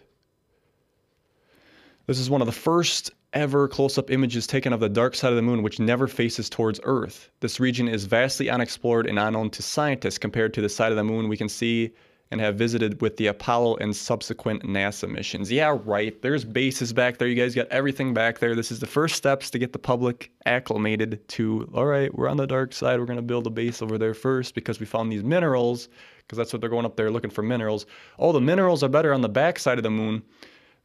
This 2.06 2.20
is 2.20 2.30
one 2.30 2.42
of 2.42 2.48
the 2.48 2.52
first 2.52 3.12
ever 3.34 3.68
close 3.68 3.98
up 3.98 4.12
images 4.12 4.48
taken 4.48 4.74
of 4.74 4.80
the 4.80 4.90
dark 4.90 5.16
side 5.16 5.32
of 5.32 5.36
the 5.36 5.42
moon, 5.42 5.64
which 5.64 5.80
never 5.80 6.08
faces 6.08 6.50
towards 6.50 6.80
Earth. 6.84 7.30
This 7.40 7.60
region 7.60 7.88
is 7.88 8.06
vastly 8.06 8.50
unexplored 8.50 9.08
and 9.08 9.20
unknown 9.20 9.50
to 9.52 9.62
scientists 9.62 10.18
compared 10.18 10.54
to 10.54 10.62
the 10.62 10.70
side 10.70 10.92
of 10.92 10.98
the 10.98 11.04
moon 11.04 11.28
we 11.28 11.38
can 11.38 11.50
see 11.50 11.94
and 12.32 12.42
have 12.42 12.56
visited 12.56 13.00
with 13.00 13.18
the 13.18 13.28
Apollo 13.28 13.76
and 13.76 13.96
subsequent 13.96 14.64
NASA 14.64 15.08
missions. 15.08 15.52
Yeah, 15.52 15.78
right. 15.86 16.20
There's 16.24 16.44
bases 16.44 16.92
back 16.92 17.18
there. 17.18 17.28
You 17.28 17.36
guys 17.36 17.54
got 17.54 17.68
everything 17.68 18.12
back 18.12 18.40
there. 18.40 18.56
This 18.56 18.72
is 18.72 18.80
the 18.80 18.88
first 18.88 19.16
steps 19.16 19.52
to 19.52 19.60
get 19.60 19.72
the 19.72 19.78
public 19.78 20.32
acclimated 20.48 21.28
to, 21.30 21.70
all 21.76 21.86
right, 21.86 22.14
we're 22.16 22.28
on 22.28 22.38
the 22.38 22.48
dark 22.48 22.74
side. 22.74 23.00
We're 23.00 23.06
going 23.06 23.18
to 23.18 23.22
build 23.22 23.46
a 23.46 23.52
base 23.52 23.84
over 23.84 24.00
there 24.00 24.16
first 24.16 24.56
because 24.56 24.80
we 24.80 24.88
found 24.88 25.12
these 25.12 25.24
minerals, 25.24 25.90
because 26.18 26.38
that's 26.38 26.54
what 26.54 26.62
they're 26.62 26.72
going 26.72 26.86
up 26.86 26.96
there 26.96 27.12
looking 27.12 27.30
for 27.30 27.44
minerals. 27.44 27.86
Oh, 28.18 28.32
the 28.32 28.42
minerals 28.42 28.82
are 28.82 28.90
better 28.90 29.14
on 29.14 29.22
the 29.22 29.30
back 29.30 29.60
side 29.60 29.78
of 29.78 29.84
the 29.84 29.92
moon. 29.92 30.24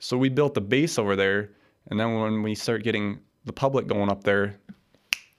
So 0.00 0.18
we 0.18 0.28
built 0.28 0.52
the 0.52 0.60
base 0.60 0.98
over 0.98 1.16
there. 1.16 1.50
And 1.88 1.98
then 1.98 2.20
when 2.20 2.42
we 2.42 2.54
start 2.54 2.84
getting 2.84 3.18
the 3.44 3.52
public 3.52 3.86
going 3.86 4.10
up 4.10 4.24
there, 4.24 4.58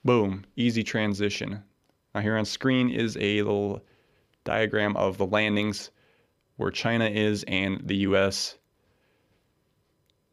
boom, 0.04 0.45
easy 0.56 0.84
transition. 0.84 1.64
Now 2.14 2.22
here 2.22 2.38
on 2.38 2.45
screen 2.45 2.89
is 2.89 3.18
a 3.18 3.41
little 3.41 3.82
diagram 4.43 4.97
of 4.97 5.18
the 5.18 5.28
landings 5.28 5.91
where 6.58 6.72
China 6.72 7.06
is 7.06 7.43
and 7.43 7.82
the 7.88 7.97
US. 7.97 8.58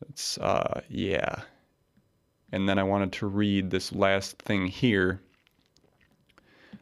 It's 0.08 0.38
uh 0.38 0.80
yeah. 0.88 1.42
And 2.52 2.68
then 2.68 2.78
I 2.78 2.82
wanted 2.82 3.12
to 3.12 3.26
read 3.26 3.70
this 3.70 3.92
last 3.92 4.38
thing 4.38 4.66
here. 4.66 5.20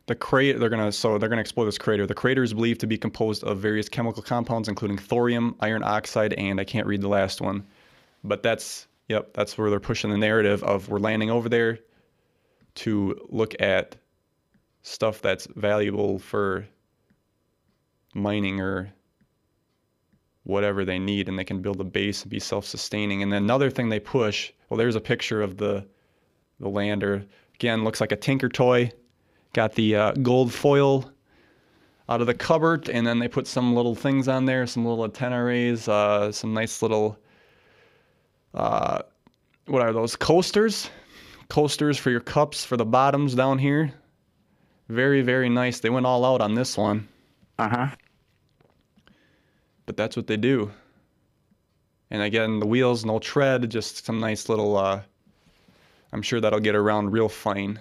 The 0.07 0.15
crater 0.15 0.59
they're 0.59 0.69
gonna 0.69 0.93
so 0.93 1.19
they're 1.19 1.29
gonna 1.29 1.41
explore 1.41 1.67
this 1.67 1.79
crater. 1.79 2.07
The 2.07 2.15
crater 2.15 2.43
is 2.45 2.55
believed 2.55 2.81
to 2.81 2.87
be 2.87 2.99
composed 2.99 3.43
of 3.43 3.59
various 3.59 3.89
chemical 3.89 4.23
compounds, 4.23 4.69
including 4.69 4.99
thorium, 4.99 5.57
iron 5.61 5.83
oxide, 5.83 6.35
and 6.35 6.61
I 6.61 6.65
can't 6.65 6.87
read 6.87 7.01
the 7.01 7.09
last 7.09 7.41
one. 7.41 7.67
But 8.23 8.43
that's 8.43 8.87
yep, 9.09 9.33
that's 9.35 9.57
where 9.59 9.71
they're 9.71 9.81
pushing 9.81 10.11
the 10.11 10.19
narrative 10.19 10.63
of 10.65 10.89
we're 10.89 10.99
landing 10.99 11.31
over 11.31 11.49
there 11.49 11.79
to 12.77 13.19
look 13.29 13.61
at 13.61 13.97
stuff 14.83 15.23
that's 15.23 15.47
valuable 15.57 16.19
for 16.19 16.67
mining 18.15 18.61
or 18.61 18.93
whatever 20.45 20.85
they 20.85 20.99
need 20.99 21.29
and 21.29 21.39
they 21.39 21.45
can 21.45 21.63
build 21.63 21.81
a 21.81 21.85
base 21.85 22.23
and 22.23 22.31
be 22.31 22.39
self-sustaining. 22.39 23.23
And 23.23 23.33
then 23.33 23.43
another 23.43 23.71
thing 23.71 23.89
they 23.89 24.01
push 24.01 24.53
well 24.69 24.79
there's 24.79 24.97
a 24.97 25.01
picture 25.01 25.43
of 25.43 25.57
the 25.57 25.87
the 26.61 26.69
lander. 26.69 27.25
Again 27.55 27.83
looks 27.83 28.01
like 28.01 28.13
a 28.13 28.17
tinker 28.17 28.49
toy. 28.49 28.93
Got 29.55 29.75
the 29.75 29.97
uh, 29.97 30.13
gold 30.15 30.53
foil 30.53 31.11
out 32.09 32.21
of 32.21 32.27
the 32.27 32.35
cupboard 32.35 32.89
and 32.91 33.07
then 33.07 33.19
they 33.19 33.29
put 33.29 33.47
some 33.47 33.75
little 33.75 33.95
things 33.95 34.29
on 34.29 34.45
there 34.45 34.67
some 34.67 34.85
little 34.85 35.05
antenna 35.05 35.43
arrays 35.43 35.89
uh, 35.89 36.31
some 36.31 36.53
nice 36.53 36.83
little 36.83 37.19
uh, 38.55 39.03
what 39.67 39.83
are 39.83 39.93
those 39.93 40.17
coasters 40.17 40.91
coasters 41.49 41.99
for 41.99 42.11
your 42.11 42.21
cups 42.21 42.65
for 42.65 42.77
the 42.77 42.85
bottoms 42.85 43.35
down 43.35 43.59
here 43.59 43.93
very 44.89 45.23
very 45.23 45.49
nice 45.49 45.81
they 45.81 45.91
went 45.91 46.07
all 46.07 46.25
out 46.25 46.41
on 46.41 46.55
this 46.55 46.77
one 46.77 47.07
uh-huh 47.59 47.89
but 49.87 49.97
that's 49.97 50.17
what 50.17 50.27
they 50.27 50.37
do. 50.37 50.71
And 52.11 52.23
again, 52.23 52.61
the 52.61 52.67
wheels, 52.67 53.05
no 53.05 53.19
tread, 53.19 53.69
just 53.71 54.05
some 54.05 54.21
nice 54.21 54.49
little. 54.49 54.77
Uh, 54.77 55.01
I'm 56.13 56.23
sure 56.23 56.41
that'll 56.41 56.61
get 56.61 56.75
around 56.75 57.11
real 57.11 57.29
fine. 57.29 57.81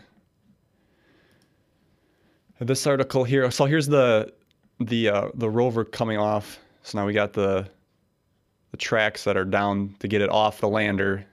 This 2.59 2.87
article 2.87 3.23
here. 3.23 3.49
So 3.51 3.65
here's 3.65 3.87
the 3.87 4.33
the 4.79 5.09
uh, 5.09 5.29
the 5.35 5.49
rover 5.49 5.83
coming 5.85 6.17
off. 6.17 6.59
So 6.81 6.97
now 6.97 7.05
we 7.05 7.13
got 7.13 7.33
the 7.33 7.69
the 8.73 8.77
tracks 8.77 9.23
that 9.23 9.37
are 9.37 9.45
down 9.45 9.95
to 9.99 10.07
get 10.07 10.19
it 10.19 10.31
off 10.31 10.59
the 10.59 10.67
lander, 10.67 11.23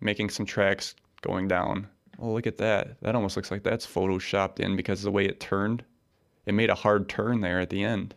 making 0.00 0.30
some 0.30 0.46
tracks 0.46 0.94
going 1.20 1.46
down. 1.46 1.86
Oh, 2.18 2.32
look 2.32 2.46
at 2.46 2.56
that. 2.56 2.98
That 3.02 3.14
almost 3.14 3.36
looks 3.36 3.50
like 3.50 3.62
that's 3.62 3.86
photoshopped 3.86 4.60
in 4.60 4.76
because 4.76 5.00
of 5.00 5.04
the 5.04 5.10
way 5.10 5.26
it 5.26 5.38
turned. 5.38 5.84
It 6.46 6.54
made 6.54 6.70
a 6.70 6.74
hard 6.74 7.06
turn 7.10 7.42
there 7.42 7.60
at 7.60 7.68
the 7.68 7.84
end 7.84 8.14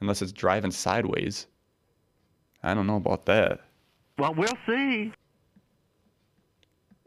unless 0.00 0.20
it's 0.20 0.32
driving 0.32 0.70
sideways. 0.70 1.46
I 2.62 2.74
don't 2.74 2.86
know 2.86 2.96
about 2.96 3.24
that. 3.24 3.60
Well, 4.18 4.34
we'll 4.34 4.58
see. 4.66 5.10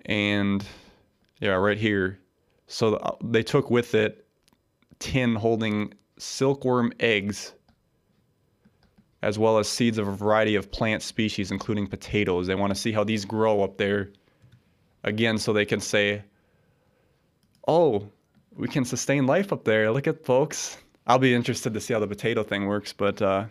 And 0.07 0.65
Yeah, 1.39 1.51
right 1.51 1.77
here. 1.77 2.17
So 2.65 2.95
uh, 2.95 3.15
they 3.23 3.43
took 3.43 3.69
with 3.69 3.93
it 3.93 4.25
tin 4.97 5.35
holding 5.35 5.93
silkworm 6.17 6.91
eggs 6.99 7.53
as 9.21 9.39
well 9.39 9.57
as 9.57 9.67
seeds 9.67 9.97
of 9.97 10.07
a 10.07 10.15
variety 10.15 10.55
of 10.55 10.71
plant 10.71 11.01
species, 11.01 11.51
including 11.51 11.87
potatoes. 11.87 12.47
They 12.47 12.55
want 12.55 12.73
to 12.73 12.79
see 12.79 12.91
how 12.91 13.03
these 13.03 13.25
grow 13.25 13.63
up 13.63 13.77
there. 13.77 14.11
Again, 15.03 15.37
so 15.37 15.53
they 15.53 15.65
can 15.65 15.79
say, 15.79 16.23
oh, 17.67 18.07
we 18.55 18.67
can 18.67 18.85
sustain 18.85 19.25
life 19.25 19.53
up 19.53 19.63
there. 19.63 19.91
Look 19.91 20.07
at 20.07 20.25
folks. 20.25 20.77
I'll 21.05 21.19
be 21.19 21.33
interested 21.33 21.73
to 21.73 21.79
see 21.79 21.93
how 21.93 21.99
the 21.99 22.07
potato 22.07 22.43
thing 22.43 22.65
works. 22.65 22.93
But, 22.93 23.21
uh, 23.21 23.45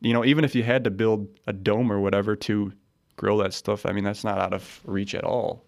you 0.00 0.12
know, 0.12 0.24
even 0.24 0.44
if 0.44 0.54
you 0.54 0.62
had 0.62 0.84
to 0.84 0.90
build 0.90 1.28
a 1.46 1.52
dome 1.52 1.92
or 1.92 2.00
whatever 2.00 2.34
to 2.36 2.72
grow 3.16 3.38
that 3.42 3.52
stuff, 3.52 3.86
I 3.86 3.92
mean, 3.92 4.04
that's 4.04 4.24
not 4.24 4.38
out 4.38 4.52
of 4.54 4.80
reach 4.84 5.14
at 5.14 5.24
all. 5.24 5.64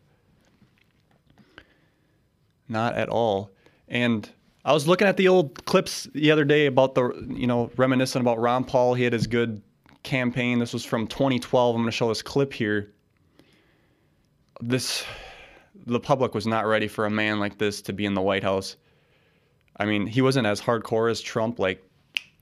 Not 2.69 2.95
at 2.95 3.09
all. 3.09 3.51
And 3.89 4.29
I 4.67 4.73
was 4.73 4.89
looking 4.89 5.07
at 5.07 5.17
the 5.17 5.29
old 5.29 5.65
clips 5.65 6.09
the 6.13 6.33
other 6.33 6.45
day 6.45 6.67
about 6.67 6.97
the, 6.97 7.13
you 7.29 7.47
know, 7.47 7.71
reminiscent 7.77 8.21
about 8.21 8.41
Ron 8.41 8.65
Paul. 8.65 8.95
He 8.95 9.05
had 9.05 9.13
his 9.13 9.29
good 9.29 9.63
campaign. 10.03 10.59
This 10.59 10.73
was 10.73 10.85
from 10.85 11.07
2012. 11.07 11.77
I'm 11.77 11.83
going 11.83 11.87
to 11.89 11.97
show 11.97 12.09
this 12.09 12.21
clip 12.21 12.53
here. 12.53 12.93
This, 14.61 15.05
the 15.87 16.01
public 16.01 16.35
was 16.35 16.49
not 16.49 16.67
ready 16.67 16.89
for 16.89 17.07
a 17.07 17.11
man 17.11 17.39
like 17.39 17.59
this 17.59 17.81
to 17.83 17.93
be 17.93 18.07
in 18.07 18.15
the 18.15 18.21
White 18.21 18.43
House. 18.43 18.75
I 19.77 19.85
mean, 19.85 20.05
he 20.05 20.21
wasn't 20.21 20.49
as 20.49 20.61
hardcore 20.61 21.09
as 21.13 21.21
Trump, 21.21 21.61
like 21.61 21.89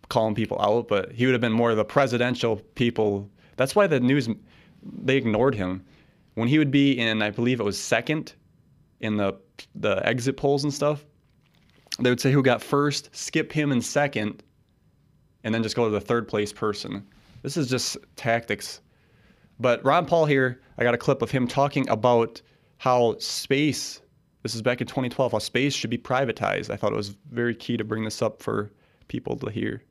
calling 0.08 0.34
people 0.34 0.58
out, 0.62 0.88
but 0.88 1.12
he 1.12 1.26
would 1.26 1.34
have 1.34 1.42
been 1.42 1.52
more 1.52 1.72
of 1.72 1.76
the 1.76 1.84
presidential 1.84 2.56
people. 2.74 3.28
That's 3.56 3.76
why 3.76 3.86
the 3.86 4.00
news, 4.00 4.30
they 4.82 5.18
ignored 5.18 5.54
him. 5.54 5.84
When 6.36 6.48
he 6.48 6.56
would 6.56 6.70
be 6.70 6.98
in, 6.98 7.20
I 7.20 7.28
believe 7.28 7.60
it 7.60 7.64
was 7.64 7.78
second 7.78 8.32
in 9.00 9.18
the 9.18 9.34
the 9.74 10.04
exit 10.06 10.38
polls 10.38 10.64
and 10.64 10.72
stuff, 10.72 11.04
they 12.00 12.10
would 12.10 12.20
say 12.20 12.32
who 12.32 12.42
got 12.42 12.62
first, 12.62 13.10
skip 13.14 13.52
him 13.52 13.70
in 13.70 13.80
second, 13.80 14.42
and 15.44 15.54
then 15.54 15.62
just 15.62 15.76
go 15.76 15.84
to 15.84 15.90
the 15.90 16.00
third 16.00 16.26
place 16.26 16.52
person. 16.52 17.06
This 17.42 17.56
is 17.56 17.68
just 17.68 17.96
tactics. 18.16 18.80
But 19.60 19.84
Ron 19.84 20.06
Paul 20.06 20.26
here, 20.26 20.60
I 20.78 20.82
got 20.82 20.94
a 20.94 20.98
clip 20.98 21.22
of 21.22 21.30
him 21.30 21.46
talking 21.46 21.88
about 21.88 22.42
how 22.78 23.16
space, 23.18 24.00
this 24.42 24.54
is 24.54 24.62
back 24.62 24.80
in 24.80 24.86
2012, 24.86 25.32
how 25.32 25.38
space 25.38 25.74
should 25.74 25.90
be 25.90 25.98
privatized. 25.98 26.70
I 26.70 26.76
thought 26.76 26.92
it 26.92 26.96
was 26.96 27.16
very 27.30 27.54
key 27.54 27.76
to 27.76 27.84
bring 27.84 28.04
this 28.04 28.22
up 28.22 28.42
for 28.42 28.72
people 29.08 29.36
to 29.36 29.50
hear. 29.50 29.82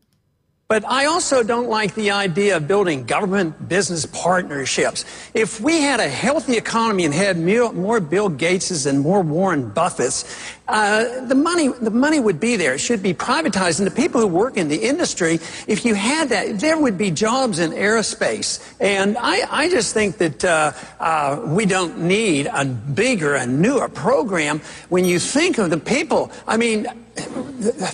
But 0.70 0.86
I 0.86 1.06
also 1.06 1.44
don't 1.44 1.70
like 1.70 1.94
the 1.94 2.12
idea 2.12 2.58
of 2.58 2.68
building 2.68 3.04
government 3.06 3.68
business 3.70 4.08
partnerships. 4.08 5.06
If 5.34 5.62
we 5.62 5.82
had 5.82 6.00
a 6.00 6.08
healthy 6.08 6.58
economy 6.58 7.06
and 7.06 7.14
had 7.14 7.38
more 7.38 8.00
Bill 8.00 8.30
Gateses 8.30 8.88
and 8.88 9.00
more 9.02 9.22
Warren 9.22 9.70
Buffetts, 9.70 10.58
uh, 10.68 11.26
the 11.26 11.36
money 11.36 11.68
the 11.68 11.92
money 11.92 12.20
would 12.20 12.40
be 12.40 12.56
there. 12.56 12.74
It 12.74 12.80
should 12.80 13.04
be 13.04 13.14
privatized. 13.14 13.80
And 13.80 13.88
the 13.88 13.96
people 13.96 14.22
who 14.22 14.28
work 14.28 14.56
in 14.56 14.70
the 14.70 14.78
industry, 14.78 15.36
if 15.68 15.84
you 15.84 15.94
had 15.94 16.30
that, 16.30 16.60
there 16.60 16.78
would 16.78 16.98
be 16.98 17.12
jobs 17.12 17.60
in 17.60 17.72
aerospace. 17.72 18.74
And 18.80 19.18
I, 19.18 19.46
I 19.52 19.70
just 19.70 19.94
think 19.94 20.18
that 20.20 20.46
uh, 20.46 20.72
uh, 21.00 21.42
we 21.46 21.66
don't 21.66 22.00
need 22.00 22.48
a 22.48 22.64
bigger 22.64 23.36
and 23.36 23.62
newer 23.62 23.90
program 23.90 24.62
when 24.88 25.04
you 25.04 25.20
think 25.20 25.58
of 25.58 25.70
the 25.70 25.78
people. 25.78 26.32
I 26.48 26.56
mean, 26.56 26.88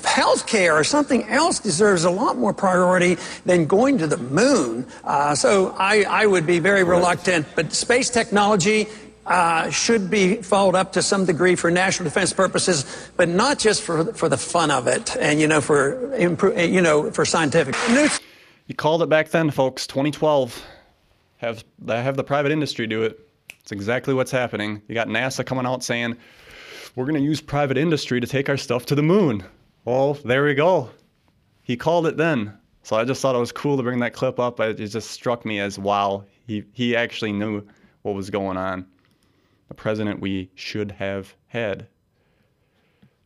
health 0.05 0.47
care 0.47 0.77
or 0.77 0.83
something 0.83 1.23
else 1.23 1.59
deserves 1.59 2.03
a 2.03 2.09
lot 2.09 2.37
more 2.37 2.53
priority 2.53 3.17
than 3.45 3.65
going 3.65 3.97
to 3.97 4.07
the 4.07 4.17
moon. 4.17 4.85
Uh, 5.03 5.35
so 5.35 5.75
I, 5.77 6.03
I, 6.03 6.25
would 6.25 6.45
be 6.45 6.59
very 6.59 6.83
reluctant. 6.83 7.45
But 7.55 7.73
space 7.73 8.09
technology 8.09 8.87
uh, 9.29 9.69
should 9.69 10.09
be 10.09 10.41
followed 10.41 10.75
up 10.75 10.91
to 10.93 11.01
some 11.01 11.23
degree 11.23 11.55
for 11.55 11.69
national 11.69 12.05
defense 12.05 12.33
purposes, 12.33 13.11
but 13.15 13.29
not 13.29 13.59
just 13.59 13.83
for 13.83 14.05
for 14.13 14.27
the 14.27 14.37
fun 14.37 14.71
of 14.71 14.87
it 14.87 15.15
and 15.17 15.39
you 15.39 15.47
know 15.47 15.61
for 15.61 16.17
you 16.17 16.81
know 16.81 17.11
for 17.11 17.23
scientific. 17.25 17.75
You 18.67 18.75
called 18.75 19.01
it 19.01 19.09
back 19.09 19.29
then, 19.29 19.49
folks. 19.51 19.87
2012. 19.87 20.63
Have 21.37 21.63
have 21.87 22.17
the 22.17 22.23
private 22.23 22.51
industry 22.51 22.87
do 22.87 23.03
it. 23.03 23.19
It's 23.61 23.71
exactly 23.71 24.13
what's 24.13 24.31
happening. 24.31 24.81
You 24.87 24.95
got 24.95 25.07
NASA 25.07 25.45
coming 25.45 25.65
out 25.65 25.83
saying 25.83 26.17
we're 26.95 27.05
going 27.05 27.21
to 27.21 27.25
use 27.25 27.39
private 27.39 27.77
industry 27.77 28.19
to 28.19 28.27
take 28.27 28.49
our 28.49 28.57
stuff 28.57 28.85
to 28.87 28.95
the 28.95 29.03
moon. 29.03 29.43
Well, 29.85 30.15
there 30.25 30.43
we 30.43 30.55
go. 30.55 30.89
He 31.61 31.77
called 31.77 32.07
it 32.07 32.17
then. 32.17 32.57
So 32.81 32.95
I 32.95 33.05
just 33.05 33.21
thought 33.21 33.35
it 33.35 33.39
was 33.39 33.51
cool 33.51 33.77
to 33.77 33.83
bring 33.83 33.99
that 33.99 34.13
clip 34.13 34.39
up. 34.39 34.59
It 34.59 34.75
just 34.77 35.11
struck 35.11 35.45
me 35.45 35.59
as 35.59 35.77
wow, 35.77 36.25
he, 36.47 36.63
he 36.73 36.95
actually 36.95 37.31
knew 37.31 37.63
what 38.01 38.15
was 38.15 38.29
going 38.29 38.57
on. 38.57 38.87
The 39.69 39.75
president 39.75 40.19
we 40.19 40.51
should 40.55 40.91
have 40.93 41.35
had. 41.47 41.87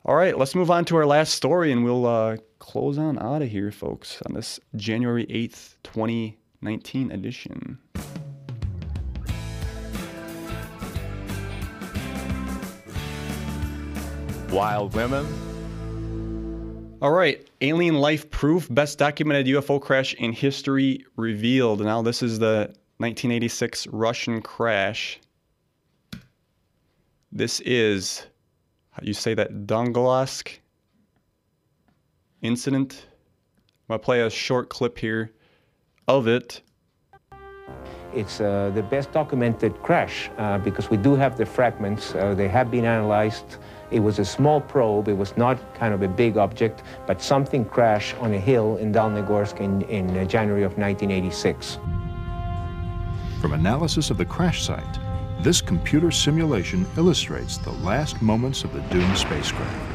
All 0.05 0.15
right, 0.15 0.37
let's 0.37 0.53
move 0.53 0.69
on 0.69 0.83
to 0.85 0.97
our 0.97 1.05
last 1.05 1.33
story 1.33 1.71
and 1.71 1.83
we'll 1.83 2.05
uh, 2.05 2.37
close 2.59 2.97
on 2.97 3.17
out 3.17 3.41
of 3.41 3.49
here, 3.49 3.71
folks, 3.71 4.21
on 4.25 4.33
this 4.33 4.59
January 4.75 5.25
8th, 5.27 5.75
2019 5.83 7.11
edition. 7.11 7.77
Wild 14.51 14.93
women. 14.93 15.25
All 17.01 17.11
right, 17.11 17.49
alien 17.61 17.95
life 17.95 18.29
proof, 18.29 18.67
best 18.69 18.97
documented 18.97 19.45
UFO 19.47 19.81
crash 19.81 20.13
in 20.15 20.33
history 20.33 21.05
revealed. 21.15 21.79
Now, 21.81 22.01
this 22.01 22.21
is 22.21 22.39
the 22.39 22.73
1986 22.97 23.87
Russian 23.87 24.41
crash. 24.41 25.19
This 27.35 27.61
is, 27.61 28.27
how 28.91 29.01
you 29.01 29.15
say 29.15 29.33
that, 29.33 29.65
Dongolask 29.65 30.49
incident. 32.43 33.07
I'm 33.09 33.93
going 33.93 33.99
to 33.99 34.05
play 34.05 34.21
a 34.21 34.29
short 34.29 34.69
clip 34.69 34.99
here 34.99 35.31
of 36.07 36.27
it. 36.27 36.61
It's 38.13 38.39
uh, 38.39 38.71
the 38.75 38.83
best 38.83 39.11
documented 39.11 39.81
crash 39.81 40.29
uh, 40.37 40.59
because 40.59 40.91
we 40.91 40.97
do 40.97 41.15
have 41.15 41.35
the 41.35 41.45
fragments. 41.47 42.13
Uh, 42.13 42.35
they 42.35 42.47
have 42.47 42.69
been 42.69 42.85
analyzed. 42.85 43.57
It 43.89 43.99
was 43.99 44.19
a 44.19 44.25
small 44.25 44.61
probe. 44.61 45.07
It 45.07 45.17
was 45.17 45.35
not 45.35 45.57
kind 45.73 45.95
of 45.95 46.03
a 46.03 46.07
big 46.07 46.37
object, 46.37 46.83
but 47.07 47.19
something 47.19 47.65
crashed 47.65 48.15
on 48.17 48.31
a 48.35 48.39
hill 48.39 48.77
in 48.77 48.93
Dalnegorsk 48.93 49.59
in, 49.59 49.81
in 49.89 50.15
uh, 50.15 50.25
January 50.25 50.61
of 50.61 50.77
1986. 50.77 51.79
From 53.41 53.53
analysis 53.53 54.11
of 54.11 54.19
the 54.19 54.25
crash 54.25 54.63
site, 54.63 54.99
this 55.43 55.61
computer 55.61 56.09
simulation 56.09 56.85
illustrates 56.95 57.57
the 57.57 57.71
last 57.71 58.21
moments 58.21 58.63
of 58.63 58.71
the 58.71 58.79
doomed 58.83 59.17
spacecraft. 59.17 59.89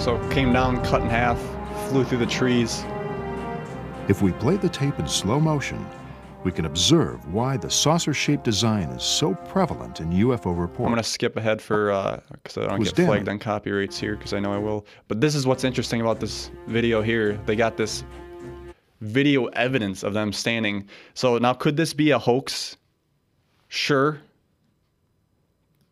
So 0.00 0.16
it 0.16 0.32
came 0.32 0.52
down, 0.52 0.84
cut 0.84 1.02
in 1.02 1.08
half, 1.08 1.38
flew 1.88 2.04
through 2.04 2.18
the 2.18 2.26
trees. 2.26 2.84
If 4.08 4.22
we 4.22 4.32
play 4.32 4.56
the 4.56 4.68
tape 4.68 4.98
in 4.98 5.06
slow 5.06 5.38
motion, 5.38 5.86
we 6.42 6.50
can 6.50 6.64
observe 6.64 7.32
why 7.32 7.56
the 7.56 7.70
saucer-shaped 7.70 8.42
design 8.42 8.88
is 8.88 9.02
so 9.02 9.34
prevalent 9.34 10.00
in 10.00 10.10
UFO 10.10 10.58
reports. 10.58 10.80
I'm 10.80 10.86
going 10.86 10.96
to 10.96 11.02
skip 11.02 11.36
ahead 11.36 11.60
for 11.60 11.88
because 12.32 12.56
uh, 12.56 12.64
I 12.64 12.68
don't 12.68 12.82
get 12.82 12.96
flagged 12.96 13.28
on 13.28 13.38
copyrights 13.38 13.98
here 13.98 14.16
because 14.16 14.32
I 14.32 14.40
know 14.40 14.52
I 14.52 14.58
will. 14.58 14.86
But 15.06 15.20
this 15.20 15.34
is 15.34 15.46
what's 15.46 15.62
interesting 15.62 16.00
about 16.00 16.18
this 16.18 16.50
video 16.66 17.02
here. 17.02 17.38
They 17.46 17.54
got 17.54 17.76
this 17.76 18.04
video 19.00 19.46
evidence 19.46 20.02
of 20.02 20.14
them 20.14 20.32
standing. 20.32 20.88
So 21.14 21.38
now 21.38 21.54
could 21.54 21.76
this 21.76 21.92
be 21.92 22.10
a 22.10 22.18
hoax? 22.18 22.76
Sure. 23.68 24.20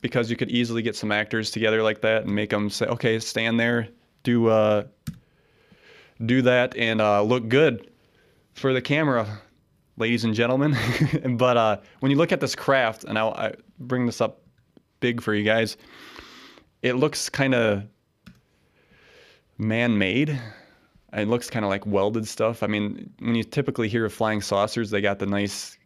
Because 0.00 0.30
you 0.30 0.36
could 0.36 0.50
easily 0.50 0.82
get 0.82 0.96
some 0.96 1.12
actors 1.12 1.50
together 1.50 1.82
like 1.82 2.00
that 2.02 2.24
and 2.24 2.34
make 2.34 2.50
them 2.50 2.70
say, 2.70 2.86
"Okay, 2.86 3.18
stand 3.18 3.58
there, 3.58 3.88
do 4.22 4.48
uh, 4.48 4.84
do 6.24 6.42
that, 6.42 6.76
and 6.76 7.00
uh, 7.00 7.22
look 7.22 7.48
good 7.48 7.90
for 8.54 8.72
the 8.72 8.82
camera." 8.82 9.40
ladies 9.96 10.24
and 10.24 10.34
gentlemen. 10.34 10.76
but 11.36 11.56
uh, 11.56 11.78
when 12.00 12.10
you 12.10 12.16
look 12.16 12.32
at 12.32 12.40
this 12.40 12.54
craft, 12.54 13.04
and 13.04 13.18
I'll 13.18 13.34
I 13.34 13.54
bring 13.78 14.06
this 14.06 14.20
up 14.20 14.42
big 15.00 15.20
for 15.20 15.34
you 15.34 15.44
guys, 15.44 15.76
it 16.82 16.94
looks 16.94 17.28
kind 17.28 17.54
of 17.54 17.84
man-made. 19.58 20.40
It 21.12 21.28
looks 21.28 21.48
kind 21.48 21.64
of 21.64 21.70
like 21.70 21.86
welded 21.86 22.26
stuff. 22.26 22.62
I 22.62 22.66
mean, 22.66 23.12
when 23.20 23.34
you 23.34 23.44
typically 23.44 23.88
hear 23.88 24.04
of 24.04 24.12
flying 24.12 24.40
saucers, 24.40 24.90
they 24.90 25.00
got 25.00 25.18
the 25.18 25.26
nice, 25.26 25.78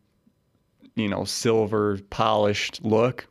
you 0.96 1.08
know, 1.08 1.24
silver 1.24 1.98
polished 2.10 2.84
look. 2.84 3.26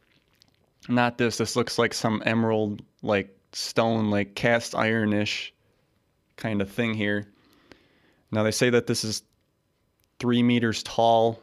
Not 0.88 1.18
this. 1.18 1.38
This 1.38 1.56
looks 1.56 1.78
like 1.78 1.94
some 1.94 2.22
emerald, 2.26 2.84
like 3.02 3.36
stone, 3.52 4.10
like 4.12 4.36
cast 4.36 4.76
ironish 4.76 5.54
kind 6.38 6.62
of 6.62 6.70
thing 6.70 6.94
here. 6.94 7.28
Now 8.32 8.44
they 8.44 8.52
say 8.52 8.70
that 8.70 8.88
this 8.88 9.04
is 9.04 9.24
three 10.20 10.44
meters 10.44 10.84
tall. 10.84 11.42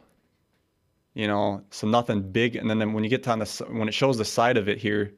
You 1.13 1.27
know, 1.27 1.63
so 1.71 1.87
nothing 1.87 2.21
big. 2.31 2.55
And 2.55 2.69
then 2.69 2.93
when 2.93 3.03
you 3.03 3.09
get 3.09 3.27
on 3.27 3.39
the 3.39 3.65
when 3.69 3.87
it 3.87 3.93
shows 3.93 4.17
the 4.17 4.25
side 4.25 4.55
of 4.55 4.69
it 4.69 4.77
here, 4.77 5.13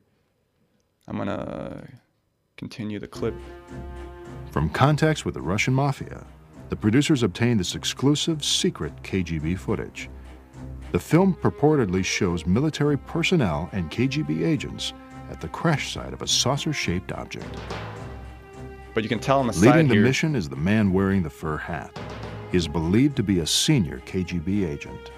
I'm 1.07 1.17
gonna 1.17 1.86
continue 2.55 2.99
the 2.99 3.07
clip. 3.07 3.36
From 4.52 4.70
contacts 4.70 5.26
with 5.26 5.36
the 5.36 5.41
Russian 5.41 5.74
mafia, 5.74 6.26
the 6.70 6.76
producers 6.76 7.24
obtained 7.24 7.60
this 7.60 7.76
exclusive, 7.76 8.43
secret 8.43 8.93
KGB 9.04 9.58
footage, 9.58 10.10
The 10.91 11.00
film 11.00 11.36
purportedly 11.36 12.04
shows 12.04 12.47
military 12.47 12.97
personnel 12.97 13.70
and 13.74 13.91
KGB 13.91 14.43
agents 14.43 14.93
at 15.30 15.39
the 15.39 15.47
crash 15.47 15.93
site 15.93 16.14
of 16.14 16.24
a 16.24 16.28
saucer 16.28 16.74
shaped 16.74 17.12
object. 17.12 17.45
But 18.95 19.04
you 19.04 19.10
can 19.10 19.20
tell 19.20 19.39
on 19.39 19.45
the 19.47 19.54
Leading 19.54 19.88
the 19.88 19.93
here. 19.93 20.04
mission 20.04 20.36
is 20.36 20.50
the 20.50 20.56
man 20.56 20.91
wearing 20.91 21.22
the 21.22 21.30
fur 21.30 21.58
hat. 21.58 21.95
He 22.52 22.58
is 22.58 22.68
believed 22.68 23.16
to 23.18 23.24
be 23.24 23.39
a 23.39 23.45
senior 23.45 24.00
KGB 24.08 24.68
agent. 24.68 25.12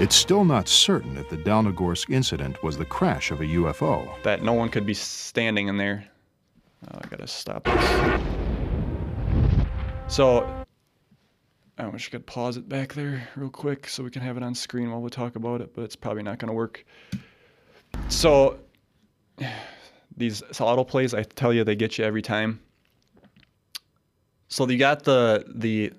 It's 0.00 0.16
still 0.16 0.44
not 0.44 0.68
certain 0.68 1.16
if 1.16 1.28
the 1.28 1.36
Dalnegorsk 1.36 2.10
incident 2.10 2.60
was 2.64 2.76
the 2.76 2.84
crash 2.84 3.30
of 3.30 3.40
a 3.40 3.44
UFO. 3.44 4.20
that 4.24 4.42
no 4.42 4.52
one 4.52 4.68
could 4.68 4.84
be 4.86 4.94
standing 4.94 5.68
in 5.68 5.76
there. 5.76 6.04
Oh, 6.86 6.98
I 7.02 7.08
gotta 7.08 7.26
stop 7.26 7.64
this. 7.64 8.20
So, 10.08 10.64
I 11.76 11.86
wish 11.88 12.08
I 12.08 12.10
could 12.10 12.26
pause 12.26 12.56
it 12.56 12.68
back 12.68 12.94
there 12.94 13.28
real 13.36 13.50
quick 13.50 13.88
so 13.88 14.02
we 14.02 14.10
can 14.10 14.22
have 14.22 14.36
it 14.36 14.42
on 14.42 14.54
screen 14.54 14.90
while 14.90 15.00
we 15.00 15.10
talk 15.10 15.36
about 15.36 15.60
it, 15.60 15.74
but 15.74 15.82
it's 15.82 15.96
probably 15.96 16.22
not 16.22 16.38
gonna 16.38 16.52
work. 16.52 16.84
So, 18.08 18.58
these 20.16 20.42
auto 20.60 20.84
plays, 20.84 21.14
I 21.14 21.22
tell 21.22 21.52
you, 21.52 21.64
they 21.64 21.76
get 21.76 21.98
you 21.98 22.04
every 22.04 22.22
time. 22.22 22.60
So 24.48 24.68
you 24.68 24.78
got 24.78 25.04
the 25.04 25.44
the. 25.54 25.92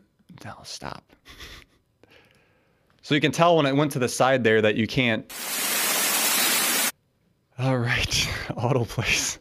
No, 0.44 0.56
stop. 0.64 1.04
So 3.02 3.16
you 3.16 3.22
can 3.22 3.32
tell 3.32 3.58
when 3.58 3.66
it 3.66 3.76
went 3.76 3.94
to 3.94 4.00
the 4.00 4.08
side 4.08 4.44
there 4.44 4.62
that 4.62 4.76
you 4.76 4.86
can't. 4.86 5.24
All 7.58 7.80
right, 7.80 8.08
autoplays. 8.50 9.40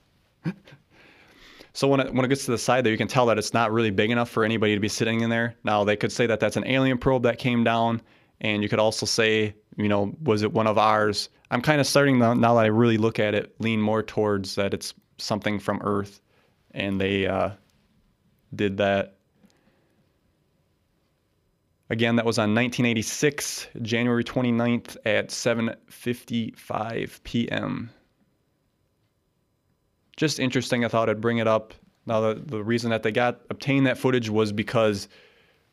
So 1.79 1.87
when 1.87 2.01
it 2.01 2.13
when 2.13 2.25
it 2.25 2.29
gets 2.29 2.45
to 2.47 2.51
the 2.51 2.59
side 2.59 2.83
there, 2.83 2.91
you 2.91 2.99
can 2.99 3.07
tell 3.07 3.27
that 3.27 3.39
it's 3.39 3.55
not 3.55 3.71
really 3.71 3.93
big 3.93 4.11
enough 4.11 4.29
for 4.29 4.43
anybody 4.43 4.75
to 4.75 4.81
be 4.81 4.89
sitting 4.89 5.21
in 5.21 5.31
there. 5.31 5.55
Now 5.63 5.85
they 5.85 5.95
could 5.95 6.11
say 6.11 6.27
that 6.27 6.41
that's 6.41 6.57
an 6.57 6.67
alien 6.67 6.99
probe 6.99 7.23
that 7.23 7.39
came 7.39 7.63
down, 7.63 8.03
and 8.41 8.65
you 8.65 8.69
could 8.69 8.81
also 8.81 9.07
say, 9.07 9.55
you 9.77 9.87
know, 9.87 10.13
was 10.25 10.43
it 10.43 10.53
one 10.53 10.67
of 10.67 10.77
ours? 10.77 11.29
I'm 11.53 11.63
kind 11.63 11.81
of 11.81 11.87
starting 11.87 12.19
to, 12.19 12.35
now 12.35 12.55
that 12.55 12.65
I 12.65 12.67
really 12.67 12.99
look 12.99 13.21
at 13.21 13.33
it, 13.33 13.55
lean 13.61 13.81
more 13.81 14.03
towards 14.03 14.57
that 14.57 14.75
it's 14.75 14.93
something 15.19 15.61
from 15.61 15.81
Earth, 15.85 16.21
and 16.73 17.01
they 17.01 17.29
uh, 17.29 17.51
did 18.57 18.79
that. 18.79 19.15
Again, 21.91 22.17
that 22.17 22.25
was 22.25 22.39
on 22.39 22.57
1986, 22.57 23.69
January 23.83 24.25
29th 24.25 24.97
at 25.07 25.29
7:55 25.29 27.23
p.m 27.23 27.91
just 30.19 30.41
interesting. 30.41 30.85
I 30.85 30.89
thought 30.89 31.09
I'd 31.09 31.21
bring 31.21 31.39
it 31.39 31.47
up. 31.47 31.73
Now, 32.05 32.21
the, 32.21 32.35
the 32.35 32.63
reason 32.63 32.91
that 32.91 33.05
they 33.05 33.13
got 33.13 33.41
obtained 33.51 33.87
that 33.87 33.97
footage 33.97 34.29
was 34.29 34.51
because, 34.51 35.09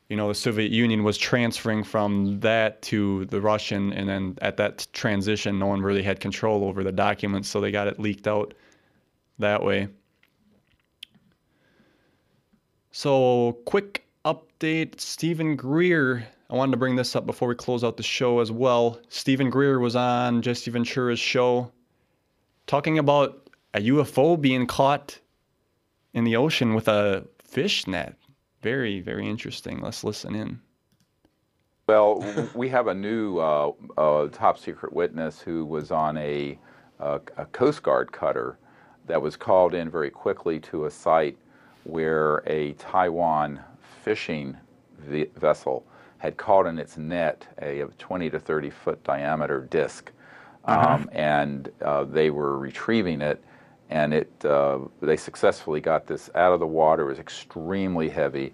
you 0.08 0.16
know, 0.16 0.28
the 0.28 0.36
Soviet 0.36 0.72
Union 0.72 1.04
was 1.04 1.18
transferring 1.18 1.84
from 1.84 2.40
that 2.42 2.80
to 2.84 3.26
the 3.26 3.42
Russian, 3.42 3.92
and 3.94 4.08
then 4.08 4.38
at 4.44 4.56
that 4.58 4.88
transition, 4.94 5.58
no 5.58 5.66
one 5.66 5.82
really 5.82 6.04
had 6.04 6.20
control 6.20 6.64
over 6.64 6.84
the 6.84 6.92
documents, 6.92 7.50
so 7.50 7.60
they 7.60 7.72
got 7.72 7.88
it 7.88 8.00
leaked 8.00 8.28
out 8.28 8.54
that 9.40 9.64
way. 9.64 9.88
So, 12.92 13.58
quick 13.66 14.06
update 14.26 15.00
Stephen 15.00 15.56
Greer. 15.56 16.28
I 16.52 16.56
wanted 16.56 16.74
to 16.74 16.78
bring 16.78 16.96
this 16.96 17.16
up 17.16 17.26
before 17.26 17.48
we 17.48 17.56
close 17.56 17.84
out 17.84 17.98
the 17.98 18.04
show 18.04 18.40
as 18.42 18.52
well. 18.52 19.00
Stephen 19.10 19.50
Greer 19.50 19.80
was 19.80 19.96
on 19.96 20.44
Jesse 20.44 20.70
Ventura's 20.70 21.20
show 21.20 21.72
talking 22.68 23.00
about 23.00 23.45
a 23.76 23.80
UFO 23.82 24.40
being 24.40 24.66
caught 24.66 25.20
in 26.14 26.24
the 26.24 26.38
ocean 26.38 26.74
with 26.74 26.88
a 26.88 27.26
fish 27.44 27.86
net. 27.86 28.16
Very, 28.62 29.02
very 29.02 29.30
interesting. 29.30 29.82
Let's 29.82 30.04
listen 30.04 30.34
in. 30.34 30.62
Well, 31.86 32.24
we 32.56 32.70
have 32.70 32.88
a 32.88 32.96
new 32.96 33.38
uh, 33.38 33.74
uh, 33.98 34.28
top 34.30 34.58
secret 34.58 34.94
witness 34.94 35.42
who 35.42 35.66
was 35.66 35.92
on 35.92 36.18
a, 36.18 36.58
uh, 37.02 37.20
a 37.36 37.46
Coast 37.48 37.84
Guard 37.84 38.14
cutter 38.14 38.58
that 39.08 39.22
was 39.22 39.36
called 39.36 39.74
in 39.74 39.90
very 39.90 40.10
quickly 40.10 40.58
to 40.62 40.86
a 40.86 40.92
site 40.92 41.38
where 41.84 42.44
a 42.48 42.72
Taiwan 42.74 43.60
fishing 44.04 44.56
ve- 45.00 45.30
vessel 45.36 45.86
had 46.18 46.38
caught 46.38 46.66
in 46.66 46.80
its 46.80 46.98
net 46.98 47.46
a 47.62 47.84
20 48.00 48.30
to 48.30 48.40
30 48.40 48.70
foot 48.70 49.04
diameter 49.04 49.68
disc. 49.70 50.12
Um, 50.64 51.10
and 51.12 51.70
uh, 51.84 52.06
they 52.06 52.32
were 52.32 52.58
retrieving 52.58 53.22
it, 53.22 53.44
and 53.90 54.14
it 54.14 54.46
uh, 54.46 54.80
they 55.02 55.18
successfully 55.18 55.80
got 55.80 56.08
this 56.08 56.30
out 56.36 56.54
of 56.54 56.60
the 56.60 56.68
water. 56.68 57.04
It 57.04 57.10
was 57.10 57.20
extremely 57.20 58.10
heavy, 58.10 58.54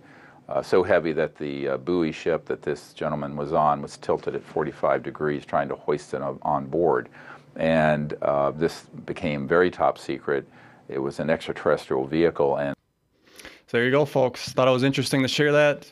uh, 0.50 0.62
so 0.62 0.84
heavy 0.84 1.14
that 1.14 1.36
the 1.36 1.70
uh, 1.70 1.78
buoy 1.78 2.12
ship 2.12 2.46
that 2.46 2.62
this 2.62 2.94
gentleman 2.94 3.36
was 3.36 3.54
on 3.54 3.82
was 3.82 3.98
tilted 3.98 4.36
at 4.36 4.44
45 4.44 5.04
degrees, 5.04 5.46
trying 5.46 5.70
to 5.70 5.76
hoist 5.76 6.14
it 6.14 6.22
on, 6.22 6.66
board. 6.66 7.10
And 7.56 8.14
uh, 8.22 8.52
this 8.52 8.84
became 9.06 9.48
very 9.48 9.72
top 9.72 9.98
secret. 9.98 10.48
It 10.90 11.00
was 11.00 11.20
an 11.20 11.30
extraterrestrial 11.30 12.06
vehicle, 12.06 12.58
and 12.58 12.76
So 13.68 13.78
there 13.78 13.86
you 13.86 13.92
go, 13.92 14.06
folks. 14.06 14.52
Thought 14.52 14.68
it 14.68 14.72
was 14.72 14.84
interesting 14.84 15.22
to 15.22 15.28
share 15.28 15.52
that. 15.54 15.90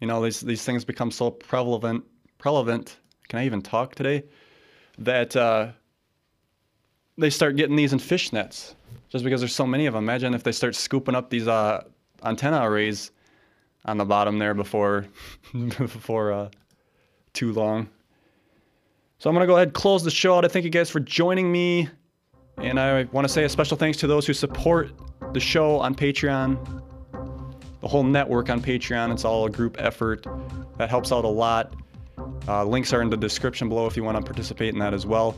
You 0.00 0.06
know, 0.06 0.22
these 0.22 0.40
these 0.40 0.64
things 0.64 0.84
become 0.84 1.10
so 1.10 1.30
prevalent. 1.30 2.04
Prevalent. 2.38 2.98
Can 3.28 3.40
I 3.40 3.46
even 3.46 3.62
talk 3.62 3.96
today? 3.96 4.22
That 4.98 5.34
uh, 5.34 5.72
they 7.18 7.30
start 7.30 7.56
getting 7.56 7.76
these 7.76 7.92
in 7.92 7.98
fish 7.98 8.32
nets 8.32 8.74
just 9.10 9.24
because 9.24 9.40
there's 9.40 9.54
so 9.54 9.66
many 9.66 9.86
of 9.86 9.94
them. 9.94 10.04
Imagine 10.04 10.34
if 10.34 10.42
they 10.42 10.52
start 10.52 10.74
scooping 10.74 11.14
up 11.14 11.30
these 11.30 11.48
uh, 11.48 11.84
antenna 12.24 12.62
arrays 12.62 13.10
on 13.84 13.98
the 13.98 14.04
bottom 14.04 14.38
there 14.38 14.54
before 14.54 15.06
before 15.52 16.32
uh, 16.32 16.48
too 17.32 17.52
long. 17.52 17.88
So 19.18 19.28
I'm 19.28 19.34
gonna 19.34 19.46
go 19.46 19.56
ahead 19.56 19.68
and 19.68 19.74
close 19.74 20.04
the 20.04 20.10
show 20.10 20.36
out. 20.36 20.44
I 20.44 20.48
thank 20.48 20.64
you 20.64 20.70
guys 20.70 20.88
for 20.88 21.00
joining 21.00 21.50
me, 21.50 21.88
and 22.58 22.78
I 22.78 23.04
want 23.04 23.26
to 23.26 23.32
say 23.32 23.44
a 23.44 23.48
special 23.48 23.76
thanks 23.76 23.98
to 23.98 24.06
those 24.06 24.26
who 24.26 24.32
support 24.32 24.92
the 25.32 25.40
show 25.40 25.80
on 25.80 25.94
Patreon, 25.94 26.82
the 27.80 27.88
whole 27.88 28.04
network 28.04 28.48
on 28.48 28.62
Patreon. 28.62 29.12
It's 29.12 29.24
all 29.24 29.46
a 29.46 29.50
group 29.50 29.76
effort 29.80 30.24
that 30.76 30.88
helps 30.88 31.10
out 31.10 31.24
a 31.24 31.28
lot. 31.28 31.74
Uh, 32.46 32.64
links 32.64 32.92
are 32.92 33.02
in 33.02 33.10
the 33.10 33.16
description 33.16 33.68
below 33.68 33.86
if 33.86 33.96
you 33.96 34.04
want 34.04 34.16
to 34.16 34.22
participate 34.22 34.72
in 34.72 34.78
that 34.78 34.94
as 34.94 35.04
well. 35.04 35.36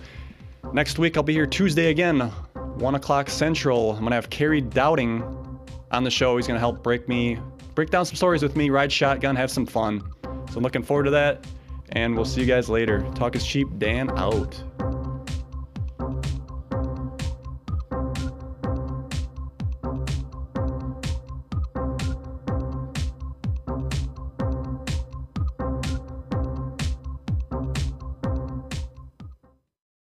Next 0.72 0.98
week 0.98 1.16
I'll 1.16 1.22
be 1.22 1.32
here 1.32 1.46
Tuesday 1.46 1.90
again, 1.90 2.20
one 2.20 2.94
o'clock 2.94 3.28
central. 3.28 3.92
I'm 3.92 4.02
gonna 4.02 4.14
have 4.14 4.30
Kerry 4.30 4.62
Dowding 4.62 5.22
on 5.90 6.04
the 6.04 6.10
show. 6.10 6.36
He's 6.36 6.46
gonna 6.46 6.60
help 6.60 6.82
break 6.82 7.08
me, 7.08 7.38
break 7.74 7.90
down 7.90 8.06
some 8.06 8.16
stories 8.16 8.42
with 8.42 8.56
me, 8.56 8.70
ride 8.70 8.92
shotgun, 8.92 9.34
have 9.36 9.50
some 9.50 9.66
fun. 9.66 10.00
So 10.22 10.56
I'm 10.56 10.62
looking 10.62 10.82
forward 10.82 11.04
to 11.04 11.10
that, 11.10 11.46
and 11.90 12.14
we'll 12.14 12.24
see 12.24 12.40
you 12.40 12.46
guys 12.46 12.68
later. 12.68 13.02
Talk 13.14 13.34
is 13.34 13.44
cheap. 13.44 13.68
Dan 13.78 14.10
out. 14.18 14.62